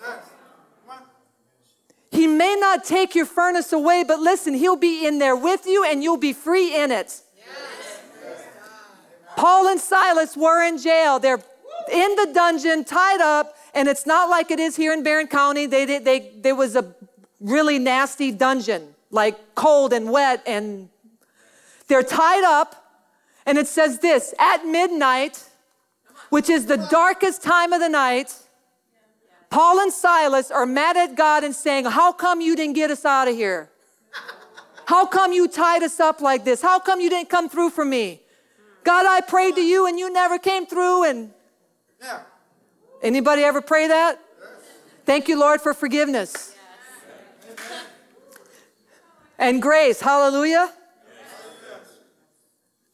He 2.14 2.28
may 2.28 2.56
not 2.60 2.84
take 2.84 3.16
your 3.16 3.26
furnace 3.26 3.74
away, 3.74 4.04
but 4.08 4.20
listen, 4.20 4.54
He'll 4.54 4.76
be 4.76 5.08
in 5.08 5.18
there 5.18 5.36
with 5.36 5.66
you 5.66 5.84
and 5.84 6.04
you'll 6.04 6.18
be 6.18 6.32
free 6.32 6.76
in 6.76 6.92
it. 6.92 7.22
Yes. 7.36 8.42
Paul 9.36 9.68
and 9.68 9.80
Silas 9.82 10.38
were 10.38 10.64
in 10.64 10.78
jail. 10.78 11.18
They're 11.18 11.42
in 11.92 12.16
the 12.16 12.30
dungeon, 12.32 12.84
tied 12.84 13.20
up, 13.20 13.58
and 13.74 13.88
it's 13.88 14.06
not 14.06 14.30
like 14.30 14.52
it 14.52 14.60
is 14.60 14.76
here 14.76 14.94
in 14.94 15.02
Barron 15.02 15.26
County. 15.26 15.66
They, 15.66 15.86
they, 15.86 15.98
they, 15.98 16.32
there 16.38 16.56
was 16.56 16.76
a 16.76 16.94
really 17.40 17.80
nasty 17.80 18.32
dungeon, 18.32 18.94
like 19.10 19.56
cold 19.56 19.92
and 19.92 20.12
wet, 20.12 20.44
and 20.46 20.90
they're 21.88 22.04
tied 22.04 22.44
up. 22.44 22.76
And 23.48 23.58
it 23.58 23.68
says 23.68 24.00
this 24.00 24.36
at 24.40 24.66
midnight, 24.68 25.44
which 26.30 26.48
is 26.48 26.68
the 26.68 26.78
darkest 26.78 27.42
time 27.42 27.74
of 27.74 27.82
the 27.82 27.90
night, 27.90 28.36
Paul 29.54 29.82
and 29.82 29.94
Silas 29.94 30.50
are 30.50 30.66
mad 30.66 30.98
at 30.98 31.14
God 31.14 31.44
and 31.44 31.54
saying, 31.54 31.86
How 31.86 32.12
come 32.12 32.42
you 32.42 32.56
didn't 32.56 32.74
get 32.74 32.90
us 32.90 33.06
out 33.06 33.28
of 33.28 33.36
here? 33.36 33.70
How 34.88 35.06
come 35.06 35.32
you 35.32 35.48
tied 35.48 35.84
us 35.84 36.00
up 36.00 36.22
like 36.22 36.44
this? 36.44 36.60
How 36.60 36.80
come 36.80 37.00
you 37.00 37.08
didn't 37.08 37.30
come 37.30 37.50
through 37.50 37.70
for 37.70 37.86
me? 37.86 38.20
God, 38.84 39.06
I 39.06 39.22
prayed 39.22 39.54
to 39.54 39.62
you 39.62 39.86
and 39.86 40.00
you 40.00 40.12
never 40.12 40.40
came 40.40 40.66
through. 40.66 41.04
And 41.04 41.32
yeah. 42.02 42.22
anybody 43.04 43.44
ever 43.44 43.62
pray 43.62 43.88
that? 43.90 44.20
Yes. 44.40 44.50
Thank 45.06 45.28
you, 45.28 45.40
Lord, 45.40 45.62
for 45.62 45.76
forgiveness 45.76 46.56
yes. 47.48 47.86
and 49.38 49.62
grace. 49.62 50.02
Hallelujah. 50.02 50.72
Yes. 50.72 51.92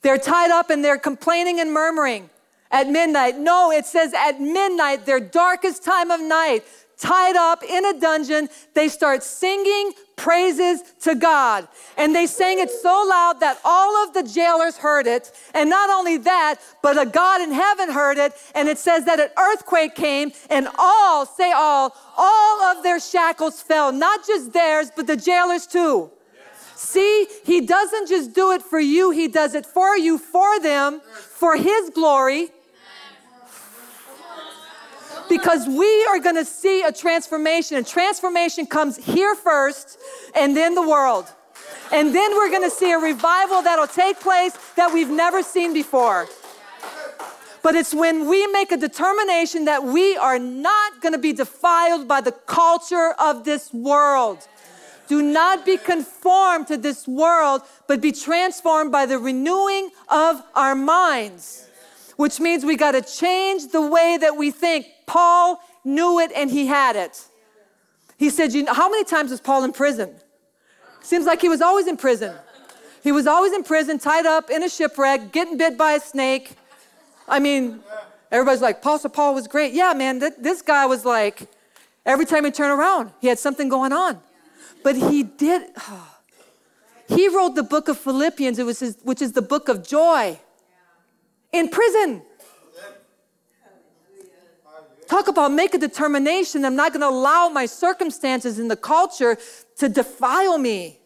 They're 0.01 0.18
tied 0.18 0.51
up 0.51 0.70
and 0.70 0.84
they're 0.84 0.99
complaining 0.99 1.62
and 1.62 1.72
murmuring 1.72 2.30
at 2.72 2.88
midnight. 2.88 3.38
No, 3.38 3.72
it 3.72 3.86
says 3.86 4.13
at 4.13 4.39
midnight, 4.39 5.05
their 5.05 5.20
darkest 5.20 5.84
time 5.84 6.11
of 6.11 6.22
night, 6.22 6.63
tied 6.99 7.36
up 7.36 7.63
in 7.63 7.86
a 7.86 7.99
dungeon, 7.99 8.49
they 8.74 8.89
start 8.89 9.24
singing 9.24 9.93
praises 10.17 10.82
to 11.01 11.15
God. 11.15 11.67
And 11.97 12.13
they 12.13 12.28
sang 12.28 12.59
it 12.59 12.70
so 12.70 13.05
loud 13.09 13.39
that 13.39 13.57
all 13.63 14.03
of 14.03 14.13
the 14.13 14.24
jailers 14.24 14.78
heard 14.78 15.07
it. 15.07 15.32
And 15.53 15.70
not 15.70 15.89
only 15.89 16.17
that, 16.17 16.55
but 16.84 17.01
a 17.01 17.05
God 17.05 17.41
in 17.41 17.51
heaven 17.53 17.89
heard 17.89 18.17
it. 18.17 18.34
And 18.53 18.67
it 18.67 18.78
says 18.78 19.05
that 19.05 19.20
an 19.20 19.30
earthquake 19.38 19.95
came 19.95 20.32
and 20.49 20.67
all, 20.78 21.26
say 21.26 21.53
all, 21.53 21.95
all 22.17 22.61
of 22.63 22.84
their 22.84 22.99
shackles 22.99 23.61
fell. 23.61 23.93
Not 23.93 24.28
just 24.28 24.51
theirs, 24.51 24.91
but 24.93 25.07
the 25.07 25.15
jailers 25.15 25.65
too. 25.65 26.11
See, 26.76 27.28
he 27.43 27.61
doesn't 27.61 28.07
just 28.07 28.34
do 28.34 28.51
it 28.51 28.61
for 28.61 28.80
you, 28.80 29.11
he 29.11 29.28
does 29.28 29.53
it 29.53 29.65
for 29.65 29.97
you, 29.97 30.17
for 30.17 30.59
them, 30.61 31.01
for 31.13 31.57
his 31.57 31.89
glory. 31.89 32.49
Because 35.30 35.67
we 35.67 36.05
are 36.05 36.19
going 36.19 36.36
to 36.36 36.45
see 36.45 36.82
a 36.84 36.91
transformation, 36.91 37.77
and 37.77 37.88
transformation 37.88 38.65
comes 38.65 38.97
here 38.97 39.36
first 39.36 39.99
and 40.36 40.57
then 40.57 40.75
the 40.75 40.88
world. 40.88 41.32
And 41.91 42.13
then 42.13 42.32
we're 42.36 42.49
going 42.49 42.63
to 42.63 42.69
see 42.69 42.91
a 42.91 42.97
revival 42.97 43.61
that'll 43.61 43.88
take 43.88 44.19
place 44.19 44.57
that 44.75 44.93
we've 44.93 45.09
never 45.09 45.41
seen 45.41 45.73
before. 45.73 46.27
But 47.61 47.75
it's 47.75 47.93
when 47.93 48.27
we 48.27 48.47
make 48.47 48.71
a 48.71 48.77
determination 48.77 49.65
that 49.65 49.84
we 49.84 50.15
are 50.17 50.39
not 50.39 51.01
going 51.01 51.13
to 51.13 51.19
be 51.19 51.34
defiled 51.34 52.07
by 52.07 52.21
the 52.21 52.32
culture 52.32 53.13
of 53.19 53.43
this 53.43 53.73
world. 53.73 54.47
Do 55.07 55.21
not 55.21 55.65
be 55.65 55.77
conformed 55.77 56.67
to 56.67 56.77
this 56.77 57.07
world, 57.07 57.63
but 57.88 57.99
be 57.99 58.11
transformed 58.11 58.91
by 58.91 59.07
the 59.07 59.17
renewing 59.17 59.89
of 60.07 60.41
our 60.55 60.75
minds, 60.75 61.67
which 62.15 62.39
means 62.39 62.63
we 62.63 62.75
got 62.75 62.91
to 62.91 63.01
change 63.01 63.71
the 63.71 63.82
way 63.82 64.17
that 64.21 64.38
we 64.38 64.51
think. 64.51 64.86
Paul 65.10 65.60
knew 65.84 66.20
it 66.20 66.32
and 66.36 66.51
he 66.51 66.68
had 66.68 66.95
it. 66.95 67.26
He 68.18 68.30
said, 68.30 68.53
you 68.53 68.62
know, 68.62 68.76
How 68.76 68.89
many 68.89 69.03
times 69.03 69.32
was 69.32 69.41
Paul 69.41 69.64
in 69.64 69.72
prison? 69.72 70.14
Seems 71.01 71.26
like 71.26 71.41
he 71.41 71.49
was 71.49 71.62
always 71.62 71.88
in 71.88 71.97
prison. 71.97 72.36
He 73.01 73.12
was 73.12 73.26
always 73.26 73.51
in 73.53 73.64
prison, 73.64 73.97
tied 73.97 74.28
up 74.28 74.51
in 74.51 74.62
a 74.62 74.70
shipwreck, 74.70 75.32
getting 75.32 75.57
bit 75.57 75.80
by 75.80 75.93
a 75.93 75.99
snake. 75.99 76.55
I 77.28 77.39
mean, 77.39 77.80
everybody's 78.32 78.62
like, 78.62 78.78
Apostle 78.78 79.10
Paul 79.10 79.34
was 79.34 79.47
great. 79.47 79.74
Yeah, 79.74 79.93
man, 79.93 80.20
th- 80.20 80.34
this 80.38 80.62
guy 80.62 80.86
was 80.86 81.05
like, 81.05 81.47
every 82.05 82.26
time 82.26 82.45
he 82.45 82.51
turned 82.51 82.78
around, 82.78 83.12
he 83.20 83.30
had 83.30 83.39
something 83.39 83.68
going 83.68 83.93
on. 83.93 84.20
But 84.84 84.95
he 84.95 85.24
did, 85.24 85.72
oh, 85.88 86.18
he 87.07 87.30
wrote 87.30 87.55
the 87.55 87.64
book 87.64 87.88
of 87.88 87.97
Philippians, 87.97 88.60
it 88.60 88.66
was 88.66 88.80
his, 88.80 88.97
which 89.01 89.24
is 89.24 89.32
the 89.32 89.41
book 89.41 89.70
of 89.70 89.88
joy 89.88 90.38
in 91.51 91.70
prison. 91.70 92.22
Talk 95.10 95.28
about 95.28 95.51
make 95.51 95.74
a 95.74 95.80
determination. 95.80 96.64
I'm 96.64 96.76
not 96.76 96.93
going 96.93 97.01
to 97.01 97.10
allow 97.10 97.49
my 97.49 97.66
circumstances 97.66 98.60
in 98.60 98.68
the 98.68 98.76
culture 98.76 99.39
to 99.78 99.89
defile 99.89 100.60
me. 100.60 100.99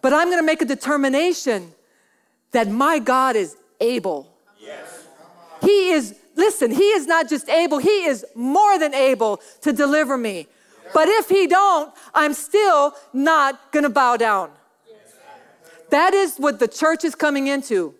But 0.00 0.12
I'm 0.12 0.28
going 0.28 0.38
to 0.38 0.46
make 0.46 0.62
a 0.62 0.66
determination 0.66 1.72
that 2.52 2.68
my 2.68 3.00
God 3.00 3.34
is 3.34 3.56
able. 3.80 4.32
Yes. 4.60 5.04
He 5.62 5.90
is, 5.90 6.14
listen, 6.36 6.70
He 6.70 6.90
is 6.90 7.08
not 7.08 7.28
just 7.28 7.48
able, 7.48 7.78
He 7.78 8.04
is 8.04 8.24
more 8.36 8.78
than 8.78 8.94
able 8.94 9.40
to 9.62 9.72
deliver 9.72 10.16
me. 10.16 10.46
But 10.94 11.08
if 11.08 11.28
He 11.28 11.48
don't, 11.48 11.92
I'm 12.14 12.34
still 12.34 12.94
not 13.12 13.72
going 13.72 13.82
to 13.82 13.90
bow 13.90 14.16
down. 14.16 14.52
That 15.90 16.14
is 16.14 16.36
what 16.36 16.60
the 16.60 16.68
church 16.68 17.02
is 17.02 17.16
coming 17.16 17.48
into. 17.48 17.94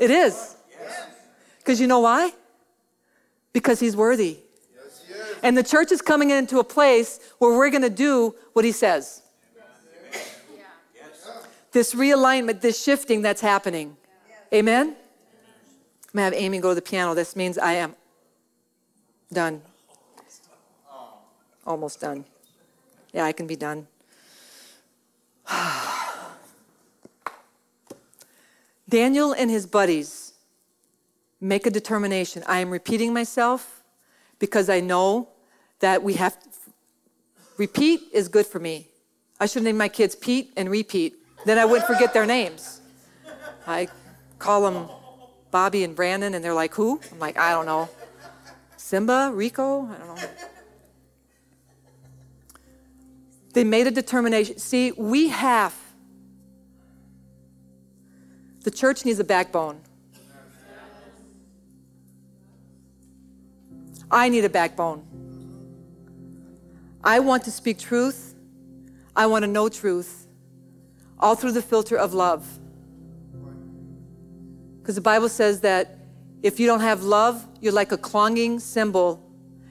It 0.00 0.10
is. 0.10 0.56
Because 1.70 1.80
you 1.80 1.86
know 1.86 2.00
why? 2.00 2.32
Because 3.52 3.78
He's 3.78 3.94
worthy. 3.94 4.38
Yes, 4.74 5.04
he 5.06 5.14
And 5.44 5.56
the 5.56 5.62
church 5.62 5.92
is 5.92 6.02
coming 6.02 6.30
into 6.30 6.58
a 6.58 6.64
place 6.64 7.20
where 7.38 7.56
we're 7.56 7.70
going 7.70 7.82
to 7.82 7.88
do 7.88 8.34
what 8.54 8.64
he 8.64 8.72
says. 8.72 9.22
This 11.70 11.94
realignment, 11.94 12.60
this 12.60 12.82
shifting 12.82 13.22
that's 13.22 13.40
happening. 13.40 13.96
Amen? 14.52 14.88
I'm 14.88 14.94
going 16.12 16.16
to 16.16 16.22
have 16.22 16.34
Amy 16.34 16.58
go 16.58 16.70
to 16.70 16.74
the 16.74 16.82
piano. 16.82 17.14
This 17.14 17.36
means 17.36 17.56
I 17.56 17.74
am 17.74 17.94
done. 19.32 19.62
Almost 21.64 22.00
done. 22.00 22.24
Yeah, 23.12 23.26
I 23.26 23.30
can 23.30 23.46
be 23.46 23.54
done. 23.54 23.86
Daniel 28.88 29.32
and 29.32 29.48
his 29.48 29.66
buddies 29.68 30.29
make 31.40 31.66
a 31.66 31.70
determination. 31.70 32.42
I 32.46 32.60
am 32.60 32.70
repeating 32.70 33.12
myself 33.12 33.82
because 34.38 34.68
I 34.68 34.80
know 34.80 35.28
that 35.80 36.02
we 36.02 36.14
have 36.14 36.40
to, 36.40 36.48
repeat 37.56 38.00
is 38.12 38.28
good 38.28 38.46
for 38.46 38.58
me. 38.58 38.88
I 39.38 39.46
should 39.46 39.62
name 39.62 39.76
my 39.78 39.88
kids 39.88 40.14
Pete 40.14 40.52
and 40.56 40.70
Repeat. 40.70 41.14
Then 41.46 41.58
I 41.58 41.64
wouldn't 41.64 41.86
forget 41.86 42.12
their 42.12 42.26
names. 42.26 42.80
I 43.66 43.88
call 44.38 44.70
them 44.70 44.88
Bobby 45.50 45.84
and 45.84 45.96
Brandon, 45.96 46.34
and 46.34 46.44
they're 46.44 46.54
like, 46.54 46.74
who? 46.74 47.00
I'm 47.10 47.18
like, 47.18 47.38
I 47.38 47.52
don't 47.52 47.66
know. 47.66 47.88
Simba, 48.76 49.30
Rico, 49.32 49.86
I 49.86 49.96
don't 49.96 50.16
know. 50.16 50.22
They 53.52 53.64
made 53.64 53.86
a 53.86 53.90
determination. 53.90 54.58
See, 54.58 54.92
we 54.92 55.28
have, 55.28 55.74
the 58.62 58.70
church 58.70 59.04
needs 59.04 59.18
a 59.18 59.24
backbone. 59.24 59.80
I 64.10 64.28
need 64.28 64.44
a 64.44 64.48
backbone. 64.48 65.06
I 67.02 67.20
want 67.20 67.44
to 67.44 67.50
speak 67.50 67.78
truth. 67.78 68.34
I 69.14 69.26
want 69.26 69.42
to 69.44 69.50
know 69.50 69.68
truth, 69.68 70.26
all 71.18 71.34
through 71.34 71.52
the 71.52 71.62
filter 71.62 71.96
of 71.96 72.14
love. 72.14 72.46
Because 74.80 74.94
the 74.94 75.00
Bible 75.00 75.28
says 75.28 75.60
that 75.60 75.98
if 76.42 76.58
you 76.58 76.66
don't 76.66 76.80
have 76.80 77.02
love, 77.02 77.46
you're 77.60 77.72
like 77.72 77.92
a 77.92 77.98
clanging 77.98 78.60
cymbal, 78.60 79.22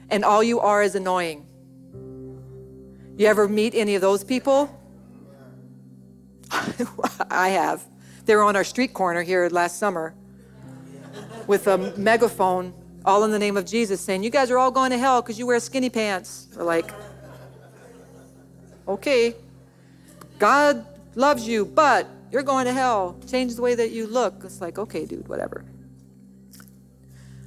and 0.08 0.24
all 0.24 0.42
you 0.42 0.60
are 0.60 0.82
is 0.82 0.94
annoying. 0.94 1.46
You 3.16 3.26
ever 3.26 3.48
meet 3.48 3.74
any 3.74 3.94
of 3.94 4.00
those 4.00 4.24
people? 4.24 4.74
I 7.30 7.50
have. 7.50 7.84
They 8.24 8.36
were 8.36 8.42
on 8.42 8.56
our 8.56 8.64
street 8.64 8.94
corner 8.94 9.22
here 9.22 9.48
last 9.48 9.78
summer 9.78 10.14
with 11.46 11.66
a 11.66 11.78
megaphone 11.96 12.72
all 13.04 13.24
in 13.24 13.30
the 13.30 13.38
name 13.38 13.56
of 13.56 13.64
Jesus, 13.64 14.00
saying, 14.00 14.22
You 14.22 14.30
guys 14.30 14.50
are 14.50 14.58
all 14.58 14.70
going 14.70 14.90
to 14.90 14.98
hell 14.98 15.22
because 15.22 15.38
you 15.38 15.46
wear 15.46 15.60
skinny 15.60 15.90
pants. 15.90 16.48
We're 16.56 16.64
like, 16.64 16.90
Okay, 18.86 19.34
God 20.38 20.84
loves 21.14 21.46
you, 21.46 21.64
but 21.64 22.08
you're 22.32 22.42
going 22.42 22.66
to 22.66 22.72
hell. 22.72 23.16
Change 23.28 23.54
the 23.54 23.62
way 23.62 23.74
that 23.74 23.90
you 23.90 24.06
look. 24.06 24.42
It's 24.44 24.60
like, 24.60 24.78
okay, 24.78 25.06
dude, 25.06 25.28
whatever. 25.28 25.64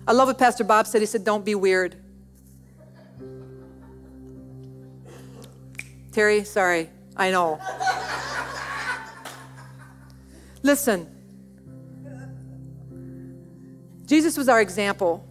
I 0.08 0.12
love 0.12 0.28
what 0.28 0.38
Pastor 0.38 0.64
Bob 0.64 0.88
said. 0.88 1.02
He 1.02 1.06
said, 1.06 1.24
Don't 1.24 1.44
be 1.44 1.56
weird. 1.56 1.96
Terry, 6.12 6.44
sorry, 6.44 6.90
I 7.18 7.32
know. 7.32 7.60
Listen, 10.62 11.10
Jesus 14.06 14.38
was 14.38 14.48
our 14.48 14.62
example. 14.62 15.28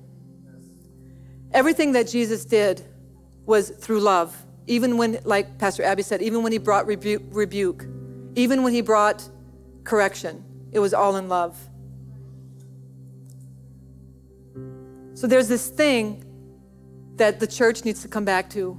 Everything 1.55 1.92
that 1.92 2.09
Jesus 2.09 2.44
did 2.44 2.82
was 3.46 3.70
through 3.70 4.00
love. 4.00 4.36
Even 4.66 4.96
when, 4.96 5.18
like 5.24 5.59
Pastor 5.59 5.82
Abby 5.82 6.03
said, 6.03 6.22
even 6.22 6.42
when 6.42 6.53
he 6.53 6.59
brought 6.59 6.86
rebu- 6.86 7.24
rebuke, 7.30 7.84
even 8.34 8.62
when 8.62 8.72
he 8.72 8.80
brought 8.80 9.28
correction, 9.84 10.44
it 10.70 10.78
was 10.78 10.94
all 10.94 11.16
in 11.16 11.28
love. 11.28 11.59
So 15.14 15.26
there's 15.26 15.48
this 15.48 15.68
thing 15.68 16.24
that 17.16 17.38
the 17.38 17.46
church 17.46 17.84
needs 17.84 18.03
to 18.03 18.09
come 18.09 18.24
back 18.24 18.48
to. 18.50 18.76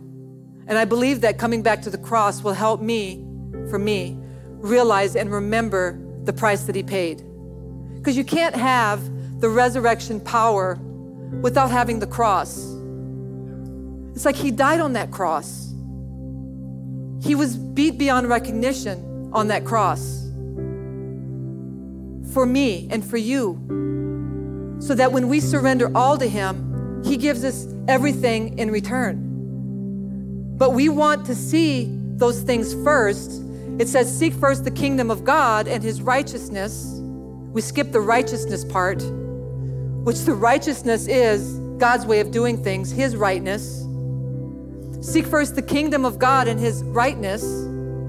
And 0.67 0.77
I 0.77 0.85
believe 0.85 1.21
that 1.21 1.37
coming 1.37 1.61
back 1.61 1.81
to 1.83 1.89
the 1.89 1.97
cross 1.97 2.41
will 2.41 2.53
help 2.53 2.81
me, 2.81 3.23
for 3.69 3.77
me, 3.77 4.17
realize 4.47 5.15
and 5.15 5.31
remember 5.31 5.99
the 6.23 6.33
price 6.33 6.63
that 6.63 6.75
he 6.75 6.83
paid. 6.83 7.23
Because 7.95 8.17
you 8.17 8.23
can't 8.23 8.55
have 8.55 9.01
the 9.41 9.49
resurrection 9.49 10.19
power 10.19 10.79
without 11.41 11.71
having 11.71 11.99
the 11.99 12.07
cross. 12.07 12.57
It's 14.15 14.25
like 14.25 14.35
he 14.35 14.51
died 14.51 14.79
on 14.79 14.93
that 14.93 15.11
cross. 15.11 15.73
He 17.21 17.35
was 17.35 17.55
beat 17.55 17.97
beyond 17.97 18.29
recognition 18.29 19.31
on 19.33 19.47
that 19.47 19.65
cross 19.65 20.23
for 22.33 22.45
me 22.45 22.87
and 22.91 23.03
for 23.03 23.17
you. 23.17 23.59
So 24.79 24.95
that 24.95 25.11
when 25.11 25.27
we 25.27 25.39
surrender 25.39 25.89
all 25.95 26.17
to 26.17 26.27
him, 26.27 27.01
he 27.05 27.17
gives 27.17 27.43
us 27.43 27.67
everything 27.87 28.57
in 28.59 28.71
return. 28.71 29.29
But 30.57 30.71
we 30.71 30.89
want 30.89 31.25
to 31.27 31.35
see 31.35 31.87
those 32.15 32.41
things 32.41 32.73
first. 32.83 33.41
It 33.79 33.87
says, 33.87 34.15
Seek 34.15 34.33
first 34.33 34.63
the 34.63 34.71
kingdom 34.71 35.09
of 35.09 35.23
God 35.23 35.67
and 35.67 35.81
his 35.81 36.01
righteousness. 36.01 36.99
We 37.53 37.61
skip 37.61 37.91
the 37.91 38.01
righteousness 38.01 38.65
part 38.65 39.01
which 40.03 40.19
the 40.19 40.33
righteousness 40.33 41.07
is 41.07 41.59
God's 41.77 42.05
way 42.05 42.19
of 42.19 42.31
doing 42.31 42.61
things, 42.61 42.91
His 42.91 43.15
rightness. 43.15 43.85
Seek 45.01 45.25
first 45.25 45.55
the 45.55 45.61
kingdom 45.61 46.05
of 46.05 46.19
God 46.19 46.47
and 46.47 46.59
His 46.59 46.83
rightness, 46.83 47.43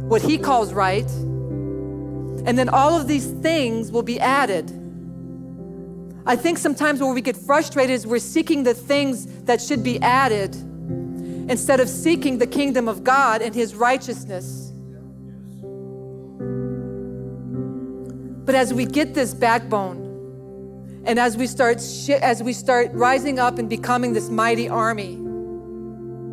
what 0.08 0.20
He 0.20 0.38
calls 0.38 0.72
right. 0.72 1.08
And 2.46 2.58
then 2.58 2.68
all 2.68 2.98
of 3.00 3.08
these 3.08 3.26
things 3.26 3.90
will 3.90 4.02
be 4.02 4.20
added. 4.20 4.70
I 6.26 6.36
think 6.36 6.58
sometimes 6.58 7.00
where 7.00 7.12
we 7.12 7.20
get 7.20 7.36
frustrated 7.36 7.94
is 7.94 8.06
we're 8.06 8.18
seeking 8.18 8.64
the 8.64 8.74
things 8.74 9.26
that 9.42 9.60
should 9.60 9.82
be 9.82 10.00
added 10.00 10.54
instead 11.48 11.80
of 11.80 11.88
seeking 11.88 12.38
the 12.38 12.46
kingdom 12.46 12.88
of 12.88 13.04
God 13.04 13.40
and 13.40 13.54
His 13.54 13.74
righteousness. 13.74 14.72
But 18.44 18.54
as 18.54 18.74
we 18.74 18.84
get 18.84 19.14
this 19.14 19.32
backbone, 19.32 20.03
And 21.06 21.18
as 21.18 21.36
we 21.36 21.46
start 21.46 21.82
sh- 21.82 22.10
as 22.10 22.42
we 22.42 22.54
start 22.54 22.90
rising 22.92 23.38
up 23.38 23.58
and 23.58 23.68
becoming 23.68 24.14
this 24.14 24.30
mighty 24.30 24.68
army. 24.68 25.20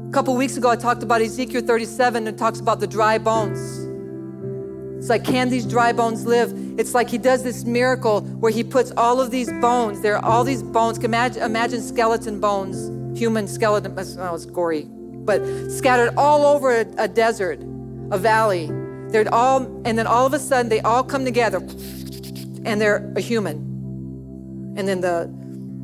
A 0.07 0.11
couple 0.13 0.35
weeks 0.35 0.55
ago 0.55 0.69
I 0.69 0.77
talked 0.77 1.03
about 1.03 1.21
Ezekiel 1.21 1.61
37 1.61 2.27
and 2.27 2.37
talks 2.37 2.59
about 2.59 2.79
the 2.79 2.87
dry 2.87 3.17
bones. 3.17 3.59
It's 4.97 5.09
like, 5.09 5.25
can 5.25 5.49
these 5.49 5.65
dry 5.65 5.91
bones 5.91 6.25
live? 6.25 6.53
It's 6.79 6.93
like 6.93 7.09
he 7.09 7.17
does 7.17 7.43
this 7.43 7.65
miracle 7.65 8.21
where 8.21 8.51
he 8.51 8.63
puts 8.63 8.91
all 8.95 9.19
of 9.19 9.31
these 9.31 9.51
bones, 9.53 10.01
there 10.01 10.15
are 10.15 10.23
all 10.23 10.43
these 10.43 10.63
bones. 10.63 10.99
Imagine, 10.99 11.43
imagine 11.43 11.81
skeleton 11.81 12.39
bones, 12.39 13.19
human 13.19 13.47
skeleton, 13.47 13.93
oh, 13.97 14.35
it's 14.35 14.45
gory, 14.45 14.83
but 14.85 15.41
scattered 15.69 16.13
all 16.17 16.45
over 16.45 16.71
a, 16.71 16.85
a 16.97 17.07
desert, 17.07 17.59
a 18.11 18.17
valley. 18.17 18.67
They're 19.09 19.27
all, 19.33 19.63
and 19.85 19.97
then 19.97 20.07
all 20.07 20.25
of 20.25 20.33
a 20.33 20.39
sudden 20.39 20.69
they 20.69 20.81
all 20.81 21.03
come 21.03 21.25
together 21.25 21.57
and 22.63 22.79
they're 22.79 23.11
a 23.17 23.21
human. 23.21 23.70
And 24.75 24.87
then 24.87 25.01
the 25.01 25.27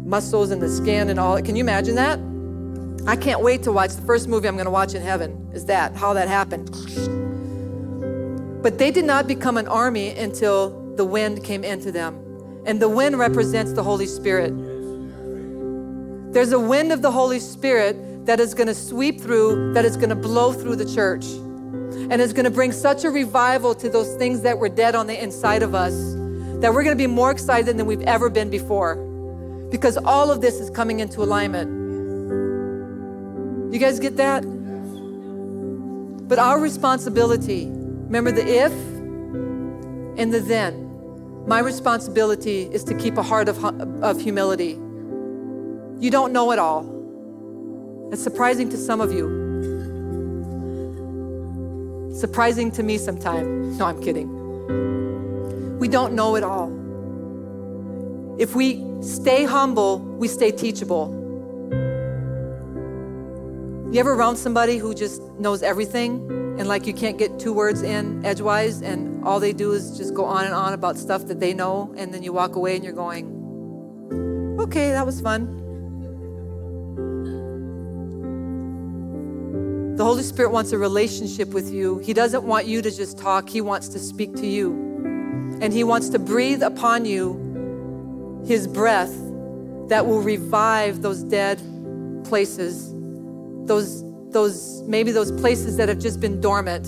muscles 0.07 0.51
and 0.51 0.61
the 0.61 0.69
skin 0.69 1.09
and 1.09 1.19
all. 1.19 1.41
Can 1.41 1.55
you 1.55 1.61
imagine 1.61 1.95
that? 1.95 2.19
I 3.07 3.15
can't 3.15 3.41
wait 3.41 3.63
to 3.63 3.71
watch 3.71 3.95
the 3.95 4.01
first 4.01 4.27
movie 4.27 4.47
I'm 4.47 4.55
going 4.55 4.65
to 4.65 4.71
watch 4.71 4.93
in 4.93 5.01
heaven. 5.01 5.49
Is 5.53 5.65
that 5.65 5.95
how 5.95 6.13
that 6.13 6.27
happened? 6.27 6.69
But 8.63 8.77
they 8.77 8.91
did 8.91 9.05
not 9.05 9.27
become 9.27 9.57
an 9.57 9.67
army 9.67 10.09
until 10.09 10.93
the 10.95 11.05
wind 11.05 11.43
came 11.43 11.63
into 11.63 11.91
them. 11.91 12.15
And 12.65 12.81
the 12.81 12.89
wind 12.89 13.17
represents 13.17 13.71
the 13.73 13.83
Holy 13.83 14.07
Spirit. 14.07 14.53
There's 16.33 16.51
a 16.51 16.59
wind 16.59 16.91
of 16.91 17.01
the 17.01 17.11
Holy 17.11 17.39
Spirit 17.39 18.25
that 18.25 18.41
is 18.41 18.53
going 18.53 18.67
to 18.67 18.75
sweep 18.75 19.21
through, 19.21 19.73
that 19.73 19.85
is 19.85 19.95
going 19.95 20.09
to 20.09 20.15
blow 20.15 20.51
through 20.51 20.75
the 20.75 20.93
church. 20.93 21.25
And 22.09 22.21
is 22.21 22.33
going 22.33 22.45
to 22.45 22.51
bring 22.51 22.71
such 22.73 23.05
a 23.05 23.09
revival 23.09 23.73
to 23.75 23.89
those 23.89 24.15
things 24.15 24.41
that 24.41 24.57
were 24.57 24.69
dead 24.69 24.95
on 24.95 25.07
the 25.07 25.21
inside 25.21 25.63
of 25.63 25.73
us 25.73 26.16
that 26.61 26.73
we're 26.73 26.83
going 26.83 26.97
to 26.97 27.01
be 27.01 27.07
more 27.07 27.31
excited 27.31 27.77
than 27.77 27.85
we've 27.85 28.01
ever 28.01 28.29
been 28.29 28.49
before. 28.49 28.95
Because 29.71 29.97
all 29.97 30.31
of 30.31 30.41
this 30.41 30.59
is 30.59 30.69
coming 30.69 30.99
into 30.99 31.21
alignment. 31.21 31.75
You 33.73 33.79
guys 33.79 33.99
get 33.99 34.17
that? 34.17 34.41
But 36.27 36.39
our 36.39 36.59
responsibility 36.59 37.71
Remember 38.07 38.31
the 38.31 38.47
if 38.47 38.71
and 40.17 40.33
the 40.33 40.39
then. 40.39 40.85
My 41.45 41.59
responsibility 41.59 42.61
is 42.71 42.85
to 42.85 42.95
keep 42.95 43.17
a 43.17 43.21
heart 43.21 43.49
of, 43.49 43.61
of 44.01 44.21
humility. 44.21 44.77
You 45.99 46.09
don't 46.09 46.31
know 46.31 46.53
it 46.53 46.59
all. 46.59 46.85
It's 48.13 48.23
surprising 48.23 48.69
to 48.69 48.77
some 48.77 49.01
of 49.01 49.11
you. 49.11 49.45
Surprising 52.15 52.71
to 52.71 52.83
me 52.83 52.97
sometimes. 52.97 53.77
No, 53.77 53.87
I'm 53.87 54.01
kidding. 54.01 54.36
We 55.79 55.87
don't 55.87 56.13
know 56.13 56.35
it 56.35 56.43
all. 56.43 56.69
If 58.39 58.55
we 58.55 58.83
stay 59.01 59.45
humble, 59.45 59.99
we 59.99 60.27
stay 60.27 60.51
teachable. 60.51 61.13
You 63.91 63.99
ever 63.99 64.13
around 64.13 64.37
somebody 64.37 64.77
who 64.77 64.93
just 64.93 65.21
knows 65.39 65.63
everything? 65.63 66.37
and 66.57 66.67
like 66.67 66.87
you 66.87 66.93
can't 66.93 67.19
get 67.19 67.37
two 67.39 67.53
words 67.53 67.83
in 67.83 68.25
edgewise 68.25 68.81
and 68.81 69.23
all 69.23 69.39
they 69.39 69.53
do 69.53 69.73
is 69.73 69.95
just 69.95 70.13
go 70.15 70.25
on 70.25 70.45
and 70.45 70.55
on 70.55 70.73
about 70.73 70.97
stuff 70.97 71.25
that 71.27 71.39
they 71.39 71.53
know 71.53 71.93
and 71.97 72.13
then 72.13 72.23
you 72.23 72.33
walk 72.33 72.55
away 72.55 72.75
and 72.75 72.83
you're 72.83 72.93
going 72.93 73.25
okay 74.59 74.89
that 74.89 75.05
was 75.05 75.21
fun 75.21 75.53
the 79.95 80.03
holy 80.03 80.23
spirit 80.23 80.51
wants 80.51 80.71
a 80.71 80.77
relationship 80.77 81.49
with 81.49 81.71
you 81.71 81.99
he 81.99 82.11
doesn't 82.11 82.43
want 82.43 82.65
you 82.65 82.81
to 82.81 82.89
just 82.89 83.19
talk 83.19 83.47
he 83.47 83.61
wants 83.61 83.87
to 83.87 83.99
speak 83.99 84.33
to 84.35 84.47
you 84.47 84.96
and 85.61 85.73
he 85.73 85.83
wants 85.83 86.09
to 86.09 86.19
breathe 86.19 86.63
upon 86.63 87.05
you 87.05 88.43
his 88.45 88.67
breath 88.67 89.13
that 89.89 90.05
will 90.05 90.21
revive 90.21 91.01
those 91.01 91.23
dead 91.23 91.61
places 92.23 92.93
those 93.67 94.03
those 94.31 94.81
maybe 94.83 95.11
those 95.11 95.31
places 95.31 95.77
that 95.77 95.89
have 95.89 95.99
just 95.99 96.19
been 96.19 96.41
dormant. 96.41 96.87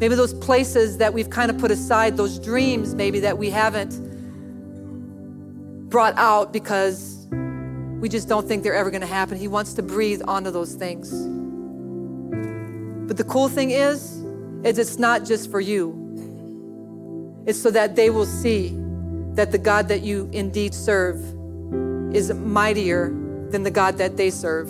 Maybe 0.00 0.14
those 0.14 0.34
places 0.34 0.98
that 0.98 1.14
we've 1.14 1.30
kind 1.30 1.50
of 1.50 1.58
put 1.58 1.70
aside, 1.70 2.16
those 2.16 2.38
dreams 2.38 2.94
maybe 2.94 3.20
that 3.20 3.38
we 3.38 3.50
haven't 3.50 4.00
brought 5.88 6.14
out 6.16 6.52
because 6.52 7.26
we 8.00 8.08
just 8.08 8.28
don't 8.28 8.46
think 8.46 8.62
they're 8.62 8.74
ever 8.74 8.90
going 8.90 9.00
to 9.00 9.06
happen. 9.06 9.38
He 9.38 9.48
wants 9.48 9.74
to 9.74 9.82
breathe 9.82 10.20
onto 10.26 10.50
those 10.50 10.74
things. 10.74 11.10
But 13.06 13.16
the 13.16 13.24
cool 13.24 13.48
thing 13.48 13.70
is, 13.70 14.22
is 14.64 14.78
it's 14.78 14.98
not 14.98 15.24
just 15.24 15.50
for 15.50 15.60
you. 15.60 16.03
It's 17.46 17.60
so 17.60 17.70
that 17.70 17.96
they 17.96 18.10
will 18.10 18.26
see 18.26 18.76
that 19.34 19.52
the 19.52 19.58
God 19.58 19.88
that 19.88 20.02
you 20.02 20.28
indeed 20.32 20.74
serve 20.74 21.16
is 22.14 22.32
mightier 22.32 23.08
than 23.50 23.62
the 23.62 23.70
God 23.70 23.98
that 23.98 24.16
they 24.16 24.30
serve. 24.30 24.68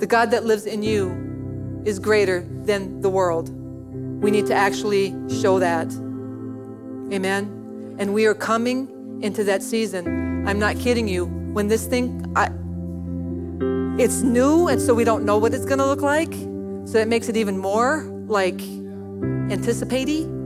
The 0.00 0.06
God 0.06 0.30
that 0.32 0.44
lives 0.44 0.66
in 0.66 0.82
you 0.82 1.82
is 1.84 1.98
greater 1.98 2.46
than 2.64 3.00
the 3.00 3.08
world. 3.08 3.50
We 4.22 4.30
need 4.30 4.46
to 4.46 4.54
actually 4.54 5.14
show 5.40 5.58
that. 5.58 5.92
Amen. 7.12 7.96
And 7.98 8.14
we 8.14 8.26
are 8.26 8.34
coming 8.34 9.20
into 9.22 9.44
that 9.44 9.62
season. 9.62 10.48
I'm 10.48 10.58
not 10.58 10.78
kidding 10.78 11.06
you. 11.06 11.26
When 11.26 11.68
this 11.68 11.86
thing, 11.86 12.32
I, 12.34 12.46
it's 14.02 14.22
new, 14.22 14.68
and 14.68 14.80
so 14.80 14.94
we 14.94 15.04
don't 15.04 15.24
know 15.24 15.38
what 15.38 15.54
it's 15.54 15.66
going 15.66 15.78
to 15.78 15.86
look 15.86 16.00
like. 16.00 16.32
So 16.84 16.98
it 16.98 17.06
makes 17.06 17.28
it 17.28 17.36
even 17.36 17.58
more 17.58 18.04
like 18.26 18.60
anticipating. 19.50 20.40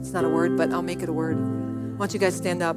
It's 0.00 0.12
not 0.12 0.24
a 0.24 0.28
word, 0.28 0.56
but 0.56 0.72
I'll 0.72 0.82
make 0.82 1.02
it 1.02 1.08
a 1.08 1.12
word. 1.12 1.36
Why 1.36 2.06
don't 2.06 2.12
you 2.14 2.20
guys 2.20 2.36
stand 2.36 2.62
up? 2.62 2.76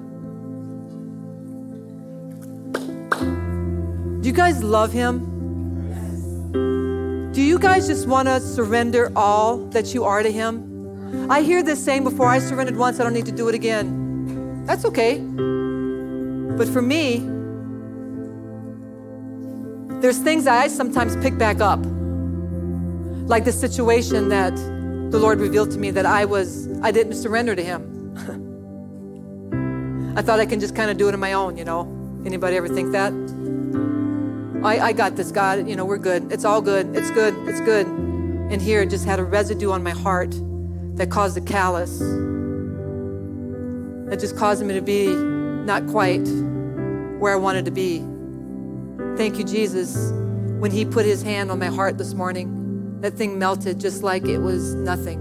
Do 4.22 4.28
you 4.28 4.34
guys 4.34 4.64
love 4.64 4.92
him? 4.92 5.26
Do 7.32 7.42
you 7.42 7.60
guys 7.60 7.88
just 7.88 8.08
want 8.08 8.28
to 8.28 8.40
surrender 8.40 9.12
all 9.16 9.58
that 9.70 9.94
you 9.94 10.04
are 10.04 10.24
to 10.24 10.32
him? 10.32 11.30
I 11.32 11.42
hear 11.42 11.64
this 11.64 11.84
saying 11.84 12.04
before 12.04 12.28
I 12.28 12.40
surrendered 12.40 12.78
once, 12.78 13.00
I 13.00 13.04
don't 13.04 13.14
need 13.14 13.26
to 13.28 13.32
do 13.32 13.48
it 13.50 13.56
again. 13.56 14.66
That's 14.66 14.86
okay. 14.86 15.20
But 15.20 16.68
for 16.68 16.82
me, 16.82 17.20
there's 20.02 20.18
things 20.20 20.48
I 20.48 20.68
sometimes 20.68 21.16
pick 21.18 21.38
back 21.38 21.62
up. 21.62 21.80
Like 23.30 23.46
the 23.46 23.52
situation 23.52 24.30
that 24.30 24.56
the 25.12 25.20
Lord 25.20 25.40
revealed 25.40 25.70
to 25.72 25.78
me 25.78 25.92
that 25.92 26.08
I 26.08 26.26
was, 26.26 26.68
I 26.82 26.90
didn't 26.92 27.14
surrender 27.14 27.56
to 27.56 27.64
Him. 27.64 28.16
I 30.18 30.24
thought 30.24 30.40
I 30.40 30.48
can 30.48 30.60
just 30.60 30.76
kind 30.76 30.90
of 30.90 30.98
do 30.98 31.08
it 31.08 31.14
on 31.14 31.20
my 31.20 31.34
own, 31.34 31.56
you 31.56 31.64
know. 31.64 31.88
Anybody 32.26 32.58
ever 32.58 32.68
think 32.68 32.92
that? 32.92 33.14
I, 34.66 34.88
I 34.88 34.94
got 34.94 35.16
this, 35.16 35.32
God. 35.32 35.70
You 35.70 35.76
know, 35.76 35.86
we're 35.86 36.00
good. 36.00 36.32
It's 36.32 36.44
all 36.44 36.60
good. 36.60 36.96
It's 36.98 37.12
good. 37.12 37.36
It's 37.48 37.62
good. 37.62 37.86
And 37.86 38.60
here 38.60 38.82
it 38.82 38.90
just 38.90 39.06
had 39.06 39.20
a 39.20 39.24
residue 39.24 39.70
on 39.70 39.84
my 39.84 39.92
heart 39.92 40.32
that 40.96 41.12
caused 41.12 41.38
a 41.38 41.42
callus. 41.42 42.00
That 44.10 44.20
just 44.20 44.38
caused 44.38 44.66
me 44.66 44.74
to 44.74 44.82
be 44.82 45.14
not 45.14 45.86
quite 45.86 46.28
where 47.20 47.32
I 47.32 47.38
wanted 47.38 47.66
to 47.66 47.72
be. 47.72 48.00
Thank 49.18 49.38
you, 49.38 49.44
Jesus. 49.44 50.12
When 50.60 50.72
He 50.72 50.84
put 50.84 51.06
His 51.06 51.22
hand 51.22 51.52
on 51.52 51.60
my 51.60 51.68
heart 51.68 52.00
this 52.00 52.16
morning, 52.16 52.59
that 53.02 53.14
thing 53.14 53.40
melted 53.40 53.80
just 53.80 54.04
like 54.04 54.26
it 54.26 54.40
was 54.40 54.76
nothing. 54.76 55.20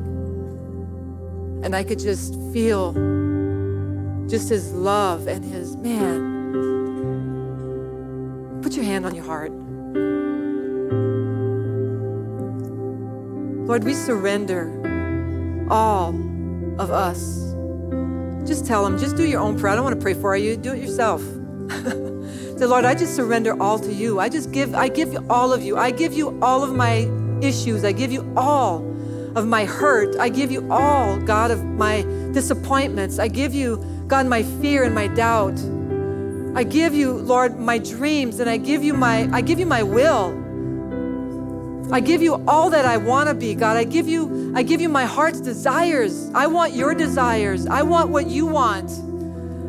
And 1.63 1.75
I 1.75 1.85
could 1.85 1.99
just 1.99 2.35
feel 2.53 2.93
just 4.29 4.49
His 4.49 4.73
love 4.73 5.27
and 5.27 5.45
His, 5.45 5.77
man, 5.77 6.39
Put 8.63 8.75
your 8.75 8.85
hand 8.85 9.07
on 9.07 9.15
your 9.15 9.25
heart. 9.25 9.53
Lord, 13.67 13.85
we 13.85 13.95
surrender 13.95 15.67
all 15.71 16.11
of 16.79 16.91
us. 16.91 17.55
Just 18.47 18.67
tell 18.67 18.85
him, 18.85 18.99
just 18.99 19.17
do 19.17 19.25
your 19.25 19.41
own 19.41 19.59
prayer. 19.59 19.73
I 19.73 19.77
don't 19.77 19.85
want 19.85 19.97
to 19.97 20.03
pray 20.03 20.15
for 20.15 20.37
you. 20.37 20.57
Do 20.57 20.73
it 20.73 20.83
yourself. 20.83 21.23
Say, 22.59 22.67
Lord, 22.67 22.85
I 22.85 22.95
just 22.95 23.15
surrender 23.15 23.61
all 23.63 23.79
to 23.79 23.93
you. 23.93 24.19
I 24.19 24.29
just 24.29 24.51
give, 24.51 24.75
I 24.75 24.89
give 24.89 25.31
all 25.31 25.53
of 25.53 25.63
you. 25.63 25.77
I 25.77 25.91
give 25.93 26.13
you 26.13 26.39
all 26.43 26.65
of 26.65 26.75
my 26.75 27.05
issues. 27.43 27.85
I 27.85 27.93
give 27.93 28.13
you 28.13 28.31
all 28.37 28.79
of 29.37 29.47
my 29.47 29.65
hurt. 29.65 30.17
I 30.17 30.29
give 30.29 30.51
you 30.51 30.71
all, 30.71 31.19
God, 31.19 31.51
of 31.51 31.65
my 31.65 32.03
disappointments. 32.33 33.19
I 33.19 33.29
give 33.29 33.55
you, 33.55 33.77
God, 34.07 34.27
my 34.27 34.43
fear 34.43 34.85
and 34.85 34.95
my 34.95 35.07
doubt. 35.09 35.59
I 36.55 36.65
give 36.65 36.95
you, 36.95 37.13
Lord, 37.13 37.59
my 37.59 37.79
dreams 37.79 38.41
and 38.41 38.51
I 38.51 38.57
give 38.57 38.83
you 38.83 38.95
my 38.95 39.29
I 39.33 39.41
give 39.41 39.61
you 39.61 39.67
my 39.67 39.83
will. 39.83 40.47
I 41.91 42.01
give 42.01 42.21
you 42.21 42.43
all 42.47 42.69
that 42.71 42.85
I 42.85 42.97
want 42.97 43.29
to 43.29 43.35
be, 43.35 43.55
God. 43.55 43.77
I 43.77 43.85
give 43.85 44.09
you 44.09 44.53
I 44.55 44.63
give 44.63 44.81
you 44.81 44.89
my 44.89 45.05
heart's 45.05 45.41
desires. 45.41 46.31
I 46.35 46.47
want 46.47 46.73
your 46.75 46.95
desires. 46.95 47.67
I 47.67 47.83
want 47.83 48.11
what 48.11 48.27
you 48.27 48.47
want. 48.47 48.91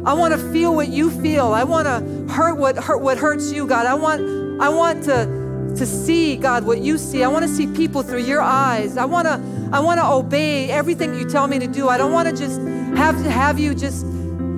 I 0.05 0.13
want 0.13 0.33
to 0.33 0.51
feel 0.51 0.73
what 0.73 0.87
you 0.87 1.11
feel. 1.21 1.47
I 1.47 1.63
want 1.63 1.85
to 1.85 2.33
hurt 2.33 2.55
what 2.55 2.77
hurt 2.77 3.01
what 3.01 3.17
hurts 3.17 3.51
you, 3.51 3.67
God. 3.67 3.85
I 3.85 3.93
want 3.93 4.21
I 4.61 4.69
want 4.69 5.03
to 5.05 5.38
to 5.77 5.85
see, 5.85 6.35
God, 6.35 6.65
what 6.65 6.79
you 6.79 6.97
see. 6.97 7.23
I 7.23 7.27
want 7.27 7.43
to 7.45 7.49
see 7.49 7.67
people 7.67 8.03
through 8.03 8.23
your 8.23 8.41
eyes. 8.41 8.97
I 8.97 9.05
want 9.05 9.27
to 9.27 9.41
I 9.71 9.79
want 9.79 9.99
to 9.99 10.05
obey 10.05 10.69
everything 10.69 11.13
you 11.15 11.29
tell 11.29 11.47
me 11.47 11.59
to 11.59 11.67
do. 11.67 11.89
I 11.89 11.97
don't 11.97 12.11
want 12.11 12.27
to 12.29 12.35
just 12.35 12.59
have 12.97 13.21
to 13.23 13.29
have 13.29 13.59
you 13.59 13.75
just 13.75 14.05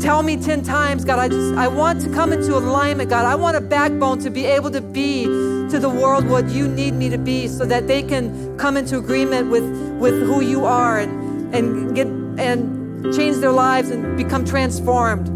tell 0.01 0.23
me 0.23 0.35
10 0.35 0.63
times, 0.63 1.05
God, 1.05 1.19
I 1.19 1.29
just 1.29 1.55
I 1.55 1.67
want 1.67 2.01
to 2.01 2.09
come 2.09 2.33
into 2.33 2.57
alignment, 2.57 3.09
God. 3.09 3.25
I 3.25 3.35
want 3.35 3.55
a 3.55 3.61
backbone 3.61 4.19
to 4.19 4.29
be 4.29 4.45
able 4.45 4.71
to 4.71 4.81
be 4.81 5.25
to 5.25 5.79
the 5.79 5.89
world 5.89 6.27
what 6.27 6.49
you 6.49 6.67
need 6.67 6.93
me 6.93 7.09
to 7.09 7.17
be 7.17 7.47
so 7.47 7.65
that 7.65 7.87
they 7.87 8.01
can 8.01 8.57
come 8.57 8.77
into 8.77 8.97
agreement 8.97 9.51
with 9.51 9.63
with 9.99 10.21
who 10.23 10.41
you 10.41 10.65
are 10.65 10.99
and 10.99 11.53
and 11.53 11.95
get 11.95 12.07
and 12.07 13.13
change 13.13 13.37
their 13.37 13.51
lives 13.51 13.89
and 13.89 14.17
become 14.17 14.43
transformed. 14.45 15.27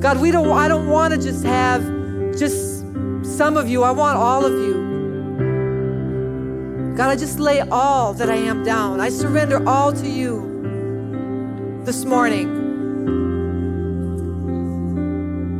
God, 0.00 0.20
we 0.20 0.30
don't 0.30 0.50
I 0.50 0.68
don't 0.68 0.88
want 0.88 1.14
to 1.14 1.20
just 1.20 1.44
have 1.44 1.82
just 2.38 2.69
some 3.40 3.56
of 3.56 3.70
you. 3.70 3.82
I 3.82 3.90
want 3.90 4.18
all 4.18 4.44
of 4.44 4.52
you. 4.52 4.74
God, 6.94 7.08
I 7.08 7.16
just 7.16 7.40
lay 7.40 7.60
all 7.60 8.12
that 8.12 8.28
I 8.28 8.34
am 8.34 8.62
down. 8.64 9.00
I 9.00 9.08
surrender 9.08 9.66
all 9.66 9.94
to 9.94 10.06
you 10.06 11.80
this 11.86 12.04
morning. 12.04 12.46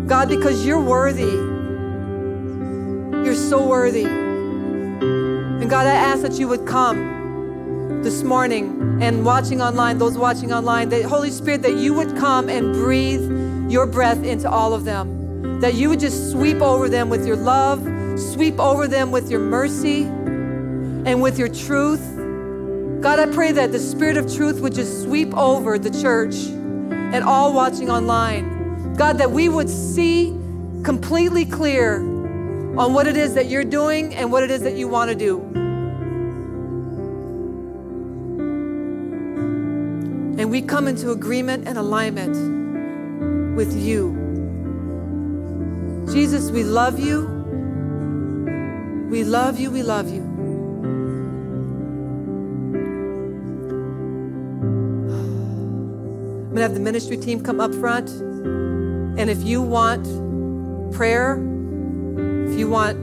God, 0.07 0.29
because 0.29 0.67
you're 0.67 0.83
worthy. 0.83 1.33
You're 3.25 3.35
so 3.35 3.67
worthy. 3.67 4.05
And 4.05 5.71
God, 5.71 5.87
I 5.87 5.95
ask 5.95 6.21
that 6.21 6.35
you 6.39 6.49
would 6.49 6.67
come 6.67 8.03
this 8.03 8.23
morning 8.23 8.99
and 9.01 9.25
watching 9.25 9.63
online, 9.63 9.97
those 9.97 10.19
watching 10.19 10.53
online, 10.53 10.91
that 10.91 11.05
Holy 11.05 11.31
Spirit, 11.31 11.63
that 11.63 11.77
you 11.79 11.95
would 11.95 12.15
come 12.19 12.51
and 12.51 12.75
breathe 12.75 13.71
your 13.71 13.87
breath 13.87 14.23
into 14.23 14.51
all 14.51 14.75
of 14.75 14.85
them. 14.85 15.20
That 15.61 15.75
you 15.75 15.89
would 15.91 16.01
just 16.01 16.31
sweep 16.31 16.61
over 16.63 16.89
them 16.89 17.11
with 17.11 17.27
your 17.27 17.37
love, 17.37 17.81
sweep 18.19 18.59
over 18.59 18.89
them 18.89 19.11
with 19.11 19.31
your 19.31 19.41
mercy 19.41 20.05
and 20.05 21.21
with 21.21 21.39
your 21.39 21.49
truth. 21.49 22.01
God, 23.03 23.19
I 23.19 23.27
pray 23.27 23.53
that 23.53 23.73
the 23.73 23.79
Spirit 23.79 24.17
of 24.17 24.33
truth 24.35 24.61
would 24.61 24.75
just 24.75 25.03
sweep 25.03 25.35
over 25.35 25.79
the 25.79 25.91
church 25.91 26.35
and 26.47 27.25
all 27.25 27.53
watching 27.53 27.91
online. 27.91 28.95
God, 28.95 29.19
that 29.19 29.31
we 29.31 29.49
would 29.49 29.69
see 29.69 30.37
completely 30.83 31.45
clear 31.45 31.97
on 32.79 32.95
what 32.95 33.07
it 33.07 33.17
is 33.17 33.35
that 33.35 33.47
you're 33.47 33.65
doing 33.65 34.15
and 34.15 34.31
what 34.31 34.43
it 34.43 34.51
is 34.51 34.63
that 34.63 34.75
you 34.75 34.89
want 34.89 35.11
to 35.11 35.17
do. 35.17 35.41
And 40.39 40.51
we 40.51 40.63
come 40.63 40.89
into 40.89 41.11
agreement 41.11 41.69
and 41.69 41.77
alignment 41.77 43.57
with 43.57 43.77
you. 43.77 44.20
Jesus, 46.13 46.51
we 46.51 46.65
love 46.65 46.99
you. 46.99 47.25
We 49.11 49.23
love 49.23 49.61
you. 49.61 49.71
We 49.71 49.85
love 49.85 50.09
you. 50.09 50.23
I'm 56.23 56.49
going 56.49 56.57
to 56.57 56.63
have 56.63 56.75
the 56.75 56.81
ministry 56.81 57.17
team 57.17 57.45
come 57.45 57.61
up 57.61 57.73
front. 57.77 58.11
And 58.11 59.31
if 59.31 59.45
you 59.45 59.63
want 59.63 60.05
prayer, 60.93 61.35
if 62.49 62.59
you 62.59 62.69
want 62.69 62.99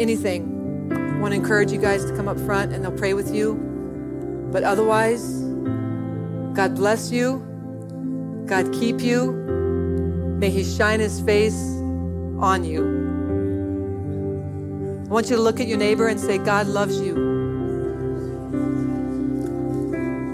anything, 0.00 0.88
I 0.92 1.18
want 1.18 1.32
to 1.32 1.36
encourage 1.36 1.72
you 1.72 1.78
guys 1.78 2.06
to 2.06 2.16
come 2.16 2.26
up 2.26 2.40
front 2.40 2.72
and 2.72 2.82
they'll 2.82 2.90
pray 2.90 3.12
with 3.12 3.34
you. 3.34 3.56
But 4.50 4.64
otherwise, 4.64 5.42
God 6.54 6.74
bless 6.74 7.12
you. 7.12 7.44
God 8.46 8.72
keep 8.72 9.02
you. 9.02 9.32
May 10.38 10.48
He 10.48 10.64
shine 10.64 11.00
His 11.00 11.20
face 11.20 11.71
on 12.42 12.64
you. 12.64 12.82
I 15.06 15.08
want 15.08 15.30
you 15.30 15.36
to 15.36 15.42
look 15.42 15.60
at 15.60 15.68
your 15.68 15.78
neighbor 15.78 16.08
and 16.08 16.18
say, 16.18 16.38
God 16.38 16.66
loves 16.66 17.00
you. 17.00 17.30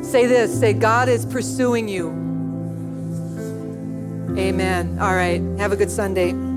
Say 0.03 0.27
this 0.27 0.59
say, 0.59 0.73
God 0.73 1.11
is 1.11 1.27
pursuing 1.27 1.87
you. 1.87 2.09
Amen. 4.39 4.99
All 4.99 5.15
right. 5.15 5.43
Have 5.59 5.73
a 5.73 5.77
good 5.77 5.91
Sunday. 5.91 6.48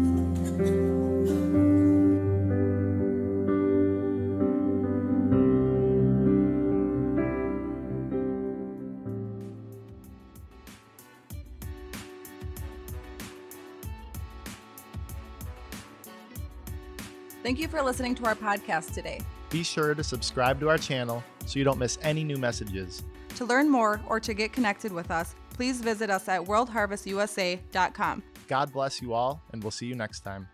Thank 17.52 17.60
you 17.60 17.68
for 17.68 17.82
listening 17.82 18.16
to 18.16 18.26
our 18.28 18.36
podcast 18.36 18.94
today. 18.94 19.20
Be 19.50 19.62
sure 19.62 19.94
to 19.94 20.06
subscribe 20.06 20.58
to 20.62 20.70
our 20.70 20.78
channel 20.78 21.22
so 21.46 21.60
you 21.60 21.66
don't 21.66 21.78
miss 21.80 21.98
any 22.02 22.24
new 22.24 22.38
messages. 22.38 23.04
To 23.36 23.44
learn 23.44 23.70
more 23.70 24.00
or 24.08 24.22
to 24.22 24.34
get 24.34 24.54
connected 24.54 24.94
with 24.94 25.12
us, 25.12 25.36
please 25.54 25.82
visit 25.82 26.10
us 26.10 26.30
at 26.30 26.40
worldharvestusa.com. 26.46 28.24
God 28.48 28.72
bless 28.72 29.02
you 29.02 29.14
all, 29.14 29.44
and 29.52 29.62
we'll 29.62 29.72
see 29.72 29.88
you 29.88 29.96
next 29.96 30.22
time. 30.22 30.48